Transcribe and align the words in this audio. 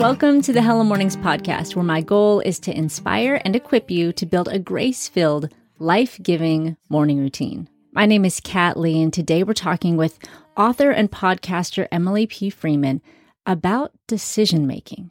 welcome 0.00 0.40
to 0.40 0.50
the 0.50 0.62
Hello 0.62 0.82
Mornings 0.82 1.14
podcast, 1.18 1.76
where 1.76 1.84
my 1.84 2.00
goal 2.00 2.40
is 2.40 2.58
to 2.60 2.74
inspire 2.74 3.38
and 3.44 3.54
equip 3.54 3.90
you 3.90 4.14
to 4.14 4.24
build 4.24 4.48
a 4.48 4.58
grace 4.58 5.06
filled, 5.06 5.52
life 5.78 6.18
giving 6.22 6.78
morning 6.88 7.18
routine. 7.18 7.68
My 7.92 8.06
name 8.06 8.24
is 8.24 8.40
Kat 8.40 8.78
Lee, 8.78 9.02
and 9.02 9.12
today 9.12 9.42
we're 9.42 9.52
talking 9.52 9.98
with 9.98 10.18
author 10.56 10.90
and 10.90 11.10
podcaster 11.10 11.86
Emily 11.92 12.26
P. 12.26 12.48
Freeman 12.48 13.02
about 13.44 13.92
decision 14.08 14.66
making. 14.66 15.10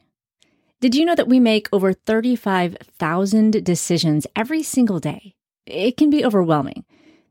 Did 0.80 0.96
you 0.96 1.04
know 1.04 1.14
that 1.14 1.28
we 1.28 1.38
make 1.38 1.68
over 1.72 1.92
35,000 1.92 3.64
decisions 3.64 4.26
every 4.34 4.64
single 4.64 4.98
day? 4.98 5.36
It 5.66 5.96
can 5.96 6.10
be 6.10 6.24
overwhelming. 6.24 6.84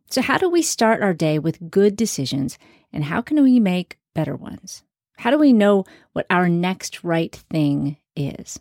So, 0.09 0.21
how 0.21 0.37
do 0.37 0.49
we 0.49 0.61
start 0.61 1.01
our 1.01 1.13
day 1.13 1.39
with 1.39 1.69
good 1.69 1.97
decisions, 1.97 2.57
and 2.93 3.03
how 3.03 3.21
can 3.21 3.43
we 3.43 3.59
make 3.59 3.97
better 4.15 4.37
ones? 4.37 4.83
How 5.19 5.31
do 5.31 5.37
we 5.37 5.51
know 5.51 5.83
what 6.13 6.25
our 6.29 6.47
next 6.47 7.03
right 7.03 7.35
thing 7.35 7.97
is? 8.15 8.57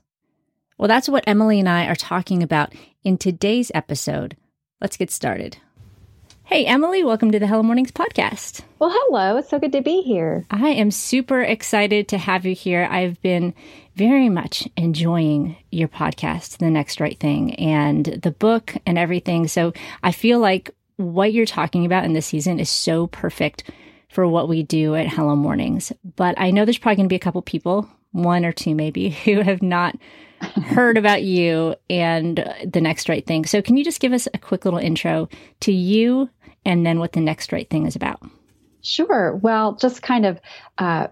Well, 0.77 0.89
that's 0.89 1.09
what 1.09 1.23
Emily 1.25 1.61
and 1.61 1.69
I 1.69 1.87
are 1.87 1.95
talking 1.95 2.43
about 2.43 2.75
in 3.05 3.17
today's 3.17 3.71
episode. 3.77 4.37
Let's 4.81 4.97
get 4.97 5.13
started. 5.13 5.59
Hey, 6.43 6.67
Emily, 6.67 7.05
welcome 7.05 7.31
to 7.31 7.39
the 7.39 7.47
Hello 7.47 7.63
Mornings 7.63 7.93
podcast. 7.93 8.63
Well, 8.81 8.91
hello. 8.93 9.37
It's 9.37 9.51
so 9.51 9.61
good 9.61 9.71
to 9.71 9.83
be 9.83 10.03
here. 10.03 10.47
I 10.51 10.71
am 10.71 10.91
super 10.91 11.43
excited 11.43 12.09
to 12.09 12.19
have 12.19 12.45
you 12.45 12.57
here. 12.57 12.89
I've 12.91 13.23
been 13.23 13.55
very 13.95 14.29
much 14.29 14.67
enjoying 14.77 15.57
your 15.71 15.87
podcast, 15.87 16.59
The 16.59 16.71
Next 16.71 16.99
Right 16.99 17.21
Thing, 17.21 17.55
and 17.55 18.05
the 18.05 18.33
book 18.33 18.75
and 18.85 18.99
everything. 18.99 19.47
So 19.47 19.75
I 20.03 20.11
feel 20.11 20.41
like 20.41 20.75
what 20.97 21.33
you're 21.33 21.47
talking 21.47 21.87
about 21.87 22.05
in 22.05 22.15
this 22.15 22.27
season 22.27 22.59
is 22.59 22.69
so 22.69 23.07
perfect 23.07 23.63
for 24.09 24.27
what 24.27 24.49
we 24.49 24.63
do 24.63 24.95
at 24.95 25.09
Hello 25.09 25.37
Mornings. 25.37 25.93
But 26.17 26.39
I 26.39 26.51
know 26.51 26.65
there's 26.65 26.79
probably 26.79 26.97
going 26.97 27.09
to 27.09 27.13
be 27.13 27.17
a 27.17 27.21
couple 27.21 27.43
people, 27.43 27.89
one 28.13 28.45
or 28.45 28.53
two 28.53 28.75
maybe, 28.75 29.11
who 29.25 29.41
have 29.41 29.63
not 29.63 29.97
heard 30.41 30.97
about 30.97 31.23
you 31.23 31.75
and 31.91 32.45
the 32.65 32.81
next 32.81 33.09
right 33.09 33.27
thing. 33.27 33.45
So 33.45 33.61
can 33.63 33.77
you 33.77 33.85
just 33.85 34.01
give 34.01 34.13
us 34.13 34.29
a 34.33 34.39
quick 34.39 34.65
little 34.65 34.81
intro 34.81 35.29
to 35.61 35.73
you 35.73 36.31
and 36.65 36.85
then 36.85 36.99
what 36.99 37.13
the 37.13 37.21
next 37.21 37.53
right 37.53 37.69
thing 37.69 37.87
is 37.87 37.97
about? 37.97 38.21
Sure. 38.83 39.35
Well, 39.35 39.75
just 39.75 40.03
kind 40.03 40.25
of 40.25 40.41
uh, 40.79 41.09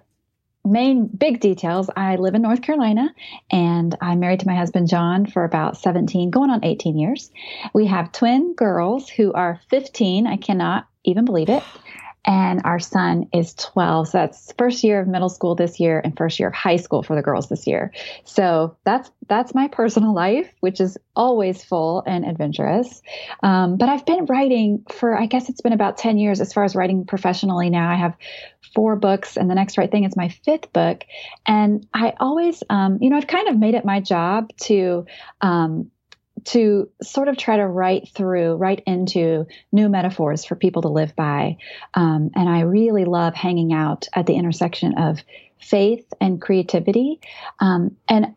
main 0.64 1.06
big 1.06 1.40
details. 1.40 1.90
I 1.96 2.16
live 2.16 2.34
in 2.34 2.42
North 2.42 2.62
Carolina 2.62 3.12
and 3.50 3.96
I'm 4.00 4.20
married 4.20 4.40
to 4.40 4.46
my 4.46 4.54
husband 4.54 4.88
John 4.88 5.26
for 5.26 5.44
about 5.44 5.76
17, 5.76 6.30
going 6.30 6.50
on 6.50 6.64
18 6.64 6.98
years. 6.98 7.30
We 7.74 7.86
have 7.86 8.12
twin 8.12 8.54
girls 8.54 9.08
who 9.08 9.32
are 9.32 9.60
15. 9.70 10.26
I 10.26 10.36
cannot 10.36 10.86
even 11.04 11.24
believe 11.24 11.48
it 11.48 11.62
and 12.26 12.62
our 12.64 12.80
son 12.80 13.28
is 13.32 13.54
12 13.54 14.08
so 14.08 14.18
that's 14.18 14.52
first 14.58 14.82
year 14.82 15.00
of 15.00 15.06
middle 15.06 15.28
school 15.28 15.54
this 15.54 15.78
year 15.78 16.00
and 16.02 16.16
first 16.16 16.38
year 16.40 16.48
of 16.48 16.54
high 16.54 16.76
school 16.76 17.02
for 17.02 17.14
the 17.14 17.22
girls 17.22 17.48
this 17.48 17.66
year. 17.66 17.92
So 18.24 18.76
that's 18.84 19.10
that's 19.28 19.54
my 19.54 19.68
personal 19.68 20.14
life 20.26 20.52
which 20.60 20.80
is 20.80 20.98
always 21.14 21.64
full 21.64 22.02
and 22.06 22.24
adventurous. 22.24 23.00
Um, 23.42 23.76
but 23.76 23.88
i've 23.88 24.04
been 24.04 24.26
writing 24.26 24.84
for 24.90 25.16
i 25.16 25.26
guess 25.26 25.48
it's 25.48 25.60
been 25.60 25.72
about 25.72 25.98
10 25.98 26.18
years 26.18 26.40
as 26.40 26.52
far 26.52 26.64
as 26.64 26.74
writing 26.74 27.06
professionally 27.06 27.70
now. 27.70 27.90
I 27.90 27.96
have 27.96 28.16
four 28.74 28.96
books 28.96 29.36
and 29.36 29.48
the 29.48 29.54
next 29.54 29.78
right 29.78 29.90
thing 29.90 30.04
is 30.04 30.16
my 30.16 30.28
fifth 30.28 30.72
book. 30.72 31.04
And 31.46 31.86
i 31.94 32.14
always 32.18 32.62
um, 32.68 32.98
you 33.00 33.10
know 33.10 33.16
i've 33.16 33.26
kind 33.26 33.48
of 33.48 33.58
made 33.58 33.74
it 33.74 33.84
my 33.84 34.00
job 34.00 34.50
to 34.62 35.06
um, 35.40 35.90
to 36.46 36.88
sort 37.02 37.28
of 37.28 37.36
try 37.36 37.56
to 37.56 37.66
write 37.66 38.08
through, 38.08 38.54
write 38.54 38.82
into 38.86 39.46
new 39.72 39.88
metaphors 39.88 40.44
for 40.44 40.54
people 40.54 40.82
to 40.82 40.88
live 40.88 41.14
by. 41.16 41.56
Um, 41.94 42.30
and 42.34 42.48
I 42.48 42.60
really 42.60 43.04
love 43.04 43.34
hanging 43.34 43.72
out 43.72 44.06
at 44.14 44.26
the 44.26 44.34
intersection 44.34 44.96
of 44.96 45.18
faith 45.58 46.06
and 46.20 46.40
creativity. 46.40 47.20
Um, 47.58 47.96
and 48.08 48.34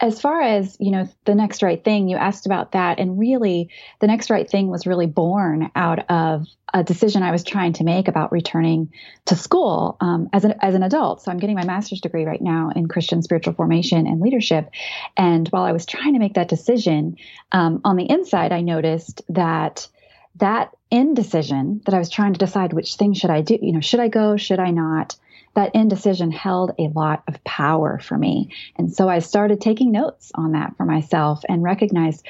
as 0.00 0.20
far 0.20 0.40
as 0.40 0.76
you 0.78 0.90
know 0.90 1.08
the 1.24 1.34
next 1.34 1.62
right 1.62 1.82
thing 1.82 2.08
you 2.08 2.16
asked 2.16 2.46
about 2.46 2.72
that 2.72 2.98
and 3.00 3.18
really 3.18 3.68
the 4.00 4.06
next 4.06 4.30
right 4.30 4.48
thing 4.48 4.68
was 4.68 4.86
really 4.86 5.06
born 5.06 5.70
out 5.74 6.08
of 6.10 6.46
a 6.72 6.84
decision 6.84 7.22
i 7.22 7.30
was 7.30 7.42
trying 7.42 7.72
to 7.72 7.84
make 7.84 8.08
about 8.08 8.30
returning 8.30 8.92
to 9.24 9.34
school 9.34 9.96
um, 10.00 10.28
as, 10.32 10.44
an, 10.44 10.54
as 10.60 10.74
an 10.74 10.82
adult. 10.82 11.22
So 11.22 11.30
i'm 11.30 11.38
getting 11.38 11.56
my 11.56 11.64
master's 11.64 12.00
degree 12.00 12.24
right 12.24 12.40
now 12.40 12.70
in 12.74 12.88
christian 12.88 13.22
spiritual 13.22 13.54
formation 13.54 14.06
and 14.06 14.20
leadership. 14.20 14.70
And 15.16 15.48
while 15.48 15.64
i 15.64 15.72
was 15.72 15.86
trying 15.86 16.14
to 16.14 16.20
make 16.20 16.34
that 16.34 16.48
decision 16.48 17.16
um, 17.52 17.80
on 17.84 17.96
the 17.96 18.08
inside 18.08 18.52
i 18.52 18.60
noticed 18.60 19.22
that 19.30 19.88
that 20.36 20.76
indecision 20.90 21.80
that 21.86 21.94
i 21.94 21.98
was 21.98 22.10
trying 22.10 22.32
to 22.32 22.38
decide 22.38 22.72
which 22.72 22.94
thing 22.94 23.12
should 23.14 23.30
i 23.30 23.40
do 23.40 23.58
you 23.60 23.72
know 23.72 23.80
should 23.80 24.00
i 24.00 24.08
go 24.08 24.36
should 24.36 24.60
i 24.60 24.70
not 24.70 25.16
that 25.58 25.74
indecision 25.74 26.30
held 26.30 26.70
a 26.78 26.88
lot 26.94 27.24
of 27.26 27.42
power 27.42 27.98
for 27.98 28.16
me. 28.16 28.54
And 28.76 28.94
so 28.94 29.08
I 29.08 29.18
started 29.18 29.60
taking 29.60 29.90
notes 29.90 30.30
on 30.32 30.52
that 30.52 30.76
for 30.76 30.86
myself 30.86 31.42
and 31.48 31.64
recognized 31.64 32.24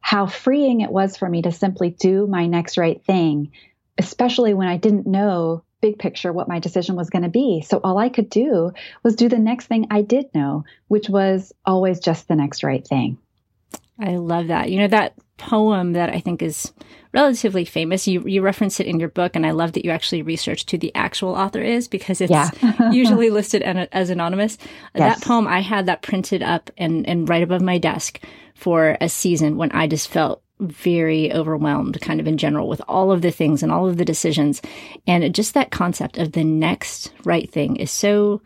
how 0.00 0.26
freeing 0.26 0.80
it 0.80 0.90
was 0.90 1.16
for 1.16 1.28
me 1.28 1.42
to 1.42 1.52
simply 1.52 1.90
do 1.90 2.26
my 2.26 2.48
next 2.48 2.76
right 2.76 3.00
thing, 3.04 3.52
especially 3.98 4.52
when 4.52 4.66
I 4.66 4.78
didn't 4.78 5.06
know 5.06 5.62
big 5.80 5.96
picture 5.96 6.32
what 6.32 6.48
my 6.48 6.58
decision 6.58 6.96
was 6.96 7.08
going 7.08 7.22
to 7.22 7.28
be. 7.28 7.64
So 7.64 7.80
all 7.84 7.98
I 7.98 8.08
could 8.08 8.28
do 8.28 8.72
was 9.04 9.14
do 9.14 9.28
the 9.28 9.38
next 9.38 9.66
thing 9.66 9.86
I 9.88 10.02
did 10.02 10.34
know, 10.34 10.64
which 10.88 11.08
was 11.08 11.52
always 11.64 12.00
just 12.00 12.26
the 12.26 12.34
next 12.34 12.64
right 12.64 12.84
thing. 12.84 13.16
I 14.00 14.16
love 14.16 14.48
that. 14.48 14.72
You 14.72 14.80
know, 14.80 14.88
that 14.88 15.14
poem 15.36 15.92
that 15.92 16.10
I 16.10 16.18
think 16.18 16.42
is 16.42 16.72
relatively 17.12 17.64
famous. 17.64 18.06
You 18.06 18.22
you 18.26 18.42
reference 18.42 18.80
it 18.80 18.86
in 18.86 18.98
your 18.98 19.08
book, 19.08 19.36
and 19.36 19.46
I 19.46 19.50
love 19.50 19.72
that 19.72 19.84
you 19.84 19.90
actually 19.90 20.22
researched 20.22 20.70
who 20.70 20.78
the 20.78 20.94
actual 20.94 21.34
author 21.34 21.60
is 21.60 21.88
because 21.88 22.20
it's 22.20 22.30
yeah. 22.30 22.50
usually 22.92 23.30
listed 23.30 23.62
as 23.62 24.10
anonymous. 24.10 24.58
Yes. 24.94 25.18
That 25.18 25.26
poem, 25.26 25.46
I 25.46 25.60
had 25.60 25.86
that 25.86 26.02
printed 26.02 26.42
up 26.42 26.70
and 26.76 27.06
and 27.08 27.28
right 27.28 27.42
above 27.42 27.62
my 27.62 27.78
desk 27.78 28.20
for 28.54 28.96
a 29.00 29.08
season 29.08 29.56
when 29.56 29.72
I 29.72 29.86
just 29.86 30.08
felt 30.08 30.42
very 30.60 31.32
overwhelmed, 31.32 32.00
kind 32.00 32.20
of 32.20 32.28
in 32.28 32.38
general, 32.38 32.68
with 32.68 32.80
all 32.86 33.10
of 33.10 33.22
the 33.22 33.32
things 33.32 33.62
and 33.62 33.72
all 33.72 33.88
of 33.88 33.96
the 33.96 34.04
decisions, 34.04 34.62
and 35.06 35.34
just 35.34 35.54
that 35.54 35.70
concept 35.70 36.18
of 36.18 36.32
the 36.32 36.44
next 36.44 37.12
right 37.24 37.50
thing 37.50 37.76
is 37.76 37.90
so 37.90 38.40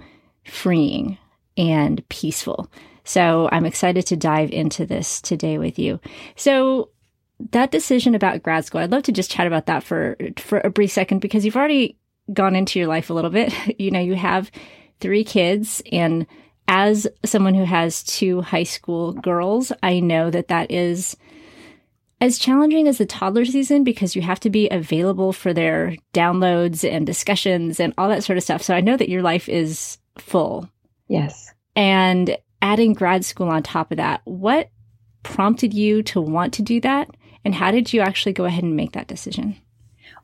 freeing 0.44 1.18
and 1.56 2.06
peaceful. 2.08 2.70
So 3.04 3.48
I'm 3.52 3.66
excited 3.66 4.06
to 4.06 4.16
dive 4.16 4.50
into 4.50 4.84
this 4.84 5.20
today 5.20 5.58
with 5.58 5.78
you. 5.78 6.00
So 6.34 6.90
that 7.50 7.70
decision 7.70 8.14
about 8.14 8.42
grad 8.42 8.64
school, 8.64 8.80
I'd 8.80 8.90
love 8.90 9.02
to 9.04 9.12
just 9.12 9.30
chat 9.30 9.46
about 9.46 9.66
that 9.66 9.82
for 9.82 10.16
for 10.36 10.60
a 10.60 10.70
brief 10.70 10.90
second 10.90 11.20
because 11.20 11.44
you've 11.44 11.56
already 11.56 11.96
gone 12.32 12.56
into 12.56 12.78
your 12.78 12.88
life 12.88 13.10
a 13.10 13.14
little 13.14 13.30
bit. 13.30 13.52
You 13.78 13.90
know, 13.90 14.00
you 14.00 14.14
have 14.14 14.50
three 15.00 15.24
kids 15.24 15.82
and 15.92 16.26
as 16.68 17.06
someone 17.24 17.54
who 17.54 17.64
has 17.64 18.02
two 18.02 18.40
high 18.40 18.64
school 18.64 19.12
girls, 19.12 19.70
I 19.82 20.00
know 20.00 20.30
that 20.30 20.48
that 20.48 20.70
is 20.70 21.16
as 22.20 22.38
challenging 22.38 22.88
as 22.88 22.98
the 22.98 23.06
toddler 23.06 23.44
season 23.44 23.84
because 23.84 24.16
you 24.16 24.22
have 24.22 24.40
to 24.40 24.50
be 24.50 24.68
available 24.70 25.32
for 25.32 25.52
their 25.52 25.96
downloads 26.14 26.88
and 26.88 27.06
discussions 27.06 27.78
and 27.78 27.92
all 27.98 28.08
that 28.08 28.24
sort 28.24 28.38
of 28.38 28.42
stuff. 28.42 28.62
So 28.62 28.74
I 28.74 28.80
know 28.80 28.96
that 28.96 29.10
your 29.10 29.22
life 29.22 29.48
is 29.48 29.98
full. 30.18 30.68
Yes. 31.08 31.52
And 31.76 32.36
adding 32.62 32.94
grad 32.94 33.24
school 33.24 33.48
on 33.48 33.62
top 33.62 33.90
of 33.90 33.98
that, 33.98 34.22
what 34.24 34.70
prompted 35.22 35.74
you 35.74 36.02
to 36.04 36.20
want 36.20 36.54
to 36.54 36.62
do 36.62 36.80
that? 36.80 37.10
And 37.46 37.54
how 37.54 37.70
did 37.70 37.92
you 37.92 38.00
actually 38.00 38.32
go 38.32 38.44
ahead 38.44 38.64
and 38.64 38.74
make 38.74 38.92
that 38.92 39.06
decision? 39.06 39.56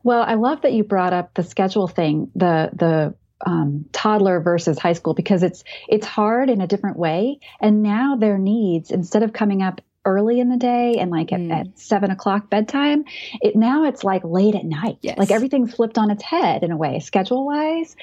Well, 0.03 0.23
I 0.23 0.35
love 0.35 0.63
that 0.63 0.73
you 0.73 0.83
brought 0.83 1.13
up 1.13 1.35
the 1.35 1.45
schedule 1.45 1.87
thing, 1.87 2.33
the 2.35 2.71
the 2.73 3.15
um, 3.47 3.85
toddler 3.93 4.41
versus 4.41 4.77
high 4.77 4.95
school, 4.95 5.15
because 5.15 5.45
it's 5.45 5.63
it's 5.89 6.05
hard 6.05 6.51
in 6.51 6.61
a 6.61 6.67
different 6.67 6.99
way. 6.99 7.39
And 7.61 7.81
now 7.81 8.17
their 8.17 8.39
needs, 8.39 8.91
instead 8.91 9.23
of 9.23 9.33
coming 9.33 9.63
up 9.63 9.81
early 10.05 10.41
in 10.41 10.49
the 10.49 10.57
day 10.57 10.97
and 10.99 11.13
like 11.13 11.29
mm. 11.29 11.53
at, 11.53 11.69
at, 11.69 11.79
seven 11.79 12.11
o'clock 12.11 12.51
bedtime 12.51 13.05
it 13.41 13.55
now 13.55 13.85
it's 13.85 14.03
like 14.03 14.23
late 14.25 14.57
at 14.57 14.65
night 14.65 14.99
yes. 15.01 15.17
like 15.17 15.31
everything's 15.31 15.73
flipped 15.73 15.97
on 15.97 16.11
its 16.11 16.25
head 16.25 16.65
in 16.65 16.73
a 16.73 16.77
way 16.77 16.99
schedule 16.99 17.47
wise 17.47 17.95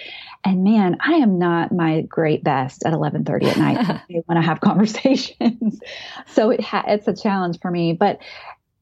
and 0.46 0.64
man 0.64 0.96
i 1.02 1.16
am 1.16 1.38
not 1.38 1.74
my 1.74 2.00
great 2.04 2.42
best 2.42 2.86
at 2.86 2.94
11.30 2.94 3.44
at 3.44 3.58
night 3.58 3.78
when 4.08 4.18
i 4.18 4.24
want 4.30 4.38
to 4.38 4.42
have 4.42 4.62
conversations 4.62 5.82
so 6.28 6.52
it 6.52 6.62
ha- 6.62 6.86
it's 6.88 7.08
a 7.10 7.14
challenge 7.14 7.60
for 7.62 7.70
me 7.70 7.92
but 7.92 8.20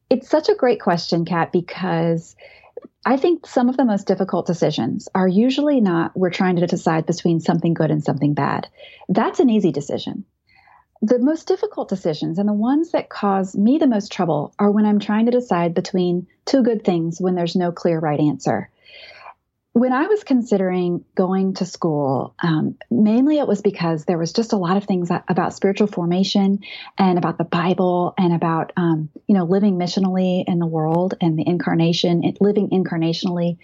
it's 0.09 0.29
such 0.29 0.49
a 0.49 0.55
great 0.55 0.79
question 0.79 1.25
kat 1.25 1.51
because 1.51 2.35
I 3.05 3.17
think 3.17 3.45
some 3.45 3.69
of 3.69 3.77
the 3.77 3.85
most 3.85 4.07
difficult 4.07 4.45
decisions 4.45 5.07
are 5.15 5.27
usually 5.27 5.81
not 5.81 6.15
we're 6.15 6.29
trying 6.29 6.57
to 6.57 6.67
decide 6.67 7.05
between 7.05 7.39
something 7.39 7.73
good 7.73 7.91
and 7.91 8.03
something 8.03 8.33
bad. 8.33 8.67
That's 9.09 9.39
an 9.39 9.49
easy 9.49 9.71
decision 9.71 10.25
the 11.01 11.19
most 11.19 11.47
difficult 11.47 11.89
decisions 11.89 12.39
and 12.39 12.49
the 12.49 12.53
ones 12.53 12.91
that 12.91 13.09
cause 13.09 13.55
me 13.55 13.77
the 13.77 13.87
most 13.87 14.11
trouble 14.11 14.53
are 14.57 14.71
when 14.71 14.85
I'm 14.85 14.99
trying 14.99 15.25
to 15.25 15.31
decide 15.31 15.73
between 15.73 16.27
two 16.45 16.63
good 16.63 16.83
things 16.83 17.21
when 17.21 17.35
there's 17.35 17.55
no 17.55 17.71
clear 17.71 17.99
right 17.99 18.19
answer. 18.19 18.69
When 19.77 19.93
I 19.93 20.07
was 20.07 20.23
considering 20.23 21.05
going 21.13 21.53
to 21.55 21.65
school, 21.67 22.33
um, 22.41 22.79
mainly 22.89 23.37
it 23.37 23.47
was 23.47 23.61
because 23.61 24.05
there 24.05 24.17
was 24.17 24.33
just 24.33 24.51
a 24.51 24.57
lot 24.57 24.75
of 24.75 24.85
things 24.85 25.11
about 25.11 25.53
spiritual 25.53 25.85
formation 25.85 26.61
and 26.97 27.19
about 27.19 27.37
the 27.37 27.43
Bible 27.43 28.15
and 28.17 28.33
about, 28.33 28.73
um, 28.75 29.09
you 29.27 29.35
know, 29.35 29.43
living 29.43 29.77
missionally 29.77 30.43
in 30.47 30.57
the 30.57 30.65
world 30.65 31.13
and 31.21 31.37
the 31.37 31.47
incarnation, 31.47 32.23
living 32.41 32.71
incarnationally 32.71 33.59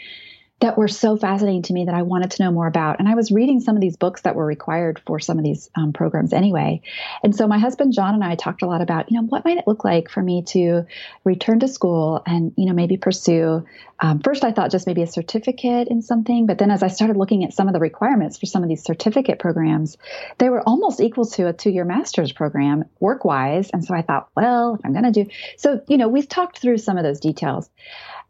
that 0.64 0.78
were 0.78 0.88
so 0.88 1.18
fascinating 1.18 1.62
to 1.62 1.74
me 1.74 1.84
that 1.84 1.94
I 1.94 2.04
wanted 2.04 2.32
to 2.32 2.44
know 2.44 2.50
more 2.50 2.68
about. 2.68 3.00
And 3.00 3.10
I 3.10 3.16
was 3.16 3.34
reading 3.34 3.60
some 3.60 3.76
of 3.76 3.82
these 3.82 3.98
books 3.98 4.22
that 4.22 4.34
were 4.34 4.46
required 4.46 5.02
for 5.06 5.20
some 5.20 5.38
of 5.38 5.44
these 5.44 5.70
um, 5.76 5.92
programs 5.92 6.32
anyway. 6.32 6.82
And 7.22 7.36
so 7.36 7.50
my 7.50 7.58
husband 7.60 7.92
John 7.92 8.14
and 8.14 8.24
I 8.24 8.36
talked 8.36 8.62
a 8.62 8.66
lot 8.66 8.82
about, 8.82 9.12
you 9.12 9.20
know, 9.20 9.28
what 9.28 9.44
might 9.44 9.58
it 9.58 9.68
look 9.68 9.84
like 9.84 10.10
for 10.10 10.24
me 10.24 10.42
to 10.48 10.86
return 11.26 11.60
to 11.60 11.68
school 11.68 12.24
and, 12.26 12.54
you 12.56 12.66
know, 12.66 12.72
maybe 12.72 12.96
pursue. 12.96 13.66
Um, 14.00 14.22
first, 14.22 14.46
I 14.46 14.54
thought 14.54 14.72
just 14.72 14.88
maybe 14.88 15.02
a 15.02 15.08
certificate 15.08 15.90
in 15.90 16.02
something, 16.02 16.46
but 16.46 16.60
then 16.60 16.72
as 16.72 16.82
I 16.82 16.88
started 16.88 17.18
looking 17.18 17.44
at 17.44 17.52
some 17.52 17.68
of 17.68 17.74
the 17.74 17.82
requirements 17.82 18.38
for 18.38 18.46
some 18.46 18.64
of 18.64 18.70
these 18.70 18.86
certificate 18.86 19.40
programs, 19.40 19.98
they 20.38 20.50
were 20.50 20.62
almost 20.62 21.02
equal 21.02 21.26
to 21.26 21.50
a 21.50 21.54
two-year 21.54 21.84
master's 21.84 22.32
program 22.32 22.86
work-wise. 23.02 23.70
And 23.72 23.84
so 23.84 23.94
I 23.94 24.02
thought, 24.02 24.30
well, 24.34 24.76
if 24.76 24.86
I'm 24.86 24.94
going 24.94 25.12
to 25.12 25.26
do 25.26 25.30
so, 25.58 25.82
you 25.90 25.98
know, 25.98 26.08
we've 26.08 26.30
talked 26.30 26.60
through 26.60 26.78
some 26.78 26.98
of 26.98 27.04
those 27.04 27.20
details 27.20 27.70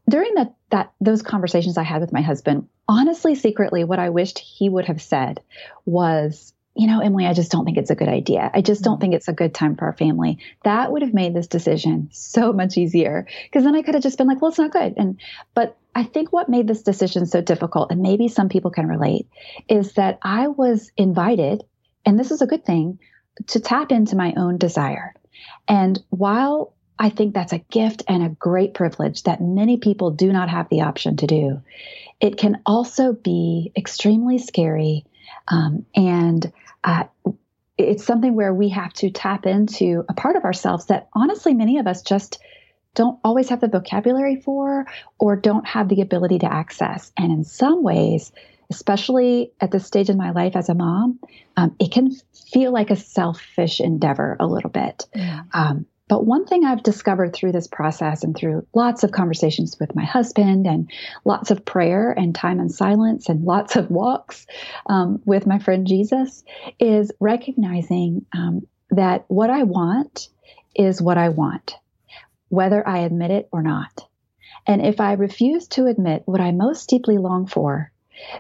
during 0.10 0.36
that 0.36 0.54
that 0.70 0.94
those 1.00 1.22
conversations 1.22 1.78
I 1.78 1.84
had 1.84 2.02
with 2.02 2.14
my 2.14 2.22
husband, 2.22 2.68
honestly, 2.88 3.36
secretly, 3.36 3.84
what 3.84 4.00
I 4.00 4.10
wished 4.10 4.40
he 4.40 4.70
would 4.70 4.86
have 4.86 5.02
said 5.02 5.42
was, 5.86 6.54
you 6.76 6.88
know, 6.88 7.00
Emily, 7.00 7.28
I 7.28 7.34
just 7.34 7.52
don't 7.52 7.66
think 7.66 7.78
it's 7.78 7.92
a 7.92 7.96
good 7.96 8.08
idea. 8.08 8.50
I 8.54 8.62
just 8.62 8.84
don't 8.84 8.98
mm. 8.98 9.02
think 9.02 9.14
it's 9.14 9.28
a 9.28 9.34
good 9.34 9.54
time 9.54 9.76
for 9.76 9.86
our 9.86 9.94
family. 9.94 10.40
That 10.64 10.92
would 10.92 11.04
have 11.04 11.14
made 11.14 11.36
this 11.36 11.48
decision 11.48 12.10
so 12.12 12.52
much 12.52 12.78
easier 12.78 13.28
because 13.44 13.64
then 13.64 13.76
I 13.76 13.84
could 13.84 13.94
have 13.94 14.04
just 14.04 14.18
been 14.18 14.28
like, 14.28 14.42
well, 14.42 14.50
it's 14.50 14.58
not 14.58 14.72
good. 14.72 14.96
And, 14.98 15.22
but 15.54 15.78
I 15.96 16.04
think 16.04 16.34
what 16.34 16.50
made 16.50 16.68
this 16.68 16.82
decision 16.82 17.28
so 17.28 17.42
difficult, 17.42 17.92
and 17.92 18.02
maybe 18.02 18.28
some 18.28 18.50
people 18.50 18.72
can 18.72 18.88
relate, 18.88 19.28
is 19.70 19.94
that 19.94 20.18
I 20.24 20.48
was 20.48 20.92
invited, 20.98 21.64
and 22.06 22.20
this 22.20 22.32
is 22.32 22.42
a 22.42 22.48
good 22.48 22.66
thing, 22.66 22.98
to 23.48 23.60
tap 23.60 23.92
into 23.92 24.16
my 24.16 24.34
own 24.36 24.58
desire. 24.58 25.14
And 25.68 26.02
while 26.10 26.74
I 27.04 27.10
think 27.10 27.34
that's 27.34 27.52
a 27.52 27.58
gift 27.58 28.04
and 28.08 28.24
a 28.24 28.30
great 28.30 28.74
privilege 28.74 29.24
that 29.24 29.42
many 29.42 29.76
people 29.76 30.12
do 30.12 30.32
not 30.32 30.50
have 30.50 30.70
the 30.70 30.84
option 30.84 31.18
to 31.18 31.28
do. 31.28 31.62
It 32.22 32.38
can 32.38 32.62
also 32.66 33.12
be 33.12 33.74
extremely 33.76 34.38
scary. 34.38 35.04
Um, 35.50 35.86
and 35.94 36.50
uh, 36.82 37.04
it's 37.78 38.06
something 38.06 38.36
where 38.36 38.54
we 38.54 38.70
have 38.70 38.94
to 38.94 39.10
tap 39.10 39.46
into 39.46 40.06
a 40.08 40.14
part 40.14 40.38
of 40.38 40.46
ourselves 40.46 40.86
that 40.86 41.10
honestly, 41.14 41.54
many 41.54 41.78
of 41.80 41.88
us 41.88 42.04
just 42.04 42.40
don't 42.96 43.20
always 43.22 43.50
have 43.50 43.60
the 43.60 43.68
vocabulary 43.68 44.38
for 44.38 44.86
or 45.20 45.36
don't 45.36 45.68
have 45.68 45.90
the 45.90 46.00
ability 46.00 46.40
to 46.40 46.54
access. 46.54 47.12
And 47.18 47.34
in 47.34 47.44
some 47.44 47.84
ways, 47.84 48.32
especially 48.70 49.52
at 49.60 49.72
this 49.72 49.86
stage 49.86 50.10
in 50.10 50.16
my 50.16 50.32
life 50.32 50.56
as 50.56 50.70
a 50.70 50.74
mom, 50.74 51.20
um, 51.58 51.76
it 51.80 51.92
can 51.92 52.16
feel 52.54 52.72
like 52.72 52.92
a 52.92 52.96
selfish 52.96 53.82
endeavor 53.82 54.38
a 54.40 54.48
little 54.48 54.70
bit. 54.70 55.06
Yeah. 55.14 55.44
Um, 55.52 55.86
but 56.10 56.26
one 56.26 56.46
thing 56.46 56.66
I've 56.66 56.84
discovered 56.84 57.34
through 57.34 57.54
this 57.54 57.68
process 57.68 58.24
and 58.24 58.36
through 58.36 58.68
lots 58.74 59.04
of 59.04 59.12
conversations 59.12 59.78
with 59.80 59.96
my 59.96 60.04
husband 60.04 60.68
and 60.68 60.92
lots 61.24 61.50
of 61.50 61.66
prayer 61.66 62.12
and 62.12 62.36
time 62.36 62.60
in 62.60 62.70
silence 62.70 63.30
and 63.30 63.46
lots 63.46 63.76
of 63.76 63.90
walks 63.90 64.46
um, 64.86 65.22
with 65.26 65.48
my 65.48 65.60
friend 65.60 65.88
Jesus 65.88 66.44
is 66.80 67.12
recognizing 67.20 68.26
um, 68.36 68.68
that 68.92 69.24
what 69.28 69.50
I 69.50 69.64
want 69.64 70.28
is 70.76 71.02
what 71.02 71.18
I 71.18 71.30
want, 71.30 71.76
whether 72.50 72.86
I 72.88 73.00
admit 73.00 73.32
it 73.32 73.50
or 73.52 73.62
not. 73.62 74.06
And 74.68 74.86
if 74.86 75.00
I 75.00 75.14
refuse 75.14 75.68
to 75.70 75.88
admit 75.88 76.24
what 76.26 76.42
I 76.42 76.52
most 76.52 76.90
deeply 76.90 77.18
long 77.18 77.48
for, 77.48 77.92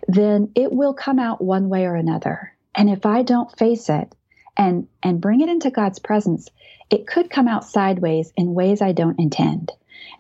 then 0.07 0.51
it 0.55 0.71
will 0.71 0.93
come 0.93 1.19
out 1.19 1.41
one 1.41 1.69
way 1.69 1.85
or 1.85 1.95
another. 1.95 2.53
And 2.75 2.89
if 2.89 3.05
I 3.05 3.23
don't 3.23 3.57
face 3.57 3.89
it 3.89 4.13
and, 4.57 4.87
and 5.01 5.21
bring 5.21 5.41
it 5.41 5.49
into 5.49 5.71
God's 5.71 5.99
presence, 5.99 6.49
it 6.93 7.07
could 7.07 7.27
come 7.27 7.47
out 7.47 7.65
sideways 7.65 8.31
in 8.37 8.53
ways 8.53 8.79
I 8.79 8.91
don't 8.91 9.19
intend. 9.19 9.71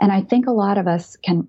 And 0.01 0.11
I 0.11 0.21
think 0.21 0.47
a 0.47 0.51
lot 0.51 0.79
of 0.79 0.87
us 0.87 1.15
can 1.17 1.47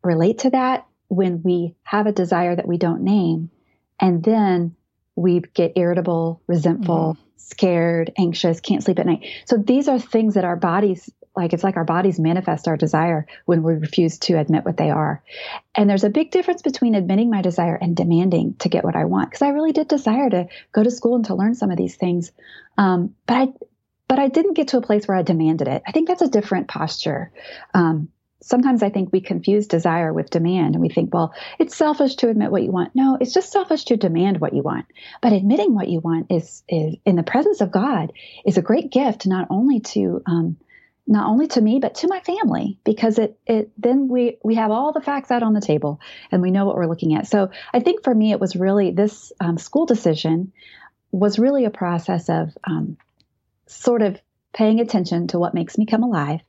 relate 0.00 0.38
to 0.40 0.50
that 0.50 0.86
when 1.08 1.42
we 1.42 1.74
have 1.82 2.06
a 2.06 2.12
desire 2.12 2.54
that 2.54 2.68
we 2.68 2.78
don't 2.78 3.02
name 3.02 3.50
and 3.98 4.22
then 4.22 4.76
we 5.16 5.40
get 5.40 5.72
irritable, 5.74 6.40
resentful, 6.46 7.14
mm-hmm. 7.14 7.22
scared, 7.36 8.12
anxious, 8.16 8.60
can't 8.60 8.84
sleep 8.84 9.00
at 9.00 9.06
night. 9.06 9.26
So 9.46 9.56
these 9.56 9.88
are 9.88 9.98
things 9.98 10.34
that 10.34 10.44
our 10.44 10.54
bodies 10.54 11.10
like 11.36 11.52
it's 11.52 11.64
like 11.64 11.76
our 11.76 11.84
bodies 11.84 12.18
manifest 12.18 12.66
our 12.66 12.76
desire 12.76 13.26
when 13.46 13.62
we 13.62 13.74
refuse 13.74 14.18
to 14.18 14.38
admit 14.38 14.64
what 14.64 14.76
they 14.76 14.90
are. 14.90 15.22
And 15.74 15.88
there's 15.88 16.04
a 16.04 16.10
big 16.10 16.30
difference 16.30 16.62
between 16.62 16.94
admitting 16.94 17.30
my 17.30 17.40
desire 17.40 17.76
and 17.80 17.96
demanding 17.96 18.54
to 18.60 18.68
get 18.68 18.84
what 18.84 18.96
I 18.96 19.04
want. 19.04 19.30
Because 19.30 19.42
I 19.42 19.50
really 19.50 19.72
did 19.72 19.88
desire 19.88 20.28
to 20.28 20.48
go 20.72 20.82
to 20.82 20.90
school 20.90 21.16
and 21.16 21.24
to 21.26 21.34
learn 21.34 21.54
some 21.54 21.70
of 21.70 21.76
these 21.76 21.96
things. 21.96 22.32
Um, 22.76 23.14
but 23.26 23.36
I 23.36 23.48
but 24.10 24.18
I 24.18 24.26
didn't 24.26 24.54
get 24.54 24.68
to 24.68 24.78
a 24.78 24.82
place 24.82 25.06
where 25.06 25.16
I 25.16 25.22
demanded 25.22 25.68
it. 25.68 25.84
I 25.86 25.92
think 25.92 26.08
that's 26.08 26.20
a 26.20 26.28
different 26.28 26.66
posture. 26.66 27.30
Um, 27.72 28.08
sometimes 28.42 28.82
I 28.82 28.90
think 28.90 29.12
we 29.12 29.20
confuse 29.20 29.68
desire 29.68 30.12
with 30.12 30.30
demand 30.30 30.74
and 30.74 30.82
we 30.82 30.88
think, 30.88 31.14
well, 31.14 31.32
it's 31.60 31.76
selfish 31.76 32.16
to 32.16 32.28
admit 32.28 32.50
what 32.50 32.64
you 32.64 32.72
want. 32.72 32.92
No, 32.96 33.16
it's 33.20 33.32
just 33.32 33.52
selfish 33.52 33.84
to 33.84 33.96
demand 33.96 34.40
what 34.40 34.52
you 34.52 34.62
want. 34.62 34.86
But 35.22 35.32
admitting 35.32 35.76
what 35.76 35.88
you 35.88 36.00
want 36.00 36.26
is, 36.28 36.64
is 36.68 36.96
in 37.06 37.14
the 37.14 37.22
presence 37.22 37.60
of 37.60 37.70
God 37.70 38.12
is 38.44 38.58
a 38.58 38.62
great 38.62 38.90
gift, 38.90 39.28
not 39.28 39.46
only 39.48 39.78
to, 39.78 40.20
um, 40.26 40.56
not 41.06 41.28
only 41.28 41.46
to 41.46 41.60
me, 41.60 41.78
but 41.78 41.94
to 41.96 42.08
my 42.08 42.18
family, 42.18 42.80
because 42.82 43.16
it, 43.16 43.38
it, 43.46 43.70
then 43.78 44.08
we, 44.08 44.38
we 44.42 44.56
have 44.56 44.72
all 44.72 44.92
the 44.92 45.00
facts 45.00 45.30
out 45.30 45.44
on 45.44 45.54
the 45.54 45.60
table 45.60 46.00
and 46.32 46.42
we 46.42 46.50
know 46.50 46.66
what 46.66 46.74
we're 46.74 46.88
looking 46.88 47.14
at. 47.14 47.28
So 47.28 47.50
I 47.72 47.78
think 47.78 48.02
for 48.02 48.12
me, 48.12 48.32
it 48.32 48.40
was 48.40 48.56
really 48.56 48.90
this 48.90 49.32
um, 49.38 49.56
school 49.56 49.86
decision 49.86 50.52
was 51.12 51.38
really 51.38 51.64
a 51.64 51.70
process 51.70 52.28
of, 52.28 52.58
um, 52.64 52.96
sort 53.70 54.02
of 54.02 54.20
paying 54.52 54.80
attention 54.80 55.28
to 55.28 55.38
what 55.38 55.54
makes 55.54 55.78
me 55.78 55.86
come 55.86 56.02
alive, 56.02 56.40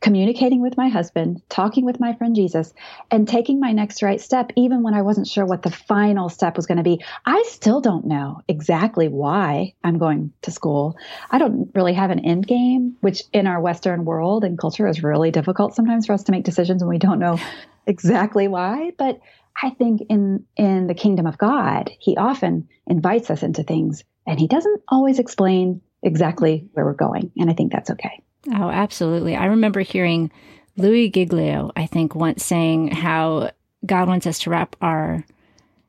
communicating 0.00 0.60
with 0.60 0.76
my 0.76 0.88
husband, 0.88 1.42
talking 1.48 1.84
with 1.84 2.00
my 2.00 2.14
friend 2.14 2.34
Jesus, 2.34 2.72
and 3.10 3.26
taking 3.26 3.60
my 3.60 3.72
next 3.72 4.02
right 4.02 4.20
step, 4.20 4.52
even 4.56 4.82
when 4.82 4.94
I 4.94 5.02
wasn't 5.02 5.28
sure 5.28 5.44
what 5.44 5.62
the 5.62 5.70
final 5.70 6.28
step 6.28 6.56
was 6.56 6.66
going 6.66 6.78
to 6.78 6.84
be. 6.84 7.02
I 7.24 7.44
still 7.46 7.80
don't 7.80 8.06
know 8.06 8.40
exactly 8.48 9.08
why 9.08 9.74
I'm 9.82 9.98
going 9.98 10.32
to 10.42 10.50
school. 10.50 10.96
I 11.30 11.38
don't 11.38 11.70
really 11.74 11.94
have 11.94 12.10
an 12.10 12.24
end 12.24 12.46
game, 12.46 12.96
which 13.00 13.22
in 13.32 13.46
our 13.46 13.60
Western 13.60 14.04
world 14.04 14.44
and 14.44 14.58
culture 14.58 14.86
is 14.86 15.02
really 15.02 15.30
difficult 15.30 15.74
sometimes 15.74 16.06
for 16.06 16.12
us 16.12 16.24
to 16.24 16.32
make 16.32 16.44
decisions 16.44 16.82
when 16.82 16.90
we 16.90 16.98
don't 16.98 17.20
know 17.20 17.38
exactly 17.86 18.48
why. 18.48 18.92
But 18.96 19.20
I 19.60 19.70
think 19.70 20.02
in 20.08 20.46
in 20.56 20.86
the 20.86 20.94
kingdom 20.94 21.26
of 21.26 21.38
God, 21.38 21.90
He 21.98 22.16
often 22.16 22.68
invites 22.86 23.30
us 23.30 23.42
into 23.42 23.62
things, 23.62 24.02
and 24.26 24.38
He 24.38 24.48
doesn't 24.48 24.82
always 24.88 25.18
explain 25.18 25.80
exactly 26.02 26.68
where 26.72 26.84
we're 26.84 26.94
going. 26.94 27.30
And 27.36 27.50
I 27.50 27.54
think 27.54 27.72
that's 27.72 27.90
okay. 27.90 28.22
Oh, 28.48 28.70
absolutely. 28.70 29.36
I 29.36 29.46
remember 29.46 29.80
hearing 29.80 30.30
Louis 30.76 31.10
Giglio, 31.10 31.70
I 31.76 31.86
think, 31.86 32.14
once 32.14 32.44
saying 32.44 32.88
how 32.88 33.50
God 33.86 34.08
wants 34.08 34.26
us 34.26 34.38
to 34.40 34.50
wrap 34.50 34.76
our 34.80 35.24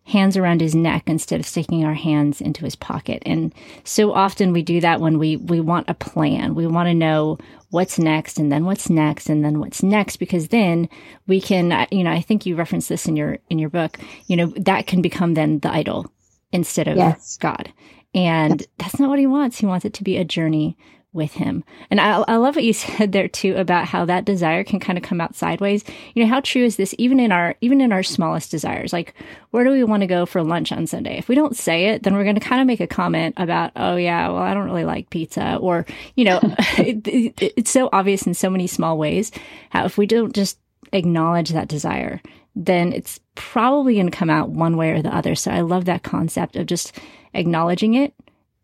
hands 0.05 0.35
around 0.35 0.59
his 0.59 0.75
neck 0.75 1.03
instead 1.07 1.39
of 1.39 1.45
sticking 1.45 1.85
our 1.85 1.93
hands 1.93 2.41
into 2.41 2.65
his 2.65 2.75
pocket. 2.75 3.23
And 3.25 3.53
so 3.85 4.11
often 4.11 4.51
we 4.51 4.61
do 4.61 4.81
that 4.81 4.99
when 4.99 5.17
we 5.17 5.37
we 5.37 5.61
want 5.61 5.89
a 5.89 5.93
plan. 5.93 6.55
We 6.55 6.67
want 6.67 6.87
to 6.87 6.93
know 6.93 7.37
what's 7.69 7.97
next 7.97 8.37
and 8.37 8.51
then 8.51 8.65
what's 8.65 8.89
next 8.89 9.29
and 9.29 9.43
then 9.43 9.59
what's 9.59 9.81
next 9.81 10.17
because 10.17 10.49
then 10.49 10.89
we 11.25 11.39
can 11.39 11.71
uh, 11.71 11.87
you 11.89 12.03
know, 12.03 12.11
I 12.11 12.21
think 12.21 12.45
you 12.45 12.55
referenced 12.55 12.89
this 12.89 13.07
in 13.07 13.15
your 13.15 13.39
in 13.49 13.59
your 13.59 13.69
book, 13.69 13.97
you 14.27 14.35
know, 14.35 14.47
that 14.57 14.87
can 14.87 15.01
become 15.01 15.35
then 15.35 15.59
the 15.59 15.71
idol 15.71 16.11
instead 16.51 16.87
of 16.87 16.97
yes. 16.97 17.37
God. 17.37 17.71
And 18.13 18.65
that's 18.77 18.99
not 18.99 19.09
what 19.09 19.19
he 19.19 19.27
wants. 19.27 19.57
He 19.57 19.65
wants 19.65 19.85
it 19.85 19.93
to 19.95 20.03
be 20.03 20.17
a 20.17 20.25
journey 20.25 20.77
with 21.13 21.33
him. 21.33 21.63
And 21.91 22.01
I, 22.01 22.23
I 22.27 22.35
love 22.37 22.55
what 22.55 22.63
you 22.63 22.73
said 22.73 23.11
there 23.11 23.27
too 23.27 23.55
about 23.55 23.85
how 23.85 24.05
that 24.05 24.25
desire 24.25 24.63
can 24.63 24.79
kind 24.79 24.97
of 24.97 25.03
come 25.03 25.21
out 25.21 25.35
sideways. 25.35 25.83
You 26.13 26.23
know, 26.23 26.29
how 26.29 26.41
true 26.41 26.65
is 26.65 26.75
this 26.75 26.93
even 26.97 27.19
in 27.19 27.31
our, 27.31 27.55
even 27.61 27.81
in 27.81 27.91
our 27.91 28.03
smallest 28.03 28.51
desires? 28.51 28.91
Like, 28.91 29.13
where 29.51 29.63
do 29.63 29.71
we 29.71 29.83
want 29.83 30.01
to 30.01 30.07
go 30.07 30.25
for 30.25 30.43
lunch 30.43 30.71
on 30.71 30.87
Sunday? 30.87 31.17
If 31.17 31.29
we 31.29 31.35
don't 31.35 31.55
say 31.55 31.85
it, 31.87 32.03
then 32.03 32.15
we're 32.15 32.23
going 32.23 32.35
to 32.35 32.41
kind 32.41 32.61
of 32.61 32.67
make 32.67 32.79
a 32.79 32.87
comment 32.87 33.35
about, 33.37 33.71
oh 33.75 33.95
yeah, 33.95 34.27
well, 34.29 34.41
I 34.41 34.53
don't 34.53 34.65
really 34.65 34.85
like 34.85 35.11
pizza. 35.11 35.57
Or, 35.57 35.85
you 36.15 36.25
know, 36.25 36.39
it, 36.77 37.07
it, 37.07 37.53
it's 37.57 37.71
so 37.71 37.89
obvious 37.93 38.25
in 38.27 38.33
so 38.33 38.49
many 38.49 38.67
small 38.67 38.97
ways 38.97 39.31
how 39.69 39.85
if 39.85 39.97
we 39.97 40.05
don't 40.05 40.33
just 40.33 40.57
acknowledge 40.91 41.49
that 41.49 41.67
desire, 41.67 42.21
then 42.55 42.93
it's 42.93 43.19
probably 43.35 43.95
going 43.95 44.09
to 44.09 44.17
come 44.17 44.29
out 44.29 44.49
one 44.49 44.77
way 44.77 44.91
or 44.91 45.01
the 45.01 45.15
other. 45.15 45.35
So 45.35 45.51
I 45.51 45.61
love 45.61 45.85
that 45.85 46.03
concept 46.03 46.55
of 46.55 46.67
just 46.67 46.99
acknowledging 47.33 47.93
it 47.95 48.13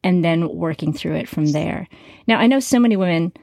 and 0.03 0.23
then 0.23 0.49
working 0.49 0.93
through 0.93 1.15
it 1.15 1.27
from 1.27 1.47
there. 1.47 1.87
Now, 2.27 2.39
I 2.39 2.47
know 2.47 2.59
so 2.59 2.79
many 2.79 2.95
women 2.95 3.33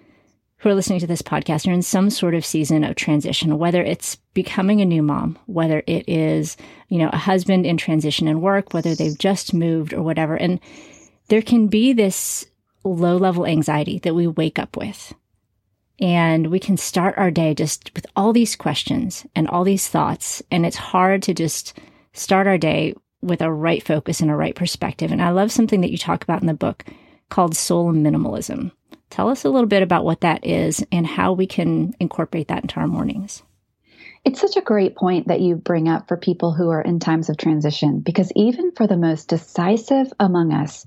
who 0.58 0.70
are 0.70 0.74
listening 0.74 1.00
to 1.00 1.06
this 1.06 1.22
podcast 1.22 1.68
are 1.68 1.72
in 1.72 1.82
some 1.82 2.08
sort 2.08 2.34
of 2.34 2.44
season 2.44 2.82
of 2.82 2.96
transition, 2.96 3.58
whether 3.58 3.82
it's 3.82 4.16
becoming 4.32 4.80
a 4.80 4.86
new 4.86 5.02
mom, 5.02 5.38
whether 5.46 5.82
it 5.86 6.08
is, 6.08 6.56
you 6.88 6.98
know, 6.98 7.10
a 7.12 7.18
husband 7.18 7.66
in 7.66 7.76
transition 7.76 8.26
in 8.26 8.40
work, 8.40 8.72
whether 8.72 8.94
they've 8.94 9.18
just 9.18 9.52
moved 9.52 9.92
or 9.92 10.02
whatever. 10.02 10.34
And 10.34 10.58
there 11.28 11.42
can 11.42 11.66
be 11.66 11.92
this 11.92 12.46
low 12.84 13.16
level 13.16 13.46
anxiety 13.46 13.98
that 14.00 14.14
we 14.14 14.26
wake 14.26 14.58
up 14.58 14.76
with. 14.76 15.12
And 15.98 16.48
we 16.48 16.58
can 16.58 16.76
start 16.76 17.16
our 17.16 17.30
day 17.30 17.54
just 17.54 17.90
with 17.94 18.06
all 18.16 18.32
these 18.32 18.56
questions 18.56 19.26
and 19.34 19.48
all 19.48 19.64
these 19.64 19.88
thoughts. 19.88 20.42
And 20.50 20.64
it's 20.64 20.76
hard 20.76 21.22
to 21.24 21.34
just 21.34 21.78
start 22.12 22.46
our 22.46 22.58
day 22.58 22.94
with 23.26 23.42
a 23.42 23.52
right 23.52 23.82
focus 23.82 24.20
and 24.20 24.30
a 24.30 24.36
right 24.36 24.54
perspective. 24.54 25.12
And 25.12 25.22
I 25.22 25.30
love 25.30 25.52
something 25.52 25.80
that 25.82 25.90
you 25.90 25.98
talk 25.98 26.22
about 26.22 26.40
in 26.40 26.46
the 26.46 26.54
book 26.54 26.84
called 27.28 27.56
soul 27.56 27.92
minimalism. 27.92 28.72
Tell 29.10 29.28
us 29.28 29.44
a 29.44 29.50
little 29.50 29.68
bit 29.68 29.82
about 29.82 30.04
what 30.04 30.20
that 30.22 30.44
is 30.44 30.84
and 30.90 31.06
how 31.06 31.32
we 31.32 31.46
can 31.46 31.94
incorporate 32.00 32.48
that 32.48 32.62
into 32.62 32.80
our 32.80 32.86
mornings. 32.86 33.42
It's 34.24 34.40
such 34.40 34.56
a 34.56 34.60
great 34.60 34.96
point 34.96 35.28
that 35.28 35.40
you 35.40 35.54
bring 35.54 35.88
up 35.88 36.08
for 36.08 36.16
people 36.16 36.52
who 36.52 36.70
are 36.70 36.82
in 36.82 36.98
times 36.98 37.28
of 37.28 37.36
transition, 37.36 38.00
because 38.00 38.32
even 38.34 38.72
for 38.72 38.88
the 38.88 38.96
most 38.96 39.28
decisive 39.28 40.12
among 40.18 40.52
us, 40.52 40.84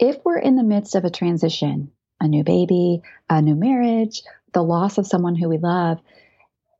if 0.00 0.16
we're 0.24 0.38
in 0.38 0.56
the 0.56 0.64
midst 0.64 0.96
of 0.96 1.04
a 1.04 1.10
transition, 1.10 1.92
a 2.20 2.26
new 2.26 2.42
baby, 2.42 3.02
a 3.30 3.40
new 3.40 3.54
marriage, 3.54 4.22
the 4.52 4.64
loss 4.64 4.98
of 4.98 5.06
someone 5.06 5.36
who 5.36 5.48
we 5.48 5.58
love, 5.58 6.00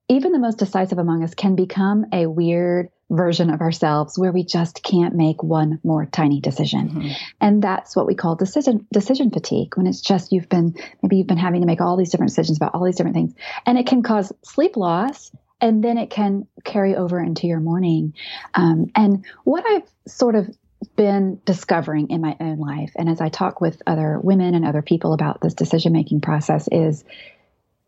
even 0.08 0.32
the 0.32 0.40
most 0.40 0.58
decisive 0.58 0.98
among 0.98 1.22
us 1.22 1.34
can 1.34 1.54
become 1.54 2.06
a 2.12 2.26
weird 2.26 2.88
version 3.12 3.50
of 3.50 3.60
ourselves 3.60 4.18
where 4.18 4.32
we 4.32 4.42
just 4.42 4.82
can't 4.82 5.14
make 5.14 5.42
one 5.42 5.78
more 5.84 6.06
tiny 6.06 6.40
decision. 6.40 6.88
Mm-hmm. 6.88 7.10
And 7.40 7.62
that's 7.62 7.94
what 7.94 8.06
we 8.06 8.14
call 8.14 8.34
decision 8.36 8.86
decision 8.92 9.30
fatigue 9.30 9.76
when 9.76 9.86
it's 9.86 10.00
just 10.00 10.32
you've 10.32 10.48
been 10.48 10.74
maybe 11.02 11.16
you've 11.16 11.26
been 11.26 11.36
having 11.36 11.60
to 11.60 11.66
make 11.66 11.80
all 11.80 11.96
these 11.96 12.10
different 12.10 12.30
decisions 12.30 12.56
about 12.56 12.74
all 12.74 12.84
these 12.84 12.96
different 12.96 13.14
things 13.14 13.34
and 13.66 13.78
it 13.78 13.86
can 13.86 14.02
cause 14.02 14.32
sleep 14.42 14.76
loss 14.76 15.30
and 15.60 15.84
then 15.84 15.98
it 15.98 16.10
can 16.10 16.48
carry 16.64 16.96
over 16.96 17.20
into 17.20 17.46
your 17.46 17.60
morning. 17.60 18.14
Um, 18.54 18.90
and 18.96 19.24
what 19.44 19.64
I've 19.68 19.88
sort 20.08 20.34
of 20.34 20.48
been 20.96 21.40
discovering 21.44 22.10
in 22.10 22.20
my 22.20 22.36
own 22.40 22.58
life 22.58 22.92
and 22.96 23.08
as 23.08 23.20
I 23.20 23.28
talk 23.28 23.60
with 23.60 23.80
other 23.86 24.18
women 24.20 24.54
and 24.54 24.64
other 24.64 24.82
people 24.82 25.12
about 25.12 25.40
this 25.40 25.54
decision 25.54 25.92
making 25.92 26.22
process 26.22 26.68
is 26.72 27.04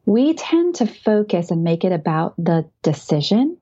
we 0.06 0.34
tend 0.34 0.76
to 0.76 0.86
focus 0.86 1.50
and 1.50 1.64
make 1.64 1.84
it 1.84 1.92
about 1.92 2.34
the 2.36 2.68
decision, 2.82 3.56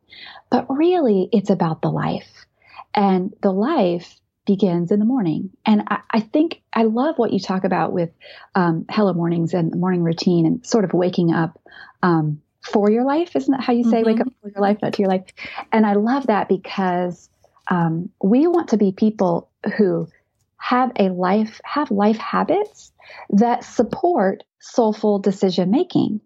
but 0.51 0.67
really 0.69 1.29
it's 1.33 1.51
about 1.51 1.83
the 1.83 1.91
life. 1.91 2.47
And 2.95 3.35
the 3.43 3.53
life 3.53 4.21
begins 4.45 4.91
in 4.91 4.99
the 4.99 5.05
morning. 5.05 5.51
And 5.65 5.85
I, 5.89 6.01
I 6.11 6.21
think 6.21 6.61
I 6.73 6.83
love 6.83 7.17
what 7.17 7.33
you 7.33 7.39
talk 7.39 7.65
about 7.65 7.93
with 7.93 8.11
um, 8.55 8.85
Hello 8.91 9.13
Mornings 9.13 9.55
and 9.55 9.73
the 9.73 9.77
morning 9.77 10.03
routine 10.03 10.47
and 10.47 10.67
sort 10.67 10.85
of 10.85 10.93
waking 10.93 11.33
up 11.33 11.61
um, 12.03 12.43
for 12.61 12.91
your 12.91 13.05
life. 13.05 13.37
Isn't 13.37 13.53
that 13.53 13.63
how 13.63 13.73
you 13.73 13.85
say 13.85 13.99
mm-hmm. 13.99 14.07
wake 14.07 14.21
up 14.21 14.29
for 14.43 14.51
your 14.51 14.61
life, 14.61 14.79
not 14.83 14.95
to 14.95 15.03
your 15.03 15.11
life? 15.11 15.25
And 15.71 15.87
I 15.87 15.95
love 15.95 16.27
that 16.27 16.49
because 16.49 17.31
um, 17.69 18.11
we 18.23 18.47
want 18.49 18.69
to 18.71 18.77
be 18.77 18.93
people 18.93 19.49
who 19.77 20.09
have 20.57 20.93
a 20.99 21.09
life, 21.09 21.61
have 21.65 21.91
life 21.91 22.19
habits 22.19 22.93
that 23.31 23.65
support 23.65 24.43
soulful 24.61 25.19
decision 25.19 25.71
making 25.71 26.21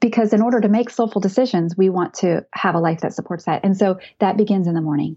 because 0.00 0.32
in 0.32 0.42
order 0.42 0.60
to 0.60 0.68
make 0.68 0.90
soulful 0.90 1.20
decisions, 1.20 1.76
we 1.76 1.90
want 1.90 2.14
to 2.14 2.46
have 2.52 2.74
a 2.74 2.80
life 2.80 3.00
that 3.00 3.14
supports 3.14 3.44
that. 3.44 3.64
And 3.64 3.76
so 3.76 3.98
that 4.18 4.36
begins 4.36 4.66
in 4.66 4.74
the 4.74 4.80
morning. 4.80 5.16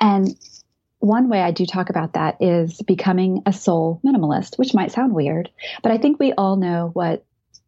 And 0.00 0.34
one 0.98 1.28
way 1.28 1.40
I 1.40 1.50
do 1.50 1.66
talk 1.66 1.90
about 1.90 2.14
that 2.14 2.36
is 2.40 2.80
becoming 2.80 3.42
a 3.44 3.52
soul 3.52 4.00
minimalist, 4.04 4.56
which 4.56 4.72
might 4.72 4.92
sound 4.92 5.12
weird, 5.14 5.50
but 5.82 5.92
I 5.92 5.98
think 5.98 6.18
we 6.18 6.32
all 6.32 6.56
know 6.56 6.90
what 6.92 7.24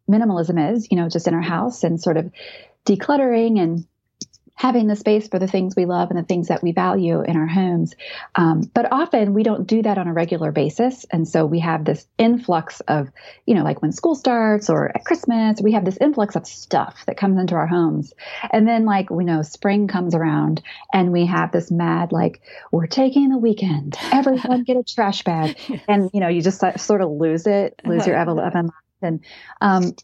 minimalism 0.09 0.73
is, 0.73 0.87
you 0.89 0.97
know, 0.97 1.09
just 1.09 1.27
in 1.27 1.33
our 1.33 1.41
house 1.41 1.83
and 1.83 2.01
sort 2.01 2.17
of 2.17 2.31
decluttering 2.85 3.59
and 3.59 3.85
having 4.55 4.87
the 4.87 4.95
space 4.95 5.27
for 5.27 5.37
the 5.37 5.47
things 5.47 5.75
we 5.75 5.85
love 5.85 6.09
and 6.09 6.17
the 6.17 6.23
things 6.23 6.47
that 6.47 6.63
we 6.63 6.71
value 6.71 7.21
in 7.21 7.35
our 7.35 7.45
homes. 7.45 7.93
Um, 8.35 8.69
but 8.73 8.91
often 8.91 9.33
we 9.33 9.43
don't 9.43 9.67
do 9.67 9.81
that 9.81 9.97
on 9.97 10.07
a 10.07 10.13
regular 10.13 10.51
basis. 10.51 11.05
And 11.11 11.27
so 11.27 11.45
we 11.45 11.59
have 11.59 11.83
this 11.83 12.07
influx 12.17 12.79
of, 12.81 13.09
you 13.45 13.53
know, 13.53 13.63
like 13.63 13.81
when 13.81 13.91
school 13.91 14.15
starts 14.15 14.69
or 14.69 14.89
at 14.95 15.03
Christmas, 15.03 15.61
we 15.61 15.73
have 15.73 15.83
this 15.83 15.97
influx 15.99 16.35
of 16.35 16.47
stuff 16.47 17.03
that 17.05 17.17
comes 17.17 17.37
into 17.37 17.55
our 17.55 17.67
homes. 17.67 18.13
And 18.51 18.65
then, 18.67 18.85
like, 18.85 19.09
we 19.09 19.25
know 19.25 19.41
spring 19.41 19.87
comes 19.87 20.15
around 20.15 20.61
and 20.93 21.11
we 21.11 21.25
have 21.25 21.51
this 21.51 21.69
mad, 21.69 22.13
like, 22.13 22.41
we're 22.71 22.87
taking 22.87 23.29
the 23.29 23.37
weekend. 23.37 23.97
Everyone 24.11 24.63
get 24.63 24.77
a 24.77 24.83
trash 24.83 25.23
bag. 25.23 25.57
And, 25.87 26.09
you 26.13 26.19
know, 26.19 26.29
you 26.29 26.41
just 26.41 26.63
sort 26.77 27.01
of 27.01 27.11
lose 27.11 27.45
it, 27.45 27.79
lose 27.85 28.07
your 28.07 28.15
ever 28.15 28.33
and 29.01 29.23
um, 29.61 29.95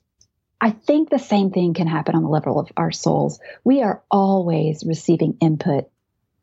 I 0.61 0.69
think 0.69 1.09
the 1.09 1.19
same 1.19 1.49
thing 1.49 1.73
can 1.73 1.87
happen 1.87 2.13
on 2.15 2.21
the 2.21 2.29
level 2.29 2.59
of 2.59 2.71
our 2.77 2.91
souls. 2.91 3.39
We 3.63 3.81
are 3.81 4.03
always 4.11 4.83
receiving 4.85 5.37
input 5.41 5.89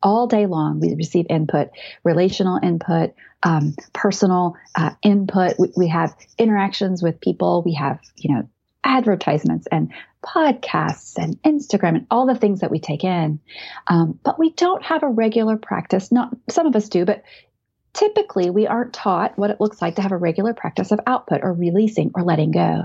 all 0.03 0.27
day 0.27 0.45
long. 0.45 0.81
We 0.81 0.93
receive 0.93 1.27
input, 1.29 1.69
relational 2.03 2.59
input, 2.61 3.13
um, 3.43 3.75
personal 3.93 4.57
uh, 4.75 4.91
input. 5.01 5.55
We, 5.57 5.71
we 5.75 5.87
have 5.87 6.15
interactions 6.37 7.01
with 7.01 7.21
people. 7.21 7.63
We 7.65 7.75
have, 7.75 7.99
you 8.17 8.35
know, 8.35 8.49
advertisements 8.83 9.67
and 9.71 9.93
podcasts 10.23 11.17
and 11.17 11.41
Instagram 11.43 11.95
and 11.95 12.07
all 12.11 12.25
the 12.25 12.35
things 12.35 12.59
that 12.59 12.71
we 12.71 12.79
take 12.79 13.05
in. 13.05 13.39
Um, 13.87 14.19
but 14.23 14.37
we 14.37 14.51
don't 14.51 14.83
have 14.83 15.03
a 15.03 15.09
regular 15.09 15.55
practice. 15.55 16.11
Not 16.11 16.35
some 16.49 16.67
of 16.67 16.75
us 16.75 16.89
do, 16.89 17.05
but 17.05 17.23
typically 17.93 18.49
we 18.49 18.67
aren't 18.67 18.93
taught 18.93 19.37
what 19.37 19.49
it 19.49 19.59
looks 19.59 19.81
like 19.81 19.95
to 19.95 20.01
have 20.01 20.11
a 20.11 20.17
regular 20.17 20.53
practice 20.53 20.91
of 20.91 20.99
output 21.07 21.41
or 21.43 21.53
releasing 21.53 22.11
or 22.13 22.23
letting 22.23 22.51
go. 22.51 22.83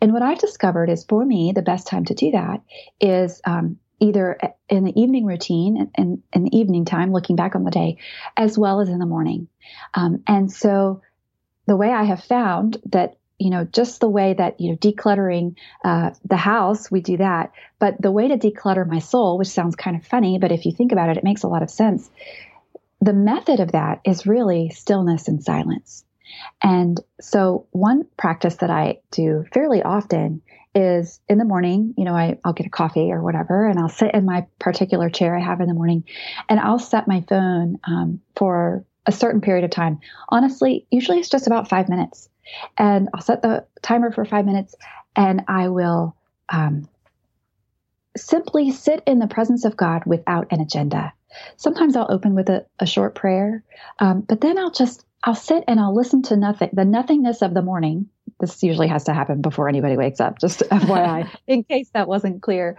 And 0.00 0.12
what 0.12 0.22
I've 0.22 0.38
discovered 0.38 0.90
is 0.90 1.04
for 1.04 1.24
me, 1.24 1.52
the 1.54 1.62
best 1.62 1.86
time 1.86 2.04
to 2.06 2.14
do 2.14 2.30
that 2.32 2.62
is 3.00 3.40
um, 3.44 3.78
either 4.00 4.38
in 4.68 4.84
the 4.84 5.00
evening 5.00 5.24
routine 5.24 5.90
and 5.94 6.22
in 6.32 6.44
the 6.44 6.56
evening 6.56 6.84
time, 6.84 7.12
looking 7.12 7.36
back 7.36 7.54
on 7.54 7.64
the 7.64 7.70
day, 7.70 7.98
as 8.36 8.58
well 8.58 8.80
as 8.80 8.88
in 8.88 8.98
the 8.98 9.06
morning. 9.06 9.48
Um, 9.94 10.22
and 10.26 10.52
so 10.52 11.02
the 11.66 11.76
way 11.76 11.90
I 11.90 12.04
have 12.04 12.22
found 12.22 12.78
that 12.86 13.16
you 13.38 13.50
know, 13.50 13.64
just 13.64 14.00
the 14.00 14.08
way 14.08 14.32
that, 14.32 14.60
you 14.60 14.70
know, 14.70 14.76
decluttering 14.76 15.56
uh, 15.84 16.10
the 16.24 16.36
house, 16.36 16.90
we 16.90 17.00
do 17.00 17.18
that. 17.18 17.52
But 17.78 18.00
the 18.00 18.10
way 18.10 18.28
to 18.28 18.38
declutter 18.38 18.86
my 18.86 18.98
soul, 18.98 19.36
which 19.36 19.48
sounds 19.48 19.76
kind 19.76 19.96
of 19.96 20.06
funny, 20.06 20.38
but 20.38 20.52
if 20.52 20.64
you 20.64 20.72
think 20.72 20.92
about 20.92 21.10
it, 21.10 21.18
it 21.18 21.24
makes 21.24 21.42
a 21.42 21.48
lot 21.48 21.62
of 21.62 21.70
sense, 21.70 22.10
the 23.06 23.12
method 23.12 23.60
of 23.60 23.72
that 23.72 24.00
is 24.04 24.26
really 24.26 24.68
stillness 24.70 25.28
and 25.28 25.42
silence. 25.42 26.04
And 26.60 27.00
so, 27.20 27.66
one 27.70 28.04
practice 28.16 28.56
that 28.56 28.70
I 28.70 28.98
do 29.12 29.44
fairly 29.54 29.80
often 29.82 30.42
is 30.74 31.20
in 31.28 31.38
the 31.38 31.44
morning, 31.44 31.94
you 31.96 32.04
know, 32.04 32.14
I, 32.14 32.38
I'll 32.44 32.52
get 32.52 32.66
a 32.66 32.70
coffee 32.70 33.12
or 33.12 33.22
whatever, 33.22 33.68
and 33.68 33.78
I'll 33.78 33.88
sit 33.88 34.12
in 34.12 34.24
my 34.24 34.46
particular 34.58 35.08
chair 35.08 35.36
I 35.36 35.40
have 35.40 35.60
in 35.60 35.68
the 35.68 35.74
morning, 35.74 36.04
and 36.48 36.58
I'll 36.58 36.80
set 36.80 37.06
my 37.06 37.24
phone 37.28 37.78
um, 37.84 38.20
for 38.34 38.84
a 39.06 39.12
certain 39.12 39.40
period 39.40 39.64
of 39.64 39.70
time. 39.70 40.00
Honestly, 40.28 40.86
usually 40.90 41.20
it's 41.20 41.30
just 41.30 41.46
about 41.46 41.68
five 41.68 41.88
minutes. 41.88 42.28
And 42.76 43.08
I'll 43.14 43.22
set 43.22 43.40
the 43.40 43.66
timer 43.82 44.10
for 44.10 44.24
five 44.24 44.44
minutes, 44.44 44.74
and 45.14 45.42
I 45.46 45.68
will 45.68 46.16
um, 46.48 46.88
simply 48.16 48.70
sit 48.70 49.02
in 49.06 49.18
the 49.18 49.26
presence 49.26 49.64
of 49.64 49.76
God 49.76 50.02
without 50.06 50.48
an 50.50 50.60
agenda. 50.60 51.12
Sometimes 51.56 51.96
I'll 51.96 52.10
open 52.10 52.34
with 52.34 52.48
a, 52.48 52.66
a 52.78 52.86
short 52.86 53.14
prayer, 53.14 53.62
um, 53.98 54.22
but 54.22 54.40
then 54.40 54.58
I'll 54.58 54.70
just 54.70 55.04
I'll 55.24 55.34
sit 55.34 55.64
and 55.66 55.80
I'll 55.80 55.94
listen 55.94 56.22
to 56.24 56.36
nothing, 56.36 56.70
the 56.72 56.84
nothingness 56.84 57.42
of 57.42 57.52
the 57.52 57.62
morning. 57.62 58.08
This 58.38 58.62
usually 58.62 58.88
has 58.88 59.04
to 59.04 59.14
happen 59.14 59.40
before 59.40 59.68
anybody 59.68 59.96
wakes 59.96 60.20
up, 60.20 60.38
just 60.38 60.60
FYI, 60.70 61.28
in 61.46 61.64
case 61.64 61.90
that 61.94 62.08
wasn't 62.08 62.42
clear. 62.42 62.78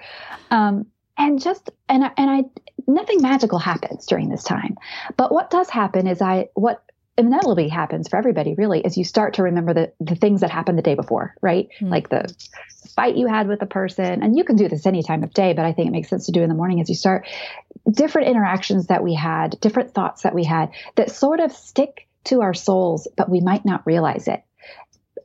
Um, 0.49 0.87
and 1.17 1.41
just 1.41 1.69
and 1.89 2.05
I, 2.05 2.11
and 2.17 2.29
I 2.29 2.43
nothing 2.87 3.21
magical 3.21 3.59
happens 3.59 4.05
during 4.05 4.29
this 4.29 4.43
time, 4.43 4.77
but 5.17 5.31
what 5.31 5.49
does 5.49 5.69
happen 5.69 6.07
is 6.07 6.21
I 6.21 6.47
what 6.53 6.83
inevitably 7.17 7.67
happens 7.67 8.07
for 8.07 8.17
everybody 8.17 8.53
really 8.55 8.81
is 8.81 8.97
you 8.97 9.03
start 9.03 9.35
to 9.35 9.43
remember 9.43 9.73
the, 9.73 9.91
the 9.99 10.15
things 10.15 10.41
that 10.41 10.51
happened 10.51 10.77
the 10.77 10.83
day 10.83 10.95
before, 10.95 11.35
right? 11.41 11.67
Mm-hmm. 11.75 11.89
Like 11.89 12.09
the 12.09 12.33
fight 12.95 13.17
you 13.17 13.27
had 13.27 13.47
with 13.47 13.59
the 13.59 13.65
person. 13.65 14.23
And 14.23 14.37
you 14.37 14.43
can 14.43 14.55
do 14.55 14.67
this 14.67 14.85
any 14.85 15.03
time 15.03 15.23
of 15.23 15.33
day, 15.33 15.53
but 15.53 15.65
I 15.65 15.73
think 15.73 15.87
it 15.87 15.91
makes 15.91 16.09
sense 16.09 16.27
to 16.27 16.31
do 16.31 16.43
in 16.43 16.49
the 16.49 16.55
morning 16.55 16.79
as 16.79 16.89
you 16.89 16.95
start 16.95 17.27
different 17.89 18.27
interactions 18.27 18.87
that 18.87 19.03
we 19.03 19.13
had, 19.13 19.59
different 19.59 19.93
thoughts 19.93 20.23
that 20.23 20.35
we 20.35 20.43
had 20.43 20.71
that 20.95 21.11
sort 21.11 21.39
of 21.39 21.51
stick 21.51 22.07
to 22.25 22.41
our 22.41 22.53
souls, 22.53 23.07
but 23.15 23.29
we 23.29 23.39
might 23.39 23.65
not 23.65 23.85
realize 23.85 24.27
it. 24.27 24.43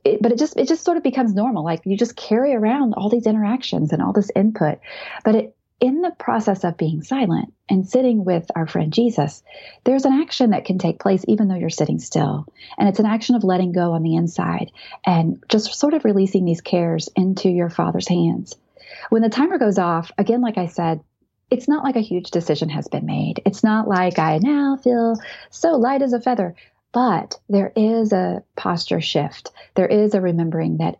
it. 0.03 0.21
but 0.21 0.31
it 0.31 0.39
just 0.39 0.57
it 0.57 0.67
just 0.67 0.83
sort 0.83 0.97
of 0.97 1.03
becomes 1.03 1.33
normal. 1.33 1.63
Like 1.63 1.81
you 1.85 1.97
just 1.97 2.15
carry 2.15 2.55
around 2.55 2.93
all 2.93 3.09
these 3.09 3.27
interactions 3.27 3.91
and 3.91 4.01
all 4.01 4.13
this 4.13 4.31
input, 4.35 4.79
but 5.23 5.35
it 5.35 5.55
in 5.79 6.01
the 6.01 6.11
process 6.11 6.63
of 6.63 6.77
being 6.77 7.01
silent 7.01 7.53
and 7.69 7.87
sitting 7.87 8.23
with 8.23 8.49
our 8.55 8.67
friend 8.67 8.93
Jesus, 8.93 9.43
there's 9.83 10.05
an 10.05 10.21
action 10.21 10.51
that 10.51 10.65
can 10.65 10.77
take 10.77 10.99
place 10.99 11.25
even 11.27 11.47
though 11.47 11.55
you're 11.55 11.69
sitting 11.69 11.99
still. 11.99 12.45
And 12.77 12.87
it's 12.87 12.99
an 12.99 13.05
action 13.05 13.35
of 13.35 13.43
letting 13.43 13.71
go 13.71 13.91
on 13.93 14.03
the 14.03 14.15
inside 14.15 14.71
and 15.05 15.43
just 15.49 15.73
sort 15.77 15.93
of 15.93 16.05
releasing 16.05 16.45
these 16.45 16.61
cares 16.61 17.09
into 17.15 17.49
your 17.49 17.69
Father's 17.69 18.07
hands. 18.07 18.55
When 19.09 19.21
the 19.21 19.29
timer 19.29 19.57
goes 19.57 19.77
off, 19.77 20.11
again, 20.17 20.41
like 20.41 20.57
I 20.57 20.67
said, 20.67 21.01
it's 21.49 21.67
not 21.67 21.83
like 21.83 21.95
a 21.95 22.01
huge 22.01 22.31
decision 22.31 22.69
has 22.69 22.87
been 22.87 23.05
made. 23.05 23.41
It's 23.45 23.63
not 23.63 23.87
like 23.87 24.19
I 24.19 24.39
now 24.39 24.77
feel 24.77 25.17
so 25.49 25.71
light 25.71 26.01
as 26.01 26.13
a 26.13 26.21
feather, 26.21 26.55
but 26.91 27.39
there 27.49 27.73
is 27.75 28.13
a 28.13 28.43
posture 28.55 29.01
shift. 29.01 29.51
There 29.75 29.87
is 29.87 30.13
a 30.13 30.21
remembering 30.21 30.77
that, 30.77 30.97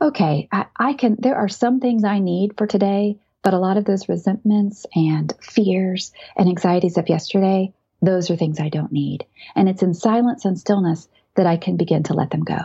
okay, 0.00 0.48
I, 0.52 0.66
I 0.76 0.92
can, 0.92 1.16
there 1.18 1.36
are 1.36 1.48
some 1.48 1.80
things 1.80 2.04
I 2.04 2.18
need 2.18 2.56
for 2.56 2.66
today 2.66 3.18
but 3.42 3.54
a 3.54 3.58
lot 3.58 3.76
of 3.76 3.84
those 3.84 4.08
resentments 4.08 4.86
and 4.94 5.32
fears 5.40 6.12
and 6.36 6.48
anxieties 6.48 6.98
of 6.98 7.08
yesterday, 7.08 7.72
those 8.02 8.30
are 8.30 8.36
things 8.36 8.60
I 8.60 8.68
don't 8.68 8.92
need. 8.92 9.24
And 9.54 9.68
it's 9.68 9.82
in 9.82 9.94
silence 9.94 10.44
and 10.44 10.58
stillness 10.58 11.08
that 11.36 11.46
I 11.46 11.56
can 11.56 11.76
begin 11.76 12.02
to 12.04 12.14
let 12.14 12.30
them 12.30 12.44
go. 12.44 12.58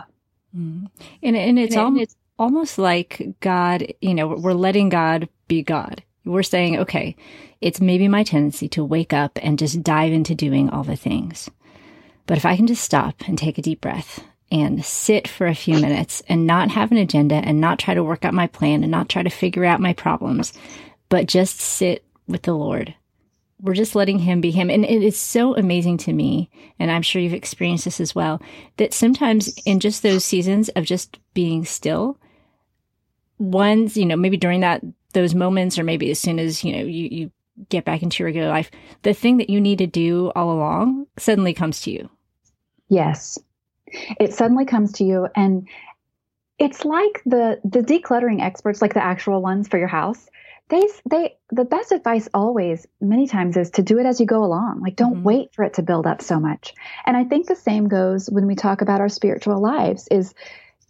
Mm. 0.56 0.90
And, 1.22 1.36
and 1.36 1.58
it's, 1.58 1.74
and 1.74 1.84
almost, 1.84 2.02
it's 2.02 2.16
almost 2.38 2.78
like 2.78 3.36
God, 3.40 3.86
you 4.00 4.14
know, 4.14 4.28
we're 4.28 4.52
letting 4.52 4.88
God 4.88 5.28
be 5.48 5.62
God. 5.62 6.02
We're 6.24 6.42
saying, 6.42 6.78
okay, 6.80 7.16
it's 7.60 7.80
maybe 7.80 8.08
my 8.08 8.24
tendency 8.24 8.68
to 8.70 8.84
wake 8.84 9.12
up 9.12 9.38
and 9.42 9.58
just 9.58 9.82
dive 9.82 10.12
into 10.12 10.34
doing 10.34 10.68
all 10.70 10.82
the 10.82 10.96
things. 10.96 11.48
But 12.26 12.36
if 12.36 12.44
I 12.44 12.56
can 12.56 12.66
just 12.66 12.82
stop 12.82 13.22
and 13.28 13.38
take 13.38 13.58
a 13.58 13.62
deep 13.62 13.80
breath 13.80 14.24
and 14.50 14.84
sit 14.84 15.26
for 15.26 15.46
a 15.46 15.54
few 15.54 15.74
minutes 15.74 16.22
and 16.28 16.46
not 16.46 16.70
have 16.70 16.92
an 16.92 16.98
agenda 16.98 17.36
and 17.36 17.60
not 17.60 17.78
try 17.78 17.94
to 17.94 18.04
work 18.04 18.24
out 18.24 18.34
my 18.34 18.46
plan 18.46 18.82
and 18.82 18.90
not 18.90 19.08
try 19.08 19.22
to 19.22 19.30
figure 19.30 19.64
out 19.64 19.80
my 19.80 19.92
problems, 19.92 20.52
but 21.08 21.26
just 21.26 21.60
sit 21.60 22.04
with 22.28 22.42
the 22.42 22.54
Lord. 22.54 22.94
We're 23.60 23.74
just 23.74 23.94
letting 23.94 24.18
Him 24.18 24.40
be 24.40 24.50
Him. 24.50 24.70
And 24.70 24.84
it 24.84 25.02
is 25.02 25.18
so 25.18 25.56
amazing 25.56 25.98
to 25.98 26.12
me, 26.12 26.50
and 26.78 26.90
I'm 26.90 27.02
sure 27.02 27.20
you've 27.22 27.32
experienced 27.32 27.86
this 27.86 28.00
as 28.00 28.14
well, 28.14 28.40
that 28.76 28.92
sometimes 28.92 29.48
in 29.64 29.80
just 29.80 30.02
those 30.02 30.24
seasons 30.24 30.68
of 30.70 30.84
just 30.84 31.18
being 31.34 31.64
still, 31.64 32.18
ones, 33.38 33.96
you 33.96 34.06
know, 34.06 34.16
maybe 34.16 34.36
during 34.36 34.60
that, 34.60 34.82
those 35.12 35.34
moments, 35.34 35.78
or 35.78 35.84
maybe 35.84 36.10
as 36.10 36.18
soon 36.18 36.38
as, 36.38 36.62
you 36.62 36.72
know, 36.72 36.84
you, 36.84 37.08
you 37.10 37.30
get 37.68 37.84
back 37.84 38.02
into 38.02 38.22
your 38.22 38.26
regular 38.26 38.48
life, 38.48 38.70
the 39.02 39.14
thing 39.14 39.38
that 39.38 39.50
you 39.50 39.60
need 39.60 39.78
to 39.78 39.86
do 39.86 40.30
all 40.36 40.52
along 40.52 41.06
suddenly 41.16 41.54
comes 41.54 41.80
to 41.80 41.90
you. 41.90 42.10
Yes. 42.88 43.38
It 44.20 44.34
suddenly 44.34 44.64
comes 44.64 44.92
to 44.94 45.04
you 45.04 45.28
and 45.34 45.68
it's 46.58 46.84
like 46.84 47.22
the 47.24 47.60
the 47.64 47.80
decluttering 47.80 48.40
experts 48.40 48.80
like 48.80 48.94
the 48.94 49.04
actual 49.04 49.42
ones 49.42 49.68
for 49.68 49.78
your 49.78 49.88
house 49.88 50.28
they 50.68 50.88
they 51.08 51.36
the 51.50 51.64
best 51.64 51.92
advice 51.92 52.28
always 52.34 52.86
many 53.00 53.26
times 53.26 53.56
is 53.56 53.70
to 53.70 53.82
do 53.82 53.98
it 53.98 54.06
as 54.06 54.20
you 54.20 54.26
go 54.26 54.42
along 54.42 54.80
like 54.80 54.96
don't 54.96 55.16
mm-hmm. 55.16 55.24
wait 55.24 55.54
for 55.54 55.64
it 55.64 55.74
to 55.74 55.82
build 55.82 56.06
up 56.06 56.22
so 56.22 56.40
much 56.40 56.74
and 57.04 57.16
i 57.16 57.24
think 57.24 57.46
the 57.46 57.56
same 57.56 57.88
goes 57.88 58.28
when 58.30 58.46
we 58.46 58.54
talk 58.54 58.80
about 58.80 59.00
our 59.00 59.08
spiritual 59.08 59.60
lives 59.60 60.08
is 60.10 60.34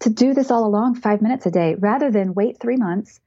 to 0.00 0.10
do 0.10 0.34
this 0.34 0.50
all 0.50 0.66
along 0.66 0.94
5 0.94 1.22
minutes 1.22 1.46
a 1.46 1.50
day 1.50 1.74
rather 1.74 2.10
than 2.10 2.34
wait 2.34 2.60
3 2.60 2.76
months 2.76 3.20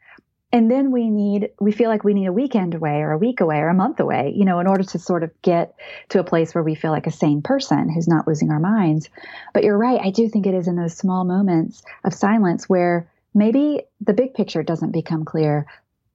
and 0.52 0.70
then 0.70 0.92
we 0.92 1.10
need 1.10 1.52
we 1.60 1.72
feel 1.72 1.90
like 1.90 2.04
we 2.04 2.14
need 2.14 2.28
a 2.28 2.34
weekend 2.34 2.74
away 2.74 3.02
or 3.02 3.12
a 3.12 3.18
week 3.18 3.40
away 3.40 3.58
or 3.58 3.70
a 3.70 3.74
month 3.74 4.00
away 4.00 4.34
you 4.36 4.46
know 4.46 4.60
in 4.60 4.68
order 4.68 4.84
to 4.84 5.00
sort 5.00 5.24
of 5.24 5.32
get 5.42 5.76
to 6.10 6.20
a 6.20 6.24
place 6.24 6.54
where 6.54 6.64
we 6.64 6.76
feel 6.76 6.92
like 6.92 7.08
a 7.08 7.12
sane 7.12 7.42
person 7.42 7.90
who's 7.90 8.08
not 8.08 8.28
losing 8.28 8.52
our 8.52 8.60
minds 8.60 9.10
but 9.54 9.64
you're 9.64 9.78
right 9.78 10.02
i 10.04 10.10
do 10.10 10.28
think 10.28 10.46
it 10.48 10.54
is 10.54 10.68
in 10.68 10.76
those 10.76 10.96
small 10.96 11.24
moments 11.24 11.84
of 12.04 12.14
silence 12.14 12.68
where 12.68 13.10
maybe 13.34 13.82
the 14.02 14.14
big 14.14 14.34
picture 14.34 14.64
doesn't 14.64 14.92
become 14.92 15.26
clear 15.26 15.66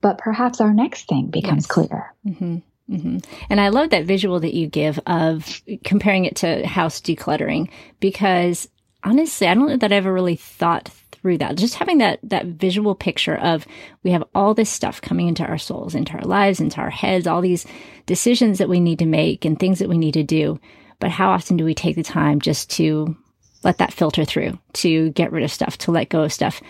but 0.00 0.18
perhaps 0.18 0.60
our 0.60 0.74
next 0.74 1.08
thing 1.08 1.26
becomes 1.28 1.64
yes. 1.64 1.66
clear 1.66 2.14
mm-hmm. 2.26 2.58
Mm-hmm. 2.90 3.18
And 3.48 3.60
I 3.62 3.70
love 3.70 3.90
that 3.90 4.04
visual 4.04 4.40
that 4.40 4.52
you 4.52 4.66
give 4.66 5.00
of 5.06 5.62
comparing 5.84 6.26
it 6.26 6.36
to 6.36 6.66
house 6.66 7.00
decluttering 7.00 7.70
because 7.98 8.68
honestly, 9.04 9.46
I 9.46 9.54
don't 9.54 9.68
know 9.68 9.76
that 9.76 9.92
I 9.92 9.96
ever 9.96 10.12
really 10.12 10.36
thought 10.36 10.88
through 11.12 11.38
that. 11.38 11.56
Just 11.56 11.76
having 11.76 11.98
that 11.98 12.18
that 12.22 12.46
visual 12.46 12.94
picture 12.94 13.36
of 13.36 13.66
we 14.02 14.10
have 14.10 14.24
all 14.34 14.54
this 14.54 14.70
stuff 14.70 15.00
coming 15.00 15.28
into 15.28 15.44
our 15.44 15.58
souls, 15.58 15.94
into 15.94 16.14
our 16.14 16.24
lives, 16.24 16.60
into 16.60 16.80
our 16.80 16.90
heads, 16.90 17.26
all 17.26 17.40
these 17.40 17.66
decisions 18.06 18.58
that 18.58 18.68
we 18.68 18.80
need 18.80 18.98
to 18.98 19.06
make 19.06 19.44
and 19.44 19.58
things 19.58 19.78
that 19.78 19.88
we 19.88 19.98
need 19.98 20.14
to 20.14 20.22
do. 20.22 20.58
But 21.00 21.10
how 21.10 21.30
often 21.30 21.56
do 21.56 21.64
we 21.64 21.74
take 21.74 21.96
the 21.96 22.02
time 22.02 22.40
just 22.40 22.70
to 22.70 23.16
let 23.62 23.78
that 23.78 23.92
filter 23.92 24.24
through, 24.24 24.58
to 24.74 25.10
get 25.10 25.32
rid 25.32 25.44
of 25.44 25.52
stuff, 25.52 25.78
to 25.78 25.90
let 25.92 26.08
go 26.08 26.22
of 26.22 26.32
stuff? 26.32 26.60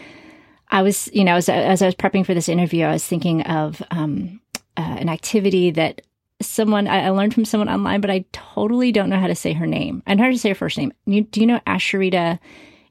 I 0.71 0.83
was, 0.83 1.09
you 1.13 1.25
know, 1.25 1.37
as, 1.37 1.49
as 1.49 1.83
I 1.83 1.87
was 1.87 1.95
prepping 1.95 2.25
for 2.25 2.35
this 2.35 2.49
interview, 2.49 2.85
I 2.85 2.93
was 2.93 3.07
thinking 3.07 3.43
of 3.43 3.83
um, 3.91 4.41
uh, 4.77 4.97
an 4.99 5.09
activity 5.09 5.71
that 5.73 6.03
someone 6.41 6.89
I, 6.89 7.07
I, 7.07 7.11
learned 7.11 7.35
from 7.35 7.45
someone 7.45 7.69
online, 7.69 8.01
but 8.01 8.11
I 8.11 8.25
totally 8.33 8.93
don't 8.93 9.09
know 9.09 9.21
how 9.21 9.29
to 9.29 9.35
say 9.35 9.53
her 9.53 9.67
name. 9.67 10.03
I 10.07 10.15
know 10.15 10.25
how 10.25 10.31
to 10.31 10.39
say 10.39 10.51
her 10.51 10.55
first 10.55 10.77
name. 10.77 10.93
You, 11.07 11.23
do 11.23 11.41
you 11.41 11.47
know 11.47 11.61
Asheritah 11.67 12.39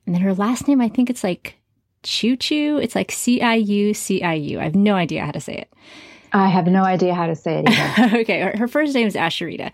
and 0.06 0.16
then 0.16 0.22
her 0.22 0.34
last 0.34 0.68
name, 0.68 0.82
I 0.82 0.90
think 0.90 1.10
it's 1.10 1.24
like 1.24 1.58
Choo 2.04 2.36
Choo. 2.36 2.80
It's 2.82 2.96
like 2.96 3.12
C 3.12 3.42
I 3.42 3.56
U 3.56 3.94
C 3.94 4.22
I 4.22 4.34
U. 4.34 4.60
I 4.60 4.64
have 4.64 4.76
no 4.76 4.96
idea 4.96 5.26
how 5.26 5.32
to 5.32 5.40
say 5.40 5.56
it. 5.56 5.74
I 6.36 6.48
have 6.48 6.66
no 6.66 6.84
idea 6.84 7.14
how 7.14 7.28
to 7.28 7.36
say 7.36 7.60
it 7.60 7.70
either. 8.00 8.18
okay, 8.18 8.42
her, 8.42 8.58
her, 8.58 8.68
first 8.68 8.96
name 8.96 9.06
is 9.06 9.14
Asheritah. 9.14 9.72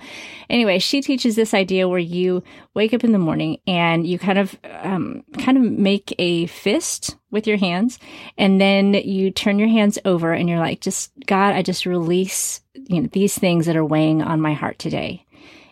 Anyway, 0.49 0.79
she 0.79 1.01
teaches 1.01 1.35
this 1.35 1.53
idea 1.53 1.87
where 1.87 1.99
you 1.99 2.43
wake 2.73 2.93
up 2.93 3.05
in 3.05 3.13
the 3.13 3.17
morning 3.17 3.59
and 3.65 4.05
you 4.05 4.19
kind 4.19 4.37
of 4.37 4.57
um, 4.81 5.23
kind 5.39 5.57
of 5.57 5.63
make 5.63 6.13
a 6.19 6.47
fist 6.47 7.15
with 7.31 7.47
your 7.47 7.57
hands, 7.57 7.97
and 8.37 8.59
then 8.59 8.93
you 8.93 9.31
turn 9.31 9.57
your 9.57 9.69
hands 9.69 9.97
over 10.03 10.33
and 10.33 10.49
you're 10.49 10.59
like, 10.59 10.81
"Just 10.81 11.11
God, 11.25 11.55
I 11.55 11.61
just 11.61 11.85
release 11.85 12.61
you 12.73 13.01
know 13.01 13.09
these 13.11 13.37
things 13.37 13.65
that 13.65 13.77
are 13.77 13.85
weighing 13.85 14.21
on 14.21 14.41
my 14.41 14.53
heart 14.53 14.79
today." 14.79 15.25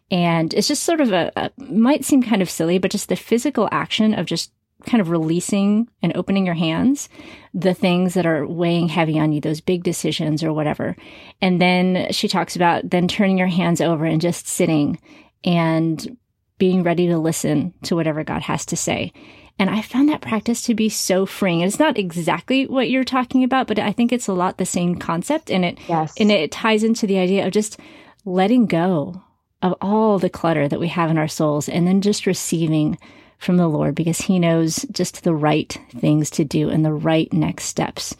And 0.09 0.53
it's 0.53 0.69
just 0.69 0.83
sort 0.83 1.01
of 1.01 1.11
a, 1.11 1.33
a 1.35 1.51
might 1.57 2.05
seem 2.05 2.23
kind 2.23 2.41
of 2.41 2.49
silly, 2.49 2.77
but 2.77 2.91
just 2.91 3.09
the 3.09 3.17
physical 3.17 3.67
action 3.73 4.13
of 4.13 4.25
just 4.25 4.51
kind 4.85 5.01
of 5.01 5.09
releasing 5.09 5.89
and 6.01 6.15
opening 6.15 6.45
your 6.45 6.55
hands, 6.55 7.09
the 7.53 7.73
things 7.73 8.13
that 8.13 8.25
are 8.25 8.45
weighing 8.45 8.87
heavy 8.87 9.19
on 9.19 9.31
you, 9.31 9.41
those 9.41 9.61
big 9.61 9.83
decisions 9.83 10.43
or 10.43 10.53
whatever. 10.53 10.95
And 11.41 11.61
then 11.61 12.11
she 12.11 12.27
talks 12.27 12.55
about 12.55 12.89
then 12.89 13.07
turning 13.07 13.37
your 13.37 13.47
hands 13.47 13.81
over 13.81 14.05
and 14.05 14.21
just 14.21 14.47
sitting 14.47 14.99
and 15.43 16.17
being 16.57 16.83
ready 16.83 17.07
to 17.07 17.17
listen 17.17 17.73
to 17.83 17.95
whatever 17.95 18.23
God 18.23 18.41
has 18.43 18.65
to 18.67 18.75
say. 18.75 19.11
And 19.59 19.69
I 19.69 19.81
found 19.81 20.09
that 20.09 20.21
practice 20.21 20.61
to 20.63 20.75
be 20.75 20.89
so 20.89 21.25
freeing. 21.25 21.61
It's 21.61 21.79
not 21.79 21.97
exactly 21.97 22.67
what 22.67 22.89
you're 22.89 23.03
talking 23.03 23.43
about, 23.43 23.67
but 23.67 23.79
I 23.79 23.91
think 23.91 24.11
it's 24.11 24.27
a 24.27 24.33
lot 24.33 24.57
the 24.57 24.65
same 24.65 24.95
concept 24.95 25.49
and 25.49 25.65
it 25.65 25.79
yes. 25.87 26.13
and 26.19 26.31
it 26.31 26.51
ties 26.51 26.83
into 26.83 27.07
the 27.07 27.17
idea 27.17 27.45
of 27.45 27.51
just 27.51 27.79
letting 28.23 28.67
go 28.67 29.23
of 29.63 29.73
all 29.81 30.19
the 30.19 30.29
clutter 30.29 30.67
that 30.67 30.79
we 30.79 30.89
have 30.89 31.09
in 31.09 31.17
our 31.17 31.27
souls 31.27 31.67
and 31.67 31.87
then 31.87 32.01
just 32.01 32.27
receiving 32.27 32.99
from 33.37 33.57
the 33.57 33.67
Lord 33.67 33.95
because 33.95 34.21
He 34.21 34.39
knows 34.39 34.85
just 34.91 35.23
the 35.23 35.35
right 35.35 35.77
things 35.97 36.29
to 36.31 36.43
do 36.43 36.69
and 36.69 36.83
the 36.83 36.93
right 36.93 37.31
next 37.31 37.65
steps 37.65 38.15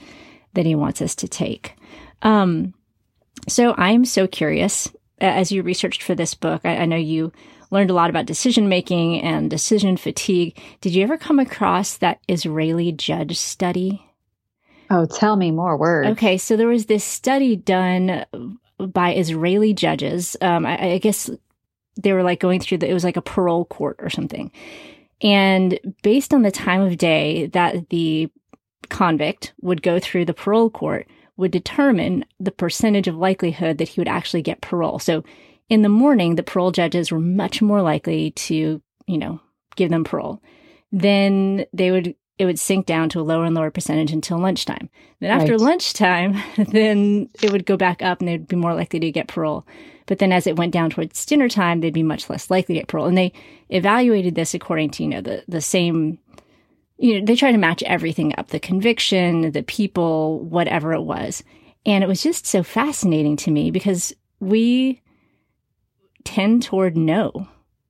that 0.54 0.66
He 0.66 0.76
wants 0.76 1.02
us 1.02 1.16
to 1.16 1.28
take. 1.28 1.76
Um, 2.22 2.74
so 3.48 3.74
I'm 3.78 4.06
so 4.06 4.28
curious 4.28 4.90
as 5.20 5.52
you 5.52 5.64
researched 5.64 6.04
for 6.04 6.16
this 6.16 6.34
book. 6.34 6.62
I, 6.64 6.78
I 6.78 6.86
know 6.86 6.96
you 6.96 7.32
learned 7.72 7.90
a 7.90 7.94
lot 7.94 8.10
about 8.10 8.26
decision 8.26 8.70
making 8.70 9.22
and 9.22 9.50
decision 9.50 9.98
fatigue. 9.98 10.60
Did 10.82 10.94
you 10.94 11.04
ever 11.04 11.18
come 11.18 11.40
across 11.40 11.98
that 11.98 12.20
Israeli 12.28 12.92
judge 12.92 13.38
study? 13.38 14.04
Oh, 14.90 15.06
tell 15.06 15.36
me 15.36 15.52
more 15.52 15.78
words. 15.78 16.10
Okay, 16.12 16.38
so 16.38 16.56
there 16.56 16.68
was 16.68 16.86
this 16.86 17.04
study 17.04 17.56
done 17.56 18.26
by 18.78 19.16
Israeli 19.16 19.74
judges. 19.74 20.38
Um, 20.40 20.66
I, 20.66 20.94
I, 20.94 20.98
guess 21.00 21.30
they 22.02 22.14
were 22.14 22.24
like 22.24 22.40
going 22.40 22.62
through 22.62 22.78
the, 22.80 22.90
it 22.90 22.94
was 22.94 23.04
like 23.04 23.18
a 23.18 23.22
parole 23.22 23.66
court 23.66 23.98
or 24.00 24.10
something. 24.10 24.52
And 25.22 25.80
based 26.04 26.34
on 26.34 26.44
the 26.44 26.52
time 26.52 26.82
of 26.82 26.98
day 26.98 27.48
that 27.48 27.90
the 27.90 28.30
convict 28.90 29.54
would 29.62 29.82
go 29.82 30.00
through 30.00 30.26
the 30.26 30.34
parole 30.34 30.70
court 30.70 31.08
would 31.38 31.52
determine 31.52 32.26
the 32.40 32.52
percentage 32.52 33.08
of 33.08 33.16
likelihood 33.16 33.78
that 33.78 33.90
he 33.90 34.00
would 34.00 34.08
actually 34.08 34.42
get 34.42 34.62
parole. 34.62 35.00
So 35.00 35.24
in 35.70 35.82
the 35.82 35.90
morning, 35.90 36.36
the 36.36 36.44
parole 36.44 36.72
judges 36.72 37.12
were 37.12 37.20
much 37.20 37.62
more 37.62 37.82
likely 37.82 38.32
to, 38.32 38.82
you 39.08 39.18
know, 39.18 39.40
give 39.76 39.90
them 39.90 40.04
parole. 40.04 40.42
Then 40.92 41.66
they 41.74 41.92
would 41.92 42.16
it 42.38 42.46
would 42.46 42.60
sink 42.60 42.86
down 42.86 43.10
to 43.10 43.20
a 43.20 43.24
lower 43.24 43.46
and 43.46 43.56
lower 43.56 43.72
percentage 43.72 44.12
until 44.12 44.38
lunchtime. 44.38 44.92
Then 45.20 45.32
after 45.32 45.54
right. 45.54 45.62
lunchtime, 45.62 46.40
then 46.58 47.30
it 47.42 47.52
would 47.52 47.66
go 47.66 47.78
back 47.78 48.04
up 48.04 48.20
and 48.20 48.28
they'd 48.28 48.48
be 48.48 48.56
more 48.56 48.76
likely 48.76 49.00
to 49.00 49.12
get 49.12 49.28
parole. 49.28 49.66
But 50.08 50.18
then 50.20 50.32
as 50.32 50.48
it 50.48 50.56
went 50.56 50.74
down 50.74 50.90
towards 50.90 51.26
dinner 51.26 51.48
time, 51.48 51.80
they'd 51.80 51.94
be 51.94 52.04
much 52.04 52.30
less 52.30 52.50
likely 52.50 52.76
to 52.76 52.82
get 52.82 52.88
parole. 52.88 53.08
And 53.08 53.18
they 53.18 53.34
evaluated 53.70 54.36
this 54.36 54.54
according 54.54 54.90
to, 54.92 55.04
you 55.04 55.10
know, 55.10 55.22
the, 55.22 55.44
the 55.48 55.62
same, 55.62 56.18
you 56.98 57.20
know, 57.20 57.26
they 57.26 57.36
try 57.36 57.52
to 57.52 57.58
match 57.58 57.84
everything 57.84 58.34
up, 58.38 58.48
the 58.48 58.60
conviction, 58.60 59.52
the 59.52 59.64
people, 59.64 60.40
whatever 60.40 60.94
it 60.94 61.02
was. 61.02 61.44
And 61.86 62.04
it 62.04 62.08
was 62.08 62.24
just 62.24 62.48
so 62.48 62.64
fascinating 62.64 63.38
to 63.38 63.52
me 63.52 63.70
because 63.70 64.14
we 64.40 65.02
tend 66.24 66.64
toward 66.64 66.98
no 66.98 67.48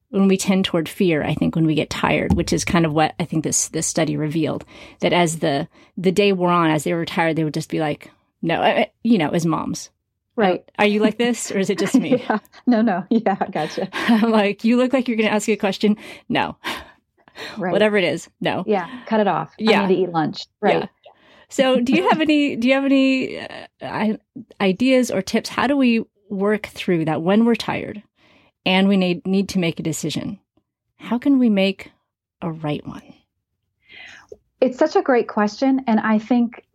when 0.09 0.27
we 0.27 0.37
tend 0.37 0.65
toward 0.65 0.87
fear, 0.87 1.23
I 1.23 1.33
think 1.33 1.55
when 1.55 1.65
we 1.65 1.75
get 1.75 1.89
tired, 1.89 2.33
which 2.33 2.53
is 2.53 2.63
kind 2.63 2.85
of 2.85 2.93
what 2.93 3.13
I 3.19 3.25
think 3.25 3.43
this 3.43 3.67
this 3.69 3.87
study 3.87 4.15
revealed 4.15 4.63
that 5.01 5.13
as 5.13 5.39
the 5.39 5.67
the 5.97 6.11
day 6.11 6.31
wore 6.33 6.49
on, 6.49 6.69
as 6.69 6.83
they 6.83 6.93
were 6.93 7.05
tired, 7.05 7.35
they 7.35 7.43
would 7.43 7.53
just 7.53 7.69
be 7.69 7.79
like, 7.79 8.09
no, 8.41 8.85
you 9.03 9.17
know, 9.17 9.29
as 9.29 9.45
moms, 9.45 9.89
right? 10.37 10.63
Are 10.79 10.85
you 10.85 11.01
like 11.01 11.17
this, 11.17 11.51
or 11.51 11.59
is 11.59 11.69
it 11.69 11.77
just 11.77 11.95
me? 11.95 12.17
yeah. 12.29 12.39
No, 12.65 12.81
no, 12.81 13.05
yeah, 13.09 13.35
gotcha. 13.51 13.89
like 14.27 14.63
you 14.63 14.77
look 14.77 14.93
like 14.93 15.09
you're 15.09 15.17
going 15.17 15.27
to 15.27 15.33
ask 15.33 15.49
a 15.49 15.57
question. 15.57 15.97
No, 16.29 16.55
right. 17.57 17.73
whatever 17.73 17.97
it 17.97 18.05
is, 18.05 18.29
no. 18.39 18.63
Yeah, 18.65 18.89
cut 19.05 19.19
it 19.19 19.27
off. 19.27 19.53
Yeah, 19.57 19.81
I 19.81 19.87
need 19.87 19.95
to 19.95 20.01
eat 20.03 20.09
lunch. 20.11 20.45
Right. 20.61 20.83
Yeah. 20.83 20.87
So, 21.49 21.81
do 21.81 21.93
you 21.93 22.07
have 22.09 22.21
any? 22.21 22.55
Do 22.55 22.69
you 22.69 22.73
have 22.73 22.85
any 22.85 23.39
uh, 23.81 24.17
ideas 24.61 25.11
or 25.11 25.21
tips? 25.21 25.49
How 25.49 25.67
do 25.67 25.75
we 25.75 26.05
work 26.29 26.67
through 26.67 27.05
that 27.05 27.21
when 27.21 27.43
we're 27.43 27.55
tired? 27.55 28.03
and 28.67 28.89
we 28.89 28.97
need, 28.97 29.25
need 29.25 29.47
to 29.49 29.59
make 29.59 29.79
a 29.79 29.83
decision. 29.83 30.39
How 30.97 31.17
can 31.17 31.39
we 31.39 31.49
make 31.49 31.89
a 32.41 32.51
right 32.51 32.85
one? 32.85 33.13
It's 34.59 34.77
such 34.77 34.97
a 34.97 35.01
great 35.01 35.29
question. 35.29 35.85
And 35.87 36.01
I 36.01 36.19
think 36.19 36.65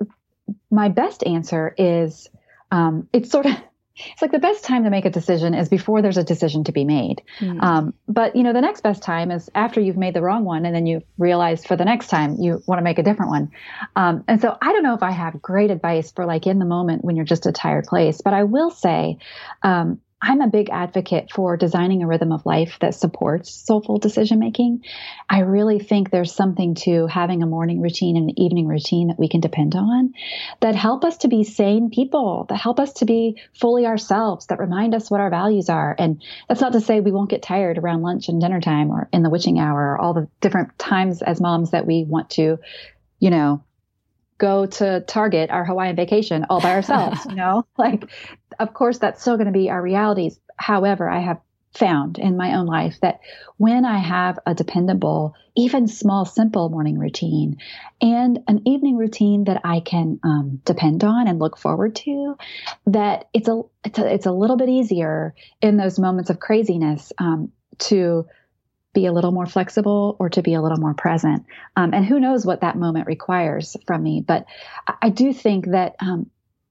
my 0.70 0.88
best 0.88 1.22
answer 1.26 1.74
is 1.76 2.30
um, 2.72 3.08
it's 3.12 3.30
sort 3.30 3.46
of 3.46 3.52
it's 3.94 4.22
like 4.22 4.32
the 4.32 4.38
best 4.38 4.64
time 4.64 4.84
to 4.84 4.90
make 4.90 5.04
a 5.04 5.10
decision 5.10 5.52
is 5.52 5.68
before 5.68 6.00
there's 6.00 6.16
a 6.16 6.24
decision 6.24 6.64
to 6.64 6.72
be 6.72 6.84
made. 6.84 7.22
Mm. 7.40 7.62
Um, 7.62 7.94
but 8.08 8.34
you 8.34 8.42
know, 8.42 8.54
the 8.54 8.62
next 8.62 8.80
best 8.80 9.02
time 9.02 9.30
is 9.30 9.50
after 9.54 9.80
you've 9.80 9.98
made 9.98 10.14
the 10.14 10.22
wrong 10.22 10.44
one, 10.44 10.64
and 10.64 10.74
then 10.74 10.86
you 10.86 11.02
realize 11.18 11.66
for 11.66 11.76
the 11.76 11.84
next 11.84 12.08
time 12.08 12.36
you 12.40 12.62
want 12.66 12.78
to 12.78 12.82
make 12.82 12.98
a 12.98 13.02
different 13.02 13.30
one. 13.30 13.50
Um, 13.94 14.24
and 14.26 14.40
so 14.40 14.56
I 14.60 14.72
don't 14.72 14.82
know 14.82 14.94
if 14.94 15.02
I 15.02 15.10
have 15.10 15.42
great 15.42 15.70
advice 15.70 16.10
for 16.10 16.24
like 16.24 16.46
in 16.46 16.58
the 16.58 16.64
moment 16.64 17.04
when 17.04 17.16
you're 17.16 17.26
just 17.26 17.46
a 17.46 17.52
tired 17.52 17.84
place, 17.84 18.22
but 18.22 18.32
I 18.32 18.44
will 18.44 18.70
say 18.70 19.18
um, 19.62 20.00
I'm 20.24 20.40
a 20.40 20.46
big 20.46 20.70
advocate 20.70 21.32
for 21.32 21.56
designing 21.56 22.04
a 22.04 22.06
rhythm 22.06 22.30
of 22.30 22.46
life 22.46 22.78
that 22.80 22.94
supports 22.94 23.50
soulful 23.50 23.98
decision 23.98 24.38
making. 24.38 24.84
I 25.28 25.40
really 25.40 25.80
think 25.80 26.10
there's 26.10 26.32
something 26.32 26.76
to 26.76 27.08
having 27.08 27.42
a 27.42 27.46
morning 27.46 27.80
routine 27.80 28.16
and 28.16 28.30
an 28.30 28.38
evening 28.38 28.68
routine 28.68 29.08
that 29.08 29.18
we 29.18 29.28
can 29.28 29.40
depend 29.40 29.74
on 29.74 30.14
that 30.60 30.76
help 30.76 31.04
us 31.04 31.18
to 31.18 31.28
be 31.28 31.42
sane 31.42 31.90
people, 31.90 32.46
that 32.48 32.56
help 32.56 32.78
us 32.78 32.92
to 32.94 33.04
be 33.04 33.40
fully 33.52 33.84
ourselves, 33.84 34.46
that 34.46 34.60
remind 34.60 34.94
us 34.94 35.10
what 35.10 35.20
our 35.20 35.30
values 35.30 35.68
are. 35.68 35.96
And 35.98 36.22
that's 36.48 36.60
not 36.60 36.72
to 36.74 36.80
say 36.80 37.00
we 37.00 37.10
won't 37.10 37.30
get 37.30 37.42
tired 37.42 37.78
around 37.78 38.02
lunch 38.02 38.28
and 38.28 38.40
dinner 38.40 38.60
time 38.60 38.92
or 38.92 39.08
in 39.12 39.24
the 39.24 39.30
witching 39.30 39.58
hour 39.58 39.92
or 39.92 39.98
all 40.00 40.14
the 40.14 40.28
different 40.40 40.78
times 40.78 41.20
as 41.20 41.40
moms 41.40 41.72
that 41.72 41.84
we 41.84 42.04
want 42.04 42.30
to, 42.30 42.58
you 43.18 43.30
know, 43.30 43.64
go 44.42 44.66
to 44.66 45.00
Target 45.06 45.50
our 45.50 45.64
Hawaiian 45.64 45.94
vacation 45.94 46.44
all 46.50 46.60
by 46.60 46.72
ourselves, 46.72 47.24
you 47.28 47.36
know? 47.36 47.64
Like 47.78 48.04
of 48.58 48.74
course, 48.74 48.98
that's 48.98 49.22
still 49.22 49.36
going 49.36 49.46
to 49.46 49.52
be 49.52 49.70
our 49.70 49.80
realities. 49.80 50.38
However, 50.56 51.08
I 51.08 51.20
have 51.20 51.40
found 51.74 52.18
in 52.18 52.36
my 52.36 52.54
own 52.56 52.66
life 52.66 52.98
that 53.00 53.20
when 53.56 53.86
I 53.86 53.96
have 53.96 54.38
a 54.44 54.54
dependable, 54.54 55.34
even 55.56 55.86
small, 55.86 56.26
simple 56.26 56.68
morning 56.68 56.98
routine 56.98 57.56
and 58.02 58.40
an 58.46 58.60
evening 58.66 58.96
routine 58.96 59.44
that 59.44 59.62
I 59.64 59.80
can 59.80 60.20
um, 60.22 60.60
depend 60.66 61.02
on 61.02 61.28
and 61.28 61.38
look 61.38 61.56
forward 61.56 61.96
to, 61.96 62.36
that 62.86 63.28
it's 63.32 63.48
a, 63.48 63.62
it's 63.84 63.98
a 63.98 64.12
it's 64.12 64.26
a 64.26 64.32
little 64.32 64.56
bit 64.56 64.68
easier 64.68 65.34
in 65.62 65.76
those 65.76 65.98
moments 65.98 66.28
of 66.28 66.40
craziness 66.40 67.12
um, 67.16 67.52
to 67.78 68.26
be 68.92 69.06
a 69.06 69.12
little 69.12 69.32
more 69.32 69.46
flexible 69.46 70.16
or 70.18 70.28
to 70.30 70.42
be 70.42 70.54
a 70.54 70.62
little 70.62 70.78
more 70.78 70.94
present. 70.94 71.46
Um, 71.76 71.94
and 71.94 72.04
who 72.04 72.20
knows 72.20 72.44
what 72.44 72.60
that 72.60 72.76
moment 72.76 73.06
requires 73.06 73.76
from 73.86 74.02
me. 74.02 74.22
But 74.26 74.46
I 75.00 75.08
do 75.08 75.32
think 75.32 75.66
that 75.70 75.96
um, 76.00 76.30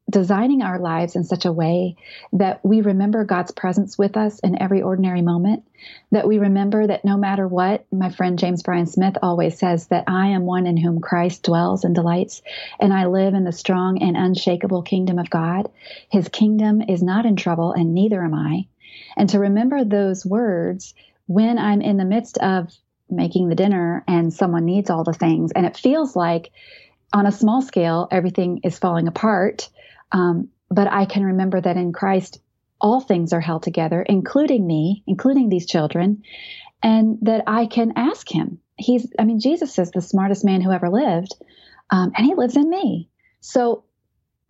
designing 0.10 0.62
our 0.62 0.78
lives 0.78 1.16
in 1.16 1.24
such 1.24 1.46
a 1.46 1.52
way 1.52 1.96
that 2.34 2.64
we 2.64 2.82
remember 2.82 3.24
God's 3.24 3.52
presence 3.52 3.98
with 3.98 4.18
us 4.18 4.40
in 4.40 4.62
every 4.62 4.82
ordinary 4.82 5.22
moment, 5.22 5.64
that 6.12 6.28
we 6.28 6.38
remember 6.38 6.86
that 6.86 7.06
no 7.06 7.18
matter 7.18 7.48
what, 7.48 7.86
my 7.92 8.10
friend 8.10 8.38
James 8.38 8.62
Bryan 8.62 8.86
Smith 8.86 9.18
always 9.24 9.58
says 9.58 9.88
that 9.88 10.04
I 10.08 10.28
am 10.28 10.46
one 10.46 10.68
in 10.68 10.78
whom 10.78 11.00
Christ 11.00 11.44
dwells 11.44 11.86
and 11.86 11.96
delights, 11.96 12.42
and 12.80 12.94
I 12.94 13.06
live 13.06 13.34
in 13.34 13.46
the 13.46 13.52
strong 13.52 14.02
and 14.04 14.18
unshakable 14.18 14.84
kingdom 14.84 15.18
of 15.18 15.30
God. 15.30 15.72
His 16.10 16.28
kingdom 16.28 16.82
is 16.82 17.02
not 17.02 17.26
in 17.26 17.36
trouble, 17.36 17.72
and 17.72 17.94
neither 17.94 18.24
am 18.24 18.34
I. 18.34 18.68
And 19.16 19.30
to 19.30 19.40
remember 19.40 19.84
those 19.84 20.26
words 20.26 20.94
when 21.28 21.58
I'm 21.58 21.82
in 21.82 21.98
the 21.98 22.06
midst 22.06 22.38
of 22.38 22.74
making 23.10 23.50
the 23.50 23.56
dinner 23.56 24.04
and 24.08 24.34
someone 24.34 24.66
needs 24.66 24.90
all 24.90 25.04
the 25.04 25.14
things, 25.14 25.52
and 25.52 25.66
it 25.66 25.78
feels 25.78 26.16
like 26.16 26.52
on 27.14 27.26
a 27.26 27.32
small 27.32 27.62
scale, 27.62 28.08
everything 28.12 28.62
is 28.64 28.80
falling 28.80 29.08
apart 29.08 29.70
um, 30.12 30.50
but 30.70 30.88
I 30.92 31.06
can 31.06 31.24
remember 31.24 31.60
that 31.60 31.78
in 31.78 31.94
Christ, 31.94 32.40
all 32.80 33.00
things 33.00 33.34
are 33.34 33.42
held 33.42 33.64
together, 33.64 34.02
including 34.02 34.66
me, 34.66 35.04
including 35.08 35.50
these 35.50 35.68
children, 35.68 36.24
and 36.82 37.18
that 37.22 37.44
I 37.48 37.68
can 37.68 37.94
ask 37.96 38.30
him. 38.30 38.60
He's, 38.78 39.12
I 39.20 39.24
mean, 39.24 39.40
Jesus 39.40 39.78
is 39.78 39.92
the 39.92 40.02
smartest 40.02 40.44
man 40.44 40.62
who 40.62 40.72
ever 40.72 40.90
lived, 40.90 41.36
um, 41.90 42.12
and 42.16 42.26
he 42.26 42.36
lives 42.36 42.56
in 42.56 42.70
me. 42.70 43.10
So 43.42 43.84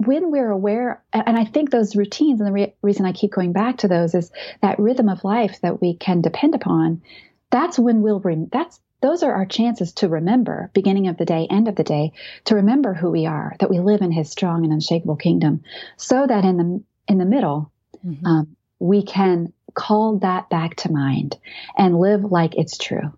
when 0.05 0.31
we're 0.31 0.51
aware, 0.51 1.03
and 1.13 1.37
I 1.37 1.45
think 1.45 1.69
those 1.69 1.95
routines, 1.95 2.39
and 2.39 2.47
the 2.47 2.53
re- 2.53 2.75
reason 2.81 3.05
I 3.05 3.11
keep 3.11 3.31
going 3.31 3.53
back 3.53 3.77
to 3.79 3.87
those 3.87 4.15
is 4.15 4.31
that 4.61 4.79
rhythm 4.79 5.09
of 5.09 5.23
life 5.23 5.59
that 5.61 5.81
we 5.81 5.95
can 5.95 6.21
depend 6.21 6.55
upon. 6.55 7.01
That's 7.49 7.77
when 7.77 8.01
we'll, 8.01 8.19
re- 8.19 8.47
that's 8.51 8.79
those 9.01 9.23
are 9.23 9.33
our 9.33 9.45
chances 9.45 9.93
to 9.93 10.07
remember, 10.07 10.69
beginning 10.73 11.07
of 11.07 11.17
the 11.17 11.25
day, 11.25 11.47
end 11.49 11.67
of 11.67 11.75
the 11.75 11.83
day, 11.83 12.13
to 12.45 12.55
remember 12.55 12.93
who 12.93 13.09
we 13.09 13.25
are, 13.25 13.55
that 13.59 13.69
we 13.69 13.79
live 13.79 14.01
in 14.01 14.11
His 14.11 14.29
strong 14.29 14.63
and 14.63 14.71
unshakable 14.71 15.15
kingdom, 15.15 15.63
so 15.97 16.25
that 16.25 16.45
in 16.45 16.57
the 16.57 16.83
in 17.07 17.17
the 17.17 17.25
middle, 17.25 17.71
mm-hmm. 18.05 18.25
um, 18.25 18.55
we 18.79 19.03
can 19.03 19.53
call 19.73 20.19
that 20.19 20.49
back 20.49 20.75
to 20.75 20.91
mind 20.91 21.37
and 21.77 21.99
live 21.99 22.23
like 22.23 22.55
it's 22.55 22.77
true. 22.77 23.11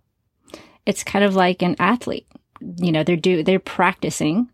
It's 0.86 1.04
kind 1.04 1.26
of 1.26 1.36
like 1.36 1.62
an 1.62 1.76
athlete. 1.80 2.28
You 2.78 2.92
know, 2.92 3.04
they're 3.04 3.18
do 3.18 3.44
they're 3.44 3.60
practicing 3.60 4.50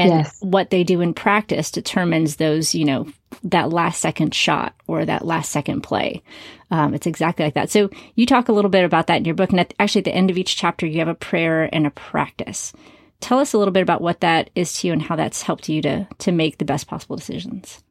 and 0.00 0.10
yes. 0.10 0.38
what 0.40 0.70
they 0.70 0.82
do 0.82 1.02
in 1.02 1.12
practice 1.12 1.70
determines 1.70 2.36
those, 2.36 2.74
you 2.74 2.86
know, 2.86 3.06
that 3.44 3.68
last 3.68 4.00
second 4.00 4.34
shot 4.34 4.74
or 4.86 5.04
that 5.04 5.26
last 5.26 5.52
second 5.52 5.82
play. 5.82 6.22
Um, 6.70 6.94
it's 6.94 7.06
exactly 7.06 7.44
like 7.44 7.54
that. 7.54 7.70
So 7.70 7.90
you 8.14 8.24
talk 8.24 8.48
a 8.48 8.52
little 8.52 8.70
bit 8.70 8.84
about 8.84 9.08
that 9.08 9.18
in 9.18 9.26
your 9.26 9.34
book. 9.34 9.50
And 9.50 9.60
at, 9.60 9.74
actually, 9.78 10.00
at 10.00 10.04
the 10.06 10.14
end 10.14 10.30
of 10.30 10.38
each 10.38 10.56
chapter, 10.56 10.86
you 10.86 11.00
have 11.00 11.08
a 11.08 11.14
prayer 11.14 11.68
and 11.70 11.86
a 11.86 11.90
practice. 11.90 12.72
Tell 13.20 13.38
us 13.38 13.52
a 13.52 13.58
little 13.58 13.72
bit 13.72 13.82
about 13.82 14.00
what 14.00 14.20
that 14.20 14.48
is 14.54 14.72
to 14.80 14.86
you 14.86 14.94
and 14.94 15.02
how 15.02 15.16
that's 15.16 15.42
helped 15.42 15.68
you 15.68 15.82
to 15.82 16.08
to 16.18 16.32
make 16.32 16.56
the 16.56 16.64
best 16.64 16.86
possible 16.86 17.16
decisions. 17.16 17.82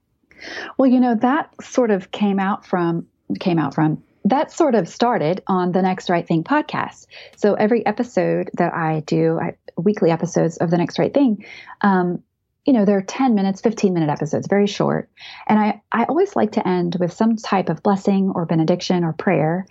Well, 0.77 0.89
you 0.89 0.99
know, 0.99 1.13
that 1.15 1.53
sort 1.61 1.91
of 1.91 2.09
came 2.11 2.39
out 2.39 2.65
from 2.65 3.05
came 3.39 3.59
out 3.59 3.75
from 3.75 4.01
that 4.25 4.51
sort 4.51 4.75
of 4.75 4.87
started 4.87 5.41
on 5.47 5.71
the 5.71 5.81
Next 5.81 6.09
Right 6.09 6.27
Thing 6.27 6.43
podcast. 6.43 7.07
So 7.37 7.53
every 7.53 7.85
episode 7.85 8.49
that 8.55 8.73
I 8.73 9.01
do, 9.05 9.39
I, 9.39 9.55
weekly 9.77 10.11
episodes 10.11 10.57
of 10.57 10.69
the 10.69 10.77
Next 10.77 10.99
Right 10.99 11.13
Thing, 11.13 11.45
um, 11.81 12.23
you 12.65 12.73
know, 12.73 12.85
they're 12.85 13.01
10 13.01 13.35
minutes, 13.35 13.61
15 13.61 13.93
minute 13.93 14.09
episodes, 14.09 14.47
very 14.47 14.67
short. 14.67 15.09
And 15.47 15.57
I, 15.57 15.81
I 15.91 16.03
always 16.03 16.35
like 16.35 16.51
to 16.53 16.67
end 16.67 16.97
with 16.99 17.13
some 17.13 17.35
type 17.37 17.69
of 17.69 17.81
blessing 17.81 18.31
or 18.35 18.45
benediction 18.45 19.03
or 19.03 19.13
prayer, 19.13 19.65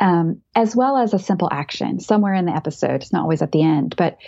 um, 0.00 0.42
as 0.54 0.74
well 0.76 0.96
as 0.96 1.14
a 1.14 1.18
simple 1.18 1.48
action 1.50 2.00
somewhere 2.00 2.34
in 2.34 2.44
the 2.44 2.54
episode. 2.54 3.02
It's 3.02 3.12
not 3.12 3.22
always 3.22 3.42
at 3.42 3.52
the 3.52 3.62
end, 3.62 3.94
but 3.96 4.18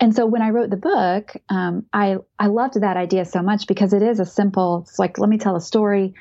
and 0.00 0.14
so 0.14 0.26
when 0.26 0.42
I 0.42 0.50
wrote 0.50 0.70
the 0.70 0.76
book, 0.76 1.36
um, 1.48 1.86
I 1.92 2.16
I 2.38 2.48
loved 2.48 2.80
that 2.80 2.96
idea 2.96 3.24
so 3.24 3.42
much 3.42 3.66
because 3.66 3.92
it 3.92 4.02
is 4.02 4.18
a 4.18 4.26
simple. 4.26 4.84
It's 4.88 4.98
like 4.98 5.18
let 5.18 5.30
me 5.30 5.38
tell 5.38 5.56
a 5.56 5.60
story, 5.60 6.14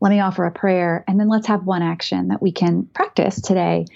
let 0.00 0.10
me 0.10 0.20
offer 0.20 0.44
a 0.44 0.52
prayer, 0.52 1.04
and 1.08 1.18
then 1.18 1.28
let's 1.28 1.48
have 1.48 1.64
one 1.64 1.82
action 1.82 2.28
that 2.28 2.42
we 2.42 2.52
can 2.52 2.86
practice 2.86 3.40
today. 3.40 3.86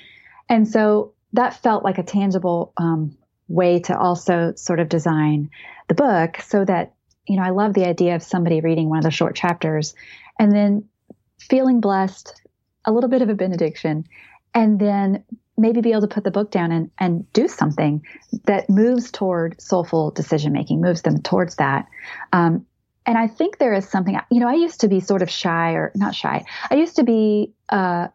And 0.49 0.67
so 0.67 1.15
that 1.33 1.63
felt 1.63 1.85
like 1.85 1.99
a 1.99 2.03
tangible 2.03 2.73
um, 2.77 3.17
way 3.49 3.81
to 3.81 3.99
also 3.99 4.55
sort 4.57 4.81
of 4.81 4.89
design 4.89 5.51
the 5.89 5.95
book 5.95 6.39
so 6.41 6.65
that 6.65 6.95
you 7.27 7.37
know, 7.37 7.43
I 7.43 7.51
love 7.51 7.75
the 7.75 7.87
idea 7.87 8.15
of 8.15 8.23
somebody 8.23 8.61
reading 8.61 8.89
one 8.89 8.99
of 8.99 9.05
the 9.05 9.11
short 9.11 9.37
chapters 9.37 9.95
and 10.39 10.53
then 10.53 10.89
feeling 11.39 11.81
blessed, 11.81 12.41
a 12.85 12.93
little 12.93 13.11
bit 13.11 13.23
of 13.23 13.29
a 13.29 13.35
benediction, 13.35 14.05
and 14.55 14.79
then 14.79 15.25
maybe 15.57 15.81
be 15.81 15.93
able 15.93 16.01
to 16.01 16.09
put 16.09 16.25
the 16.25 16.31
book 16.31 16.51
down 16.51 16.73
and, 16.73 16.91
and 16.99 17.31
do 17.33 17.47
something 17.47 18.03
that 18.45 18.69
moves 18.69 19.11
toward 19.11 19.61
soulful 19.61 20.11
decision 20.11 20.53
making, 20.53 20.81
moves 20.81 21.03
them 21.03 21.21
towards 21.23 21.57
that. 21.57 21.87
Um, 22.33 22.67
and 23.07 23.19
I 23.19 23.27
think 23.27 23.59
there 23.59 23.75
is 23.75 23.89
something, 23.89 24.19
you 24.31 24.41
know, 24.41 24.49
I 24.49 24.55
used 24.55 24.81
to 24.81 24.89
be 24.89 25.01
sort 25.01 25.23
of 25.23 25.31
shy 25.31 25.73
or 25.73 25.93
not 25.95 26.15
shy. 26.15 26.45
I 26.71 26.75
used 26.77 26.97
to 26.97 27.05
be 27.05 27.53
uh, 27.69 28.09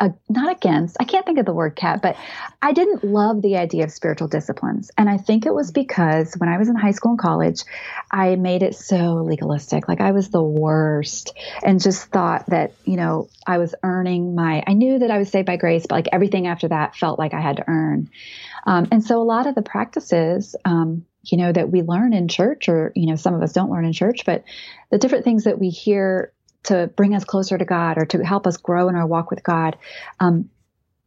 a, 0.00 0.14
not 0.28 0.50
against, 0.56 0.96
I 0.98 1.04
can't 1.04 1.26
think 1.26 1.38
of 1.38 1.46
the 1.46 1.52
word 1.52 1.76
Kat, 1.76 2.00
but 2.02 2.16
I 2.62 2.72
didn't 2.72 3.04
love 3.04 3.42
the 3.42 3.58
idea 3.58 3.84
of 3.84 3.92
spiritual 3.92 4.28
disciplines. 4.28 4.90
And 4.96 5.08
I 5.08 5.18
think 5.18 5.46
it 5.46 5.54
was 5.54 5.70
because 5.70 6.34
when 6.38 6.48
I 6.48 6.58
was 6.58 6.68
in 6.68 6.74
high 6.74 6.90
school 6.92 7.12
and 7.12 7.20
college, 7.20 7.62
I 8.10 8.36
made 8.36 8.62
it 8.62 8.74
so 8.74 9.22
legalistic. 9.22 9.88
Like 9.88 10.00
I 10.00 10.12
was 10.12 10.30
the 10.30 10.42
worst 10.42 11.32
and 11.62 11.80
just 11.80 12.06
thought 12.06 12.46
that, 12.46 12.72
you 12.84 12.96
know, 12.96 13.28
I 13.46 13.58
was 13.58 13.74
earning 13.82 14.34
my, 14.34 14.64
I 14.66 14.72
knew 14.72 14.98
that 15.00 15.10
I 15.10 15.18
was 15.18 15.30
saved 15.30 15.46
by 15.46 15.56
grace, 15.56 15.86
but 15.86 15.96
like 15.96 16.08
everything 16.12 16.46
after 16.46 16.68
that 16.68 16.96
felt 16.96 17.18
like 17.18 17.34
I 17.34 17.40
had 17.40 17.58
to 17.58 17.64
earn. 17.68 18.10
Um, 18.66 18.88
and 18.90 19.04
so 19.04 19.20
a 19.20 19.24
lot 19.24 19.46
of 19.46 19.54
the 19.54 19.62
practices, 19.62 20.56
um, 20.64 21.04
you 21.22 21.38
know, 21.38 21.52
that 21.52 21.70
we 21.70 21.82
learn 21.82 22.12
in 22.12 22.28
church, 22.28 22.68
or, 22.68 22.92
you 22.94 23.06
know, 23.06 23.16
some 23.16 23.34
of 23.34 23.42
us 23.42 23.52
don't 23.52 23.70
learn 23.70 23.84
in 23.84 23.92
church, 23.92 24.24
but 24.24 24.44
the 24.90 24.98
different 24.98 25.24
things 25.24 25.44
that 25.44 25.58
we 25.58 25.68
hear 25.68 26.32
to 26.64 26.90
bring 26.96 27.14
us 27.14 27.24
closer 27.24 27.56
to 27.56 27.64
God 27.64 27.98
or 27.98 28.06
to 28.06 28.24
help 28.24 28.46
us 28.46 28.56
grow 28.56 28.88
in 28.88 28.94
our 28.94 29.06
walk 29.06 29.30
with 29.30 29.42
God, 29.42 29.78
um, 30.18 30.50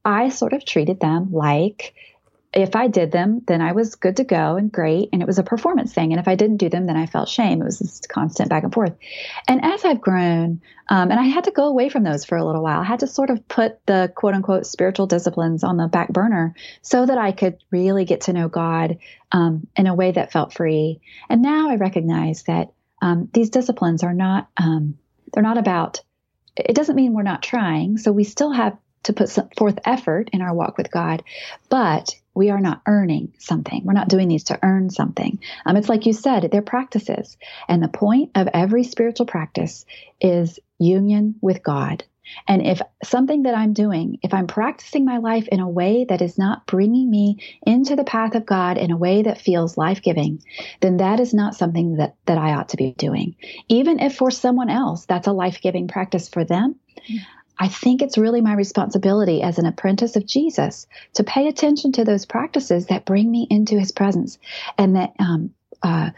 I 0.05 0.29
sort 0.29 0.53
of 0.53 0.65
treated 0.65 0.99
them 0.99 1.31
like 1.31 1.93
if 2.53 2.75
I 2.75 2.87
did 2.87 3.11
them, 3.11 3.41
then 3.47 3.61
I 3.61 3.71
was 3.71 3.95
good 3.95 4.17
to 4.17 4.23
go 4.23 4.57
and 4.57 4.71
great. 4.71 5.09
And 5.11 5.21
it 5.21 5.25
was 5.25 5.39
a 5.39 5.43
performance 5.43 5.93
thing. 5.93 6.11
And 6.11 6.19
if 6.19 6.27
I 6.27 6.35
didn't 6.35 6.57
do 6.57 6.69
them, 6.69 6.85
then 6.85 6.95
I 6.95 7.07
felt 7.07 7.27
shame. 7.27 7.61
It 7.61 7.65
was 7.65 7.79
this 7.79 8.01
constant 8.07 8.49
back 8.49 8.63
and 8.63 8.73
forth. 8.73 8.95
And 9.47 9.63
as 9.65 9.83
I've 9.83 10.01
grown, 10.01 10.61
um, 10.87 11.09
and 11.09 11.19
I 11.19 11.23
had 11.23 11.45
to 11.45 11.51
go 11.51 11.65
away 11.65 11.89
from 11.89 12.03
those 12.03 12.25
for 12.25 12.37
a 12.37 12.45
little 12.45 12.61
while, 12.61 12.81
I 12.81 12.85
had 12.85 12.99
to 12.99 13.07
sort 13.07 13.31
of 13.31 13.47
put 13.47 13.83
the 13.87 14.11
quote 14.15 14.35
unquote 14.35 14.67
spiritual 14.67 15.07
disciplines 15.07 15.63
on 15.63 15.77
the 15.77 15.87
back 15.87 16.09
burner 16.09 16.53
so 16.81 17.05
that 17.05 17.17
I 17.17 17.31
could 17.31 17.57
really 17.71 18.05
get 18.05 18.21
to 18.21 18.33
know 18.33 18.49
God 18.49 18.99
um, 19.31 19.67
in 19.75 19.87
a 19.87 19.95
way 19.95 20.11
that 20.11 20.31
felt 20.31 20.53
free. 20.53 21.01
And 21.29 21.41
now 21.41 21.71
I 21.71 21.75
recognize 21.75 22.43
that 22.43 22.71
um, 23.01 23.29
these 23.33 23.49
disciplines 23.49 24.03
are 24.03 24.13
not 24.13 24.47
um, 24.57 24.97
they're 25.33 25.43
not 25.43 25.57
about, 25.57 26.01
it 26.55 26.75
doesn't 26.75 26.95
mean 26.95 27.13
we're 27.13 27.23
not 27.23 27.41
trying. 27.41 27.97
So 27.97 28.11
we 28.11 28.23
still 28.23 28.51
have 28.51 28.77
to 29.03 29.13
put 29.13 29.29
forth 29.57 29.79
effort 29.85 30.29
in 30.31 30.41
our 30.41 30.53
walk 30.53 30.77
with 30.77 30.91
God, 30.91 31.23
but 31.69 32.15
we 32.35 32.49
are 32.49 32.59
not 32.59 32.81
earning 32.87 33.33
something. 33.37 33.83
We're 33.83 33.93
not 33.93 34.09
doing 34.09 34.27
these 34.27 34.45
to 34.45 34.59
earn 34.63 34.89
something. 34.89 35.39
Um, 35.65 35.77
it's 35.77 35.89
like 35.89 36.05
you 36.05 36.13
said, 36.13 36.49
they're 36.51 36.61
practices. 36.61 37.37
And 37.67 37.81
the 37.81 37.87
point 37.87 38.31
of 38.35 38.49
every 38.53 38.83
spiritual 38.83 39.25
practice 39.25 39.85
is 40.19 40.59
union 40.79 41.35
with 41.41 41.63
God. 41.63 42.03
And 42.47 42.65
if 42.65 42.81
something 43.03 43.43
that 43.43 43.55
I'm 43.55 43.73
doing, 43.73 44.17
if 44.23 44.33
I'm 44.33 44.47
practicing 44.47 45.05
my 45.05 45.17
life 45.17 45.47
in 45.49 45.59
a 45.59 45.69
way 45.69 46.05
that 46.05 46.21
is 46.21 46.37
not 46.37 46.65
bringing 46.65 47.09
me 47.09 47.39
into 47.65 47.95
the 47.95 48.05
path 48.05 48.35
of 48.35 48.45
God 48.45 48.77
in 48.77 48.91
a 48.91 48.97
way 48.97 49.23
that 49.23 49.41
feels 49.41 49.77
life 49.77 50.01
giving, 50.01 50.41
then 50.79 50.97
that 50.97 51.19
is 51.19 51.33
not 51.33 51.55
something 51.55 51.97
that, 51.97 52.15
that 52.25 52.37
I 52.37 52.53
ought 52.53 52.69
to 52.69 52.77
be 52.77 52.93
doing. 52.97 53.35
Even 53.67 53.99
if 53.99 54.15
for 54.15 54.31
someone 54.31 54.69
else 54.69 55.05
that's 55.05 55.27
a 55.27 55.33
life 55.33 55.61
giving 55.61 55.87
practice 55.87 56.29
for 56.29 56.45
them, 56.45 56.75
I 57.57 57.67
think 57.67 58.01
it's 58.01 58.17
really 58.17 58.41
my 58.41 58.53
responsibility 58.53 59.41
as 59.41 59.59
an 59.59 59.65
apprentice 59.65 60.15
of 60.15 60.25
Jesus 60.25 60.87
to 61.13 61.23
pay 61.23 61.47
attention 61.47 61.91
to 61.93 62.03
those 62.03 62.25
practices 62.25 62.87
that 62.87 63.05
bring 63.05 63.29
me 63.29 63.47
into 63.49 63.79
his 63.79 63.91
presence 63.91 64.39
and 64.77 64.95
that 64.95 65.13
um, 65.19 65.53
uh, 65.81 66.11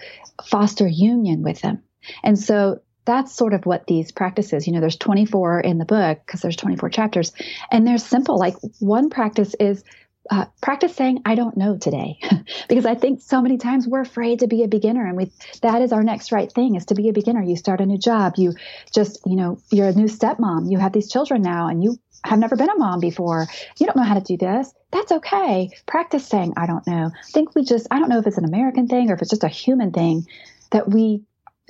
foster 0.43 0.88
union 0.88 1.43
with 1.43 1.60
him. 1.60 1.84
And 2.24 2.39
so 2.39 2.82
that's 3.06 3.34
sort 3.34 3.54
of 3.54 3.65
what 3.65 3.86
these 3.86 4.12
practices, 4.12 4.65
you 4.65 4.74
know, 4.74 4.80
there's 4.80 4.98
24 4.98 5.60
in 5.60 5.78
the 5.78 5.86
book 5.86 6.19
because 6.26 6.41
there's 6.41 6.56
24 6.56 6.89
chapters 6.89 7.32
and 7.71 7.86
they're 7.86 7.98
simple. 7.98 8.38
Like 8.38 8.56
one 8.80 9.10
practice 9.10 9.56
is 9.60 9.84
uh, 10.30 10.46
practice 10.62 10.96
saying 10.96 11.22
I 11.26 11.36
don't 11.36 11.58
know 11.58 11.78
today, 11.78 12.20
because 12.70 12.86
I 12.86 12.96
think 12.96 13.22
so 13.22 13.42
many 13.42 13.58
times 13.58 13.88
we're 13.88 14.02
afraid 14.02 14.40
to 14.40 14.48
be 14.48 14.64
a 14.64 14.68
beginner, 14.68 15.06
and 15.06 15.18
we 15.18 15.32
that 15.62 15.82
is 15.82 15.92
our 15.92 16.04
next 16.04 16.32
right 16.32 16.52
thing 16.52 16.76
is 16.76 16.86
to 16.88 16.96
be 16.96 17.10
a 17.10 17.14
beginner. 17.14 17.44
You 17.44 17.56
start 17.56 17.82
a 17.82 17.86
new 17.86 17.98
job, 17.98 18.34
you 18.38 18.54
just 18.92 19.20
you 19.26 19.36
know 19.36 19.60
you're 19.72 19.88
a 19.88 19.94
new 19.94 20.06
stepmom, 20.06 20.70
you 20.70 20.78
have 20.80 20.94
these 20.94 21.12
children 21.12 21.42
now, 21.42 21.68
and 21.68 21.84
you 21.84 22.00
have 22.24 22.40
never 22.40 22.56
been 22.56 22.70
a 22.70 22.78
mom 22.78 23.00
before. 23.00 23.48
You 23.78 23.86
don't 23.86 23.96
know 23.96 24.04
how 24.04 24.16
to 24.16 24.22
do 24.22 24.38
this. 24.38 24.74
That's 24.92 25.12
okay. 25.12 25.70
Practice 25.86 26.28
saying 26.28 26.54
I 26.58 26.66
don't 26.66 26.86
know. 26.88 27.12
I 27.14 27.32
think 27.32 27.56
we 27.56 27.64
just 27.64 27.88
I 27.92 28.00
don't 28.00 28.10
know 28.10 28.20
if 28.20 28.28
it's 28.28 28.38
an 28.38 28.46
American 28.46 28.88
thing 28.88 29.10
or 29.10 29.16
if 29.16 29.22
it's 29.22 29.32
just 29.32 29.44
a 29.44 29.50
human 29.50 29.92
thing 29.92 30.26
that 30.72 30.90
we 30.90 31.22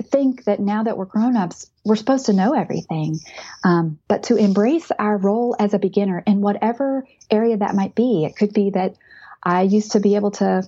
think 0.04 0.44
that 0.46 0.60
now 0.60 0.84
that 0.84 0.98
we're 0.98 1.06
grown-ups 1.06 1.70
we're 1.84 1.96
supposed 1.96 2.26
to 2.26 2.34
know 2.34 2.54
everything 2.54 3.20
um, 3.64 3.98
but 4.08 4.24
to 4.24 4.36
embrace 4.36 4.92
our 5.00 5.18
role 5.18 5.56
as 5.60 5.74
a 5.74 5.80
beginner 5.80 6.24
in 6.26 6.42
whatever 6.42 7.08
area 7.32 7.58
that 7.58 7.76
might 7.76 7.96
be 7.96 8.26
it 8.26 8.36
could 8.36 8.54
be 8.54 8.70
that 8.72 8.96
i 9.44 9.62
used 9.62 9.94
to 9.94 10.00
be 10.00 10.16
able 10.16 10.32
to 10.32 10.68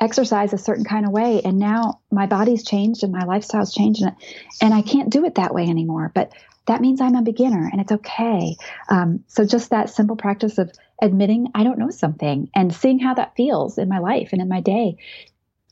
exercise 0.00 0.52
a 0.52 0.58
certain 0.58 0.84
kind 0.84 1.04
of 1.04 1.12
way 1.12 1.40
and 1.44 1.58
now 1.58 2.00
my 2.10 2.26
body's 2.26 2.64
changed 2.64 3.02
and 3.02 3.12
my 3.12 3.24
lifestyle's 3.24 3.74
changed 3.74 4.02
and, 4.02 4.14
and 4.60 4.72
i 4.72 4.82
can't 4.82 5.10
do 5.10 5.24
it 5.24 5.34
that 5.34 5.54
way 5.54 5.64
anymore 5.64 6.10
but 6.14 6.32
that 6.66 6.80
means 6.80 7.00
i'm 7.00 7.16
a 7.16 7.22
beginner 7.22 7.68
and 7.72 7.80
it's 7.80 7.92
okay. 7.92 8.54
Um, 8.90 9.24
so 9.26 9.44
just 9.46 9.70
that 9.70 9.90
simple 9.90 10.16
practice 10.16 10.58
of 10.58 10.70
admitting 11.00 11.48
i 11.54 11.64
don't 11.64 11.78
know 11.78 11.90
something 11.90 12.50
and 12.54 12.74
seeing 12.74 12.98
how 12.98 13.14
that 13.14 13.34
feels 13.36 13.78
in 13.78 13.88
my 13.88 13.98
life 13.98 14.30
and 14.32 14.42
in 14.42 14.48
my 14.48 14.60
day 14.60 14.98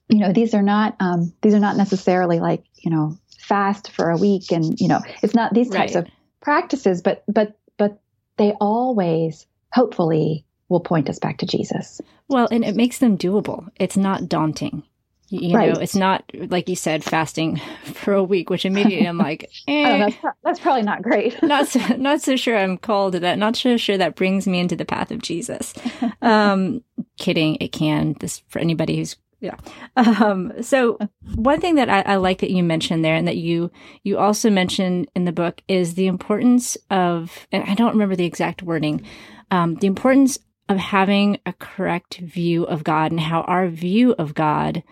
you 0.08 0.18
know 0.18 0.32
these 0.32 0.54
are 0.54 0.62
not 0.62 0.96
um, 1.00 1.32
these 1.42 1.54
are 1.54 1.60
not 1.60 1.76
necessarily 1.76 2.40
like 2.40 2.64
you 2.74 2.90
know 2.90 3.16
fast 3.38 3.90
for 3.90 4.10
a 4.10 4.16
week 4.16 4.50
and 4.52 4.80
you 4.80 4.88
know 4.88 5.00
it's 5.22 5.34
not 5.34 5.54
these 5.54 5.68
types 5.68 5.94
right. 5.94 6.04
of 6.04 6.10
practices 6.40 7.02
but 7.02 7.24
but 7.28 7.58
but 7.76 8.00
they 8.36 8.52
always 8.60 9.46
hopefully 9.72 10.44
will 10.68 10.80
point 10.80 11.08
us 11.08 11.18
back 11.18 11.38
to 11.38 11.46
jesus. 11.46 12.00
Well 12.28 12.48
and 12.50 12.64
it 12.64 12.74
makes 12.74 12.98
them 12.98 13.16
doable. 13.16 13.68
It's 13.76 13.96
not 13.96 14.28
daunting. 14.28 14.82
You 15.28 15.56
right. 15.56 15.72
know 15.72 15.80
it's 15.80 15.96
not 15.96 16.24
like 16.34 16.68
you 16.68 16.76
said 16.76 17.02
fasting 17.02 17.56
for 17.84 18.14
a 18.14 18.22
week 18.22 18.48
which 18.48 18.64
immediately 18.64 19.08
i'm 19.08 19.18
like 19.18 19.50
eh, 19.68 19.98
that's, 19.98 20.16
pro- 20.16 20.30
that's, 20.44 20.60
probably 20.60 20.82
not 20.82 21.02
great. 21.02 21.40
Not 21.42 21.66
so, 21.66 21.80
not 21.96 22.20
so 22.22 22.36
sure 22.36 22.56
i'm 22.56 22.78
called 22.78 23.14
to 23.14 23.20
that 23.20 23.38
not 23.38 23.56
so 23.56 23.76
sure 23.76 23.98
that 23.98 24.14
brings 24.14 24.46
me 24.46 24.60
into 24.60 24.76
the 24.76 24.84
path 24.84 25.10
of 25.10 25.20
jesus. 25.20 25.74
Um 26.22 26.82
kidding 27.18 27.56
it 27.60 27.72
can. 27.72 28.14
This 28.20 28.42
for 28.48 28.60
anybody 28.60 28.96
who's 28.96 29.16
yeah. 29.40 29.56
Um, 29.96 30.62
so 30.62 30.98
one 31.34 31.60
thing 31.60 31.74
that 31.74 31.90
I, 31.90 32.00
I, 32.00 32.16
like 32.16 32.38
that 32.40 32.50
you 32.50 32.62
mentioned 32.62 33.04
there 33.04 33.14
and 33.14 33.28
that 33.28 33.36
you, 33.36 33.70
you 34.02 34.18
also 34.18 34.48
mentioned 34.50 35.10
in 35.14 35.24
the 35.24 35.32
book 35.32 35.60
is 35.68 35.94
the 35.94 36.06
importance 36.06 36.76
of, 36.90 37.46
and 37.52 37.62
I 37.64 37.74
don't 37.74 37.92
remember 37.92 38.16
the 38.16 38.24
exact 38.24 38.62
wording, 38.62 39.04
um, 39.50 39.74
the 39.76 39.86
importance 39.86 40.38
of 40.68 40.78
having 40.78 41.38
a 41.44 41.52
correct 41.52 42.16
view 42.18 42.64
of 42.64 42.82
God 42.82 43.10
and 43.10 43.20
how 43.20 43.42
our 43.42 43.68
view 43.68 44.14
of 44.18 44.34
God 44.34 44.82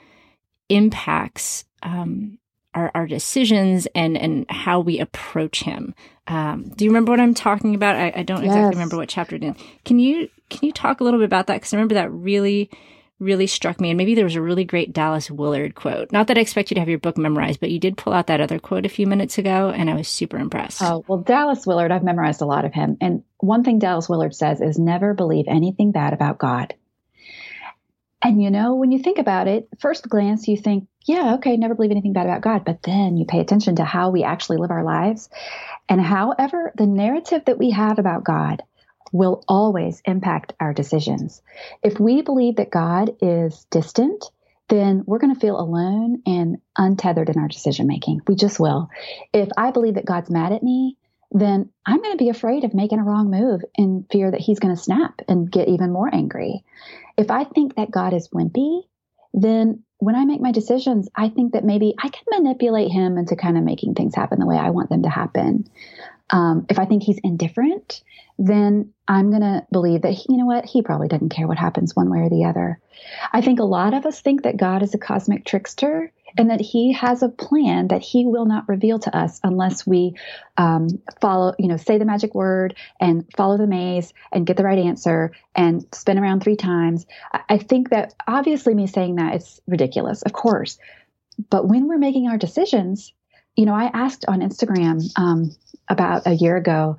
impacts, 0.68 1.64
um, 1.82 2.38
our, 2.74 2.90
our 2.94 3.06
decisions 3.06 3.86
and, 3.94 4.16
and 4.16 4.46
how 4.50 4.80
we 4.80 4.98
approach 4.98 5.62
him. 5.62 5.94
Um, 6.26 6.70
do 6.76 6.84
you 6.84 6.90
remember 6.90 7.12
what 7.12 7.20
I'm 7.20 7.34
talking 7.34 7.74
about? 7.74 7.96
I, 7.96 8.12
I 8.16 8.22
don't 8.22 8.42
yes. 8.42 8.52
exactly 8.52 8.76
remember 8.76 8.96
what 8.96 9.08
chapter 9.08 9.36
it 9.36 9.42
in. 9.42 9.56
Can 9.84 9.98
you, 9.98 10.28
can 10.50 10.66
you 10.66 10.72
talk 10.72 11.00
a 11.00 11.04
little 11.04 11.20
bit 11.20 11.26
about 11.26 11.46
that? 11.46 11.62
Cause 11.62 11.72
I 11.72 11.76
remember 11.76 11.94
that 11.94 12.10
really, 12.12 12.70
really 13.20 13.46
struck 13.46 13.80
me. 13.80 13.90
And 13.90 13.98
maybe 13.98 14.14
there 14.14 14.24
was 14.24 14.34
a 14.34 14.42
really 14.42 14.64
great 14.64 14.92
Dallas 14.92 15.30
Willard 15.30 15.74
quote. 15.74 16.12
Not 16.12 16.26
that 16.26 16.38
I 16.38 16.40
expect 16.40 16.70
you 16.70 16.74
to 16.74 16.80
have 16.80 16.88
your 16.88 16.98
book 16.98 17.16
memorized, 17.16 17.60
but 17.60 17.70
you 17.70 17.78
did 17.78 17.96
pull 17.96 18.12
out 18.12 18.26
that 18.26 18.40
other 18.40 18.58
quote 18.58 18.86
a 18.86 18.90
few 18.90 19.06
minutes 19.06 19.38
ago, 19.38 19.70
and 19.70 19.88
I 19.88 19.94
was 19.94 20.08
super 20.08 20.38
impressed. 20.38 20.82
Oh, 20.82 21.04
well, 21.06 21.18
Dallas 21.18 21.66
Willard, 21.66 21.92
I've 21.92 22.02
memorized 22.02 22.42
a 22.42 22.46
lot 22.46 22.64
of 22.64 22.72
him. 22.72 22.96
And 23.00 23.22
one 23.38 23.62
thing 23.62 23.78
Dallas 23.78 24.08
Willard 24.08 24.34
says 24.34 24.60
is 24.60 24.78
never 24.78 25.14
believe 25.14 25.46
anything 25.48 25.92
bad 25.92 26.12
about 26.12 26.38
God. 26.38 26.74
And 28.22 28.42
you 28.42 28.50
know, 28.50 28.74
when 28.76 28.90
you 28.90 28.98
think 28.98 29.18
about 29.18 29.48
it, 29.48 29.68
first 29.78 30.08
glance, 30.08 30.48
you 30.48 30.56
think, 30.56 30.88
yeah, 31.04 31.34
okay, 31.34 31.58
never 31.58 31.74
believe 31.74 31.90
anything 31.90 32.14
bad 32.14 32.26
about 32.26 32.40
God. 32.40 32.64
But 32.64 32.82
then 32.82 33.18
you 33.18 33.26
pay 33.26 33.40
attention 33.40 33.76
to 33.76 33.84
how 33.84 34.08
we 34.08 34.24
actually 34.24 34.56
live 34.56 34.70
our 34.70 34.82
lives. 34.82 35.28
And 35.90 36.00
however, 36.00 36.72
the 36.74 36.86
narrative 36.86 37.44
that 37.44 37.58
we 37.58 37.70
have 37.70 37.98
about 37.98 38.24
God 38.24 38.62
will 39.12 39.44
always 39.48 40.02
impact 40.04 40.54
our 40.60 40.72
decisions. 40.72 41.42
If 41.82 42.00
we 42.00 42.22
believe 42.22 42.56
that 42.56 42.70
God 42.70 43.16
is 43.20 43.66
distant, 43.70 44.24
then 44.68 45.04
we're 45.06 45.18
going 45.18 45.34
to 45.34 45.40
feel 45.40 45.58
alone 45.58 46.22
and 46.26 46.56
untethered 46.76 47.28
in 47.28 47.38
our 47.38 47.48
decision 47.48 47.86
making. 47.86 48.20
We 48.26 48.34
just 48.34 48.58
will. 48.58 48.88
If 49.32 49.48
I 49.56 49.70
believe 49.70 49.94
that 49.94 50.06
God's 50.06 50.30
mad 50.30 50.52
at 50.52 50.62
me, 50.62 50.96
then 51.30 51.70
I'm 51.84 52.00
going 52.00 52.12
to 52.12 52.24
be 52.24 52.30
afraid 52.30 52.64
of 52.64 52.74
making 52.74 53.00
a 53.00 53.04
wrong 53.04 53.30
move 53.30 53.62
in 53.74 54.06
fear 54.10 54.30
that 54.30 54.40
he's 54.40 54.60
going 54.60 54.74
to 54.74 54.80
snap 54.80 55.20
and 55.28 55.50
get 55.50 55.68
even 55.68 55.92
more 55.92 56.12
angry. 56.12 56.64
If 57.16 57.30
I 57.30 57.44
think 57.44 57.76
that 57.76 57.90
God 57.90 58.14
is 58.14 58.28
wimpy, 58.28 58.82
then 59.32 59.82
when 59.98 60.14
I 60.14 60.24
make 60.24 60.40
my 60.40 60.52
decisions, 60.52 61.08
I 61.14 61.28
think 61.28 61.52
that 61.52 61.64
maybe 61.64 61.94
I 61.98 62.08
can 62.08 62.24
manipulate 62.30 62.90
him 62.90 63.18
into 63.18 63.36
kind 63.36 63.58
of 63.58 63.64
making 63.64 63.94
things 63.94 64.14
happen 64.14 64.38
the 64.38 64.46
way 64.46 64.56
I 64.56 64.70
want 64.70 64.90
them 64.90 65.02
to 65.02 65.08
happen. 65.08 65.68
Um, 66.30 66.66
if 66.68 66.78
I 66.78 66.86
think 66.86 67.02
he's 67.02 67.20
indifferent, 67.22 68.02
then 68.38 68.92
I'm 69.06 69.30
going 69.30 69.42
to 69.42 69.66
believe 69.70 70.02
that, 70.02 70.12
he, 70.12 70.26
you 70.30 70.38
know 70.38 70.46
what, 70.46 70.64
he 70.64 70.82
probably 70.82 71.08
doesn't 71.08 71.28
care 71.28 71.46
what 71.46 71.58
happens 71.58 71.94
one 71.94 72.10
way 72.10 72.20
or 72.20 72.30
the 72.30 72.44
other. 72.44 72.80
I 73.32 73.40
think 73.40 73.60
a 73.60 73.64
lot 73.64 73.94
of 73.94 74.06
us 74.06 74.20
think 74.20 74.42
that 74.42 74.56
God 74.56 74.82
is 74.82 74.94
a 74.94 74.98
cosmic 74.98 75.44
trickster 75.44 76.10
and 76.36 76.50
that 76.50 76.60
he 76.60 76.92
has 76.92 77.22
a 77.22 77.28
plan 77.28 77.88
that 77.88 78.02
he 78.02 78.26
will 78.26 78.44
not 78.44 78.68
reveal 78.68 78.98
to 78.98 79.16
us 79.16 79.38
unless 79.44 79.86
we 79.86 80.14
um, 80.56 80.88
follow, 81.20 81.54
you 81.58 81.68
know, 81.68 81.76
say 81.76 81.98
the 81.98 82.04
magic 82.04 82.34
word 82.34 82.74
and 82.98 83.24
follow 83.36 83.56
the 83.56 83.66
maze 83.66 84.12
and 84.32 84.46
get 84.46 84.56
the 84.56 84.64
right 84.64 84.78
answer 84.78 85.30
and 85.54 85.86
spin 85.92 86.18
around 86.18 86.42
three 86.42 86.56
times. 86.56 87.06
I 87.48 87.58
think 87.58 87.90
that 87.90 88.14
obviously 88.26 88.74
me 88.74 88.86
saying 88.86 89.16
that 89.16 89.34
it's 89.34 89.60
ridiculous, 89.68 90.22
of 90.22 90.32
course. 90.32 90.78
But 91.50 91.68
when 91.68 91.86
we're 91.86 91.98
making 91.98 92.28
our 92.28 92.38
decisions, 92.38 93.12
you 93.56 93.66
know, 93.66 93.74
I 93.74 93.90
asked 93.92 94.24
on 94.26 94.40
Instagram 94.40 95.02
um, 95.16 95.54
about 95.88 96.26
a 96.26 96.32
year 96.32 96.56
ago, 96.56 96.96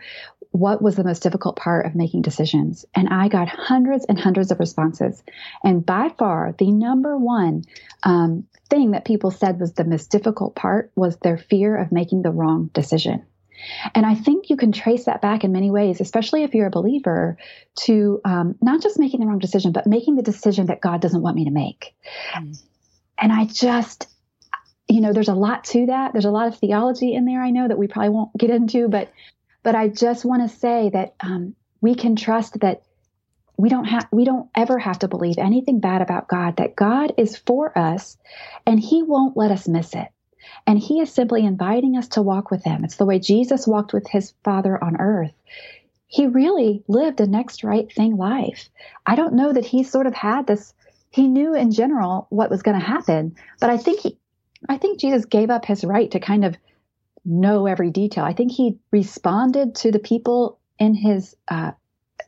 what 0.52 0.82
was 0.82 0.96
the 0.96 1.04
most 1.04 1.22
difficult 1.22 1.58
part 1.58 1.86
of 1.86 1.96
making 1.96 2.22
decisions? 2.22 2.86
And 2.96 3.10
I 3.10 3.28
got 3.28 3.50
hundreds 3.50 4.06
and 4.06 4.18
hundreds 4.18 4.52
of 4.52 4.60
responses. 4.60 5.22
And 5.64 5.86
by 5.86 6.10
far, 6.18 6.56
the 6.58 6.72
number 6.72 7.18
one 7.18 7.64
um, 8.04 8.46
thing 8.70 8.92
that 8.92 9.04
people 9.04 9.32
said 9.32 9.60
was 9.60 9.74
the 9.74 9.84
most 9.84 10.12
difficult 10.12 10.56
part 10.56 10.92
was 10.96 11.18
their 11.18 11.38
fear 11.38 11.76
of 11.76 11.92
making 11.92 12.22
the 12.22 12.32
wrong 12.32 12.70
decision. 12.74 13.26
And 13.94 14.06
I 14.06 14.16
think 14.16 14.50
you 14.50 14.58
can 14.58 14.72
trace 14.72 15.06
that 15.06 15.22
back 15.22 15.44
in 15.44 15.52
many 15.52 15.72
ways, 15.72 16.00
especially 16.00 16.44
if 16.44 16.54
you're 16.54 16.68
a 16.68 16.72
believer, 16.72 17.38
to 17.82 18.22
um, 18.24 18.56
not 18.62 18.82
just 18.82 19.00
making 19.00 19.20
the 19.20 19.26
wrong 19.26 19.40
decision, 19.40 19.72
but 19.72 19.88
making 19.88 20.16
the 20.16 20.22
decision 20.22 20.68
that 20.68 20.82
God 20.82 21.02
doesn't 21.02 21.22
want 21.22 21.36
me 21.36 21.46
to 21.46 21.52
make. 21.52 21.96
Mm. 22.34 22.62
And 23.18 23.32
I 23.32 23.46
just, 23.46 24.08
you 24.88 25.02
know, 25.02 25.14
there's 25.14 25.30
a 25.30 25.34
lot 25.34 25.64
to 25.66 25.88
that. 25.88 26.14
There's 26.14 26.26
a 26.26 26.32
lot 26.32 26.48
of 26.48 26.58
theology 26.58 27.14
in 27.14 27.26
there, 27.26 27.42
I 27.42 27.52
know 27.52 27.68
that 27.68 27.78
we 27.78 27.88
probably 27.88 28.10
won't 28.10 28.36
get 28.38 28.50
into, 28.50 28.88
but 28.88 29.12
but 29.64 29.76
I 29.76 29.88
just 29.88 30.26
want 30.26 30.48
to 30.48 30.58
say 30.58 30.92
that 30.94 31.16
um, 31.20 31.56
we 31.82 31.96
can 31.96 32.16
trust 32.16 32.60
that 32.60 32.84
we 33.58 33.70
don't 33.70 33.86
have 33.86 34.08
we 34.12 34.26
don't 34.26 34.50
ever 34.56 34.78
have 34.78 35.00
to 35.00 35.08
believe 35.08 35.38
anything 35.38 35.80
bad 35.80 36.02
about 36.02 36.28
God. 36.28 36.58
That 36.58 36.76
God 36.76 37.14
is 37.18 37.36
for 37.36 37.76
us, 37.78 38.18
and 38.66 38.80
He 38.80 39.02
won't 39.02 39.36
let 39.36 39.52
us 39.52 39.68
miss 39.68 39.94
it. 39.96 40.08
And 40.68 40.78
He 40.78 41.00
is 41.00 41.12
simply 41.12 41.46
inviting 41.46 41.98
us 41.98 42.10
to 42.10 42.22
walk 42.22 42.52
with 42.52 42.64
Him. 42.64 42.84
It's 42.84 42.98
the 42.98 43.06
way 43.06 43.18
Jesus 43.18 43.66
walked 43.66 43.92
with 43.92 44.08
His 44.08 44.34
Father 44.44 44.82
on 44.84 44.98
earth. 44.98 45.34
He 46.08 46.28
really 46.28 46.84
lived 46.88 47.20
a 47.20 47.28
next 47.28 47.64
right 47.64 47.92
thing 47.92 48.18
life. 48.18 48.70
I 49.06 49.16
don't 49.16 49.34
know 49.34 49.52
that 49.52 49.66
he 49.66 49.84
sort 49.84 50.08
of 50.08 50.14
had 50.14 50.48
this. 50.48 50.74
He 51.10 51.28
knew 51.28 51.56
in 51.56 51.72
general 51.72 52.28
what 52.30 52.50
was 52.50 52.62
going 52.62 52.80
to 52.80 52.86
happen, 52.86 53.36
but 53.60 53.70
I 53.70 53.78
think 53.78 54.02
he, 54.02 54.18
I 54.70 54.78
think 54.78 55.00
Jesus 55.00 55.26
gave 55.26 55.50
up 55.50 55.66
his 55.66 55.84
right 55.84 56.10
to 56.12 56.20
kind 56.20 56.46
of 56.46 56.56
know 57.24 57.66
every 57.66 57.90
detail. 57.90 58.24
I 58.24 58.34
think 58.34 58.52
he 58.52 58.78
responded 58.92 59.76
to 59.76 59.92
the 59.92 60.00
people 60.00 60.60
in 60.80 60.94
his 60.94 61.36
uh, 61.48 61.72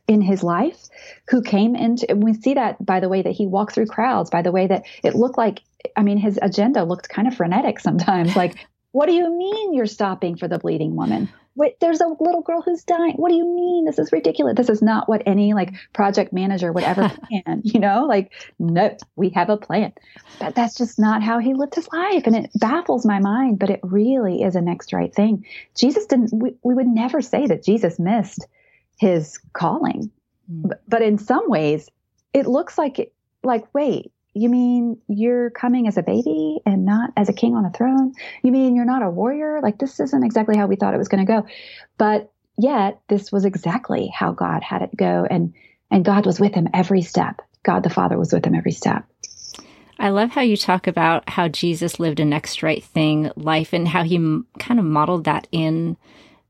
in 0.06 0.20
his 0.20 0.42
life 0.42 0.88
who 1.28 1.42
came 1.42 1.76
into. 1.76 2.14
We 2.14 2.34
see 2.34 2.54
that 2.54 2.84
by 2.84 3.00
the 3.00 3.08
way 3.08 3.22
that 3.22 3.32
he 3.32 3.46
walked 3.46 3.74
through 3.74 3.86
crowds, 3.86 4.30
by 4.30 4.42
the 4.42 4.52
way 4.52 4.66
that 4.66 4.84
it 5.02 5.14
looked 5.14 5.38
like. 5.38 5.60
I 5.96 6.02
mean, 6.02 6.18
his 6.18 6.38
agenda 6.42 6.84
looked 6.84 7.08
kind 7.08 7.28
of 7.28 7.34
frenetic 7.34 7.78
sometimes. 7.78 8.34
Like 8.36 8.66
What 8.98 9.06
do 9.06 9.12
you 9.12 9.32
mean 9.32 9.74
you're 9.74 9.86
stopping 9.86 10.36
for 10.36 10.48
the 10.48 10.58
bleeding 10.58 10.96
woman? 10.96 11.28
Wait, 11.54 11.78
there's 11.78 12.00
a 12.00 12.08
little 12.08 12.42
girl 12.42 12.62
who's 12.62 12.82
dying. 12.82 13.12
What 13.12 13.28
do 13.28 13.36
you 13.36 13.44
mean? 13.44 13.84
This 13.84 14.00
is 14.00 14.10
ridiculous. 14.10 14.56
This 14.56 14.68
is 14.68 14.82
not 14.82 15.08
what 15.08 15.22
any 15.24 15.54
like 15.54 15.72
project 15.92 16.32
manager 16.32 16.72
would 16.72 16.82
ever 16.82 17.08
plan, 17.28 17.62
you 17.62 17.78
know? 17.78 18.06
Like, 18.06 18.32
no, 18.58 18.96
we 19.14 19.28
have 19.28 19.50
a 19.50 19.56
plan. 19.56 19.92
But 20.40 20.56
that's 20.56 20.76
just 20.76 20.98
not 20.98 21.22
how 21.22 21.38
he 21.38 21.54
lived 21.54 21.76
his 21.76 21.86
life. 21.92 22.24
And 22.26 22.34
it 22.34 22.50
baffles 22.56 23.06
my 23.06 23.20
mind, 23.20 23.60
but 23.60 23.70
it 23.70 23.78
really 23.84 24.42
is 24.42 24.56
a 24.56 24.60
next 24.60 24.92
right 24.92 25.14
thing. 25.14 25.46
Jesus 25.76 26.06
didn't, 26.06 26.32
we, 26.32 26.56
we 26.64 26.74
would 26.74 26.88
never 26.88 27.22
say 27.22 27.46
that 27.46 27.62
Jesus 27.62 28.00
missed 28.00 28.48
his 28.98 29.38
calling. 29.52 30.10
Mm. 30.52 30.70
But, 30.70 30.82
but 30.88 31.02
in 31.02 31.18
some 31.18 31.48
ways, 31.48 31.88
it 32.34 32.48
looks 32.48 32.76
like, 32.76 32.98
it, 32.98 33.12
like, 33.44 33.72
wait, 33.72 34.10
you 34.38 34.48
mean 34.48 34.98
you're 35.08 35.50
coming 35.50 35.88
as 35.88 35.96
a 35.96 36.02
baby 36.02 36.60
and 36.64 36.84
not 36.84 37.10
as 37.16 37.28
a 37.28 37.32
king 37.32 37.54
on 37.54 37.64
a 37.64 37.70
throne? 37.70 38.12
You 38.42 38.52
mean 38.52 38.74
you're 38.76 38.84
not 38.84 39.02
a 39.02 39.10
warrior? 39.10 39.60
Like, 39.62 39.78
this 39.78 39.98
isn't 40.00 40.24
exactly 40.24 40.56
how 40.56 40.66
we 40.66 40.76
thought 40.76 40.94
it 40.94 40.98
was 40.98 41.08
going 41.08 41.26
to 41.26 41.32
go. 41.32 41.46
But 41.96 42.30
yet, 42.56 43.00
this 43.08 43.32
was 43.32 43.44
exactly 43.44 44.08
how 44.08 44.32
God 44.32 44.62
had 44.62 44.82
it 44.82 44.96
go. 44.96 45.26
And, 45.28 45.54
and 45.90 46.04
God 46.04 46.26
was 46.26 46.40
with 46.40 46.54
him 46.54 46.68
every 46.72 47.02
step. 47.02 47.42
God 47.62 47.82
the 47.82 47.90
Father 47.90 48.18
was 48.18 48.32
with 48.32 48.44
him 48.44 48.54
every 48.54 48.72
step. 48.72 49.04
I 49.98 50.10
love 50.10 50.30
how 50.30 50.42
you 50.42 50.56
talk 50.56 50.86
about 50.86 51.28
how 51.28 51.48
Jesus 51.48 51.98
lived 51.98 52.20
a 52.20 52.24
next 52.24 52.62
right 52.62 52.82
thing 52.82 53.30
life 53.34 53.72
and 53.72 53.88
how 53.88 54.04
he 54.04 54.16
m- 54.16 54.46
kind 54.58 54.78
of 54.78 54.86
modeled 54.86 55.24
that 55.24 55.48
in 55.50 55.96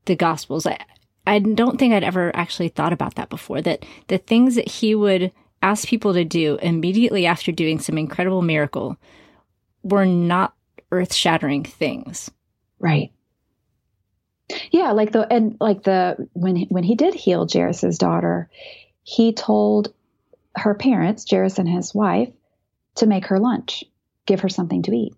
the 0.05 0.15
Gospels. 0.15 0.67
I, 0.67 0.77
I 1.25 1.39
don't 1.39 1.79
think 1.79 1.93
I'd 1.93 2.03
ever 2.03 2.35
actually 2.35 2.69
thought 2.69 2.93
about 2.93 3.15
that 3.15 3.29
before. 3.29 3.61
That 3.61 3.85
the 4.07 4.19
things 4.19 4.55
that 4.55 4.67
he 4.67 4.93
would 4.93 5.31
asked 5.61 5.87
people 5.87 6.13
to 6.13 6.23
do 6.23 6.57
immediately 6.61 7.25
after 7.25 7.51
doing 7.51 7.79
some 7.79 7.97
incredible 7.97 8.41
miracle 8.41 8.97
were 9.83 10.05
not 10.05 10.53
earth 10.91 11.13
shattering 11.13 11.63
things. 11.63 12.31
Right. 12.79 13.11
Yeah, 14.71 14.91
like 14.91 15.11
the 15.11 15.31
and 15.31 15.57
like 15.59 15.83
the 15.83 16.27
when 16.33 16.61
when 16.69 16.83
he 16.83 16.95
did 16.95 17.13
heal 17.13 17.47
Jairus's 17.51 17.97
daughter, 17.97 18.49
he 19.03 19.33
told 19.33 19.93
her 20.55 20.73
parents, 20.73 21.25
Jairus 21.29 21.59
and 21.59 21.69
his 21.69 21.93
wife, 21.93 22.31
to 22.95 23.05
make 23.05 23.27
her 23.27 23.39
lunch, 23.39 23.83
give 24.25 24.41
her 24.41 24.49
something 24.49 24.81
to 24.83 24.95
eat. 24.95 25.13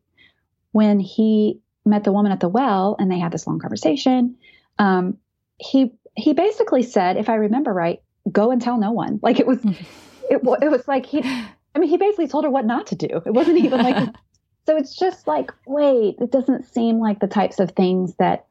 When 0.71 0.99
he 0.99 1.59
met 1.85 2.03
the 2.03 2.11
woman 2.11 2.31
at 2.31 2.39
the 2.39 2.49
well 2.49 2.95
and 2.99 3.09
they 3.09 3.19
had 3.19 3.31
this 3.31 3.47
long 3.47 3.59
conversation, 3.59 4.35
um, 4.77 5.17
he 5.57 5.93
he 6.15 6.33
basically 6.33 6.83
said, 6.83 7.15
if 7.15 7.29
I 7.29 7.35
remember 7.35 7.73
right, 7.73 8.01
go 8.29 8.51
and 8.51 8.61
tell 8.61 8.77
no 8.77 8.91
one. 8.91 9.19
Like 9.21 9.39
it 9.39 9.47
was 9.47 9.59
it, 10.31 10.41
it 10.61 10.69
was 10.69 10.87
like 10.87 11.05
he, 11.05 11.21
I 11.23 11.79
mean, 11.79 11.89
he 11.89 11.97
basically 11.97 12.27
told 12.27 12.45
her 12.45 12.49
what 12.49 12.65
not 12.65 12.87
to 12.87 12.95
do. 12.95 13.21
It 13.25 13.33
wasn't 13.33 13.57
even 13.57 13.81
like, 13.81 14.09
so 14.65 14.77
it's 14.77 14.95
just 14.95 15.27
like, 15.27 15.51
wait, 15.65 16.15
it 16.19 16.31
doesn't 16.31 16.65
seem 16.73 16.99
like 16.99 17.19
the 17.19 17.27
types 17.27 17.59
of 17.59 17.71
things 17.71 18.15
that 18.15 18.47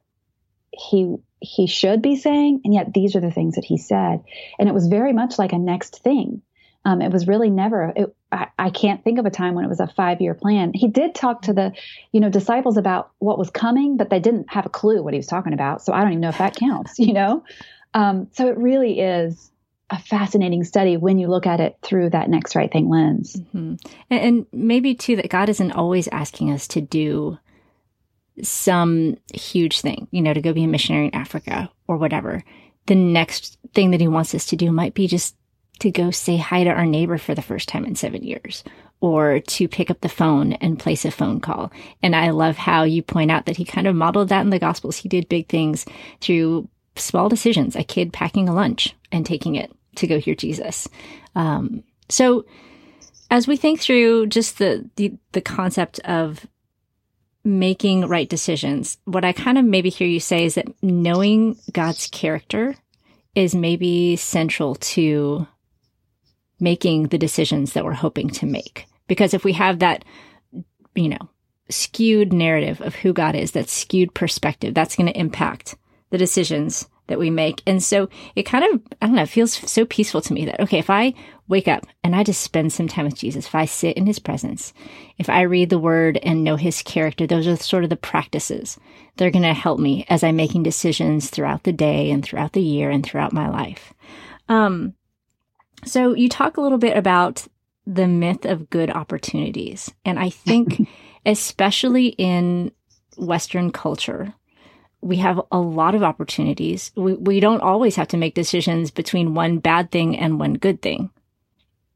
he 0.72 1.16
he 1.42 1.66
should 1.66 2.02
be 2.02 2.16
saying, 2.16 2.60
and 2.64 2.74
yet 2.74 2.92
these 2.92 3.16
are 3.16 3.20
the 3.20 3.30
things 3.30 3.54
that 3.54 3.64
he 3.64 3.78
said, 3.78 4.22
and 4.58 4.68
it 4.68 4.74
was 4.74 4.88
very 4.88 5.12
much 5.12 5.38
like 5.38 5.52
a 5.52 5.58
next 5.58 6.02
thing. 6.02 6.42
Um, 6.84 7.02
it 7.02 7.12
was 7.12 7.26
really 7.26 7.50
never. 7.50 7.92
It, 7.96 8.14
I, 8.32 8.48
I, 8.58 8.70
can't 8.70 9.02
think 9.04 9.18
of 9.18 9.26
a 9.26 9.30
time 9.30 9.54
when 9.54 9.66
it 9.66 9.68
was 9.68 9.80
a 9.80 9.86
five 9.86 10.20
year 10.22 10.32
plan. 10.32 10.72
He 10.74 10.88
did 10.88 11.14
talk 11.14 11.42
to 11.42 11.52
the, 11.52 11.72
you 12.12 12.20
know, 12.20 12.30
disciples 12.30 12.78
about 12.78 13.10
what 13.18 13.38
was 13.38 13.50
coming, 13.50 13.98
but 13.98 14.08
they 14.08 14.18
didn't 14.18 14.50
have 14.50 14.64
a 14.64 14.70
clue 14.70 15.02
what 15.02 15.12
he 15.12 15.18
was 15.18 15.26
talking 15.26 15.52
about. 15.52 15.82
So 15.82 15.92
I 15.92 16.00
don't 16.00 16.12
even 16.12 16.20
know 16.20 16.30
if 16.30 16.38
that 16.38 16.56
counts. 16.56 16.98
You 16.98 17.12
know, 17.12 17.44
um, 17.92 18.28
so 18.32 18.46
it 18.46 18.56
really 18.56 19.00
is 19.00 19.50
a 19.90 19.98
fascinating 19.98 20.64
study 20.64 20.96
when 20.96 21.18
you 21.18 21.28
look 21.28 21.46
at 21.46 21.60
it 21.60 21.76
through 21.82 22.10
that 22.10 22.30
next 22.30 22.54
right 22.54 22.70
thing 22.70 22.88
lens. 22.88 23.36
Mm-hmm. 23.36 23.74
And, 24.10 24.20
and 24.20 24.46
maybe 24.52 24.94
too 24.94 25.16
that 25.16 25.30
God 25.30 25.48
isn't 25.48 25.72
always 25.72 26.08
asking 26.08 26.52
us 26.52 26.68
to 26.68 26.80
do 26.80 27.38
some 28.42 29.16
huge 29.34 29.80
thing, 29.80 30.06
you 30.10 30.22
know, 30.22 30.32
to 30.32 30.40
go 30.40 30.52
be 30.52 30.64
a 30.64 30.68
missionary 30.68 31.06
in 31.06 31.14
Africa 31.14 31.70
or 31.88 31.96
whatever. 31.96 32.42
The 32.86 32.94
next 32.94 33.58
thing 33.74 33.90
that 33.90 34.00
he 34.00 34.08
wants 34.08 34.34
us 34.34 34.46
to 34.46 34.56
do 34.56 34.72
might 34.72 34.94
be 34.94 35.06
just 35.06 35.36
to 35.80 35.90
go 35.90 36.10
say 36.10 36.36
hi 36.36 36.64
to 36.64 36.70
our 36.70 36.86
neighbor 36.86 37.18
for 37.18 37.34
the 37.34 37.42
first 37.42 37.68
time 37.68 37.84
in 37.84 37.96
seven 37.96 38.22
years 38.22 38.62
or 39.00 39.40
to 39.40 39.66
pick 39.66 39.90
up 39.90 40.00
the 40.00 40.08
phone 40.08 40.52
and 40.54 40.78
place 40.78 41.04
a 41.04 41.10
phone 41.10 41.40
call. 41.40 41.72
And 42.02 42.14
I 42.14 42.30
love 42.30 42.56
how 42.56 42.84
you 42.84 43.02
point 43.02 43.30
out 43.30 43.46
that 43.46 43.56
he 43.56 43.64
kind 43.64 43.86
of 43.86 43.96
modeled 43.96 44.28
that 44.28 44.42
in 44.42 44.50
the 44.50 44.58
Gospels. 44.58 44.96
He 44.96 45.08
did 45.08 45.28
big 45.28 45.48
things 45.48 45.86
through 46.20 46.68
small 46.96 47.28
decisions, 47.28 47.76
a 47.76 47.82
kid 47.82 48.12
packing 48.12 48.48
a 48.48 48.54
lunch 48.54 48.94
and 49.10 49.24
taking 49.24 49.56
it 49.56 49.72
to 49.96 50.06
go 50.06 50.18
hear 50.18 50.34
Jesus. 50.34 50.88
Um, 51.34 51.84
so 52.08 52.44
as 53.30 53.46
we 53.46 53.56
think 53.56 53.80
through 53.80 54.26
just 54.26 54.58
the, 54.58 54.88
the, 54.96 55.14
the 55.32 55.40
concept 55.40 56.00
of 56.00 56.46
making 57.44 58.06
right 58.06 58.28
decisions, 58.28 58.98
what 59.04 59.24
I 59.24 59.32
kind 59.32 59.56
of 59.56 59.64
maybe 59.64 59.88
hear 59.88 60.08
you 60.08 60.20
say 60.20 60.44
is 60.44 60.56
that 60.56 60.68
knowing 60.82 61.56
God's 61.72 62.08
character 62.08 62.74
is 63.34 63.54
maybe 63.54 64.16
central 64.16 64.74
to 64.74 65.46
making 66.58 67.04
the 67.04 67.18
decisions 67.18 67.72
that 67.72 67.84
we're 67.84 67.92
hoping 67.92 68.28
to 68.28 68.46
make. 68.46 68.86
Because 69.06 69.32
if 69.32 69.44
we 69.44 69.52
have 69.54 69.78
that, 69.78 70.04
you 70.94 71.08
know, 71.08 71.30
skewed 71.70 72.32
narrative 72.32 72.80
of 72.80 72.96
who 72.96 73.12
God 73.12 73.34
is, 73.34 73.52
that 73.52 73.68
skewed 73.68 74.12
perspective, 74.14 74.74
that's 74.74 74.96
going 74.96 75.06
to 75.06 75.18
impact 75.18 75.76
the 76.10 76.18
decisions 76.18 76.88
that 77.10 77.18
we 77.18 77.28
make. 77.28 77.62
And 77.66 77.82
so 77.82 78.08
it 78.34 78.44
kind 78.44 78.64
of, 78.64 78.80
I 79.02 79.06
don't 79.06 79.16
know, 79.16 79.22
it 79.22 79.28
feels 79.28 79.52
so 79.52 79.84
peaceful 79.84 80.22
to 80.22 80.32
me 80.32 80.46
that, 80.46 80.60
okay, 80.60 80.78
if 80.78 80.88
I 80.88 81.12
wake 81.48 81.68
up 81.68 81.86
and 82.02 82.16
I 82.16 82.24
just 82.24 82.40
spend 82.40 82.72
some 82.72 82.88
time 82.88 83.04
with 83.04 83.16
Jesus, 83.16 83.46
if 83.46 83.54
I 83.54 83.66
sit 83.66 83.96
in 83.96 84.06
his 84.06 84.18
presence, 84.18 84.72
if 85.18 85.28
I 85.28 85.42
read 85.42 85.68
the 85.68 85.78
word 85.78 86.18
and 86.22 86.42
know 86.42 86.56
his 86.56 86.80
character, 86.82 87.26
those 87.26 87.46
are 87.46 87.56
sort 87.56 87.84
of 87.84 87.90
the 87.90 87.96
practices 87.96 88.78
that 89.16 89.26
are 89.26 89.30
going 89.30 89.42
to 89.42 89.52
help 89.52 89.78
me 89.78 90.06
as 90.08 90.24
I'm 90.24 90.36
making 90.36 90.62
decisions 90.62 91.28
throughout 91.28 91.64
the 91.64 91.72
day 91.72 92.10
and 92.10 92.24
throughout 92.24 92.52
the 92.52 92.62
year 92.62 92.90
and 92.90 93.04
throughout 93.04 93.32
my 93.32 93.48
life. 93.48 93.92
Um, 94.48 94.94
so 95.84 96.14
you 96.14 96.28
talk 96.28 96.56
a 96.56 96.60
little 96.60 96.78
bit 96.78 96.96
about 96.96 97.46
the 97.86 98.06
myth 98.06 98.44
of 98.44 98.70
good 98.70 98.90
opportunities. 98.90 99.92
And 100.04 100.18
I 100.18 100.30
think, 100.30 100.88
especially 101.26 102.08
in 102.08 102.72
Western 103.16 103.72
culture, 103.72 104.34
we 105.02 105.16
have 105.16 105.40
a 105.50 105.58
lot 105.58 105.94
of 105.94 106.02
opportunities. 106.02 106.92
We, 106.94 107.14
we 107.14 107.40
don't 107.40 107.62
always 107.62 107.96
have 107.96 108.08
to 108.08 108.16
make 108.16 108.34
decisions 108.34 108.90
between 108.90 109.34
one 109.34 109.58
bad 109.58 109.90
thing 109.90 110.18
and 110.18 110.38
one 110.38 110.54
good 110.54 110.82
thing. 110.82 111.10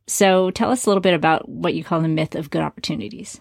So 0.06 0.50
tell 0.50 0.70
us 0.70 0.84
a 0.84 0.90
little 0.90 1.00
bit 1.00 1.14
about 1.14 1.48
what 1.48 1.74
you 1.74 1.84
call 1.84 2.00
the 2.00 2.08
myth 2.08 2.34
of 2.34 2.50
good 2.50 2.62
opportunities. 2.62 3.40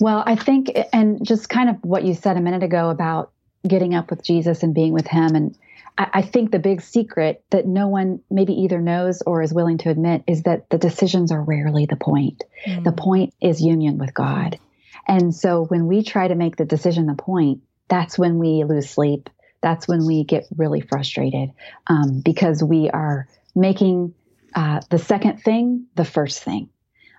Well, 0.00 0.22
I 0.24 0.34
think, 0.34 0.70
and 0.92 1.24
just 1.24 1.48
kind 1.48 1.68
of 1.68 1.76
what 1.82 2.04
you 2.04 2.14
said 2.14 2.36
a 2.36 2.40
minute 2.40 2.62
ago 2.62 2.88
about 2.88 3.32
getting 3.66 3.94
up 3.94 4.10
with 4.10 4.24
Jesus 4.24 4.62
and 4.62 4.74
being 4.74 4.92
with 4.92 5.06
him. 5.06 5.34
And 5.34 5.58
I, 5.98 6.08
I 6.14 6.22
think 6.22 6.50
the 6.50 6.58
big 6.58 6.80
secret 6.80 7.44
that 7.50 7.66
no 7.66 7.88
one 7.88 8.20
maybe 8.30 8.54
either 8.62 8.80
knows 8.80 9.22
or 9.22 9.42
is 9.42 9.52
willing 9.52 9.78
to 9.78 9.90
admit 9.90 10.24
is 10.26 10.44
that 10.44 10.70
the 10.70 10.78
decisions 10.78 11.32
are 11.32 11.42
rarely 11.42 11.86
the 11.86 11.96
point. 11.96 12.42
Mm. 12.66 12.84
The 12.84 12.92
point 12.92 13.34
is 13.40 13.60
union 13.60 13.98
with 13.98 14.14
God. 14.14 14.58
And 15.06 15.34
so 15.34 15.64
when 15.64 15.86
we 15.86 16.02
try 16.02 16.28
to 16.28 16.34
make 16.34 16.56
the 16.56 16.64
decision 16.64 17.06
the 17.06 17.14
point, 17.14 17.62
that's 17.90 18.18
when 18.18 18.38
we 18.38 18.64
lose 18.64 18.88
sleep. 18.88 19.28
That's 19.60 19.86
when 19.86 20.06
we 20.06 20.24
get 20.24 20.46
really 20.56 20.80
frustrated 20.80 21.50
um, 21.86 22.22
because 22.24 22.62
we 22.62 22.88
are 22.88 23.28
making 23.54 24.14
uh, 24.54 24.80
the 24.88 24.98
second 24.98 25.42
thing 25.42 25.86
the 25.96 26.04
first 26.04 26.42
thing. 26.42 26.70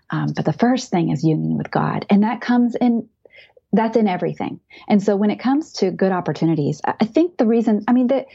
Um, 0.09 0.33
but 0.35 0.45
the 0.45 0.53
first 0.53 0.89
thing 0.89 1.11
is 1.11 1.23
union 1.23 1.57
with 1.57 1.69
God, 1.69 2.05
and 2.09 2.23
that 2.23 2.41
comes 2.41 2.75
in. 2.75 3.07
That's 3.73 3.95
in 3.95 4.09
everything. 4.09 4.59
And 4.89 5.01
so 5.01 5.15
when 5.15 5.31
it 5.31 5.39
comes 5.39 5.71
to 5.73 5.91
good 5.91 6.11
opportunities, 6.11 6.81
I 6.83 7.05
think 7.05 7.37
the 7.37 7.45
reason, 7.45 7.85
I 7.87 7.93
mean, 7.93 8.07
that 8.07 8.25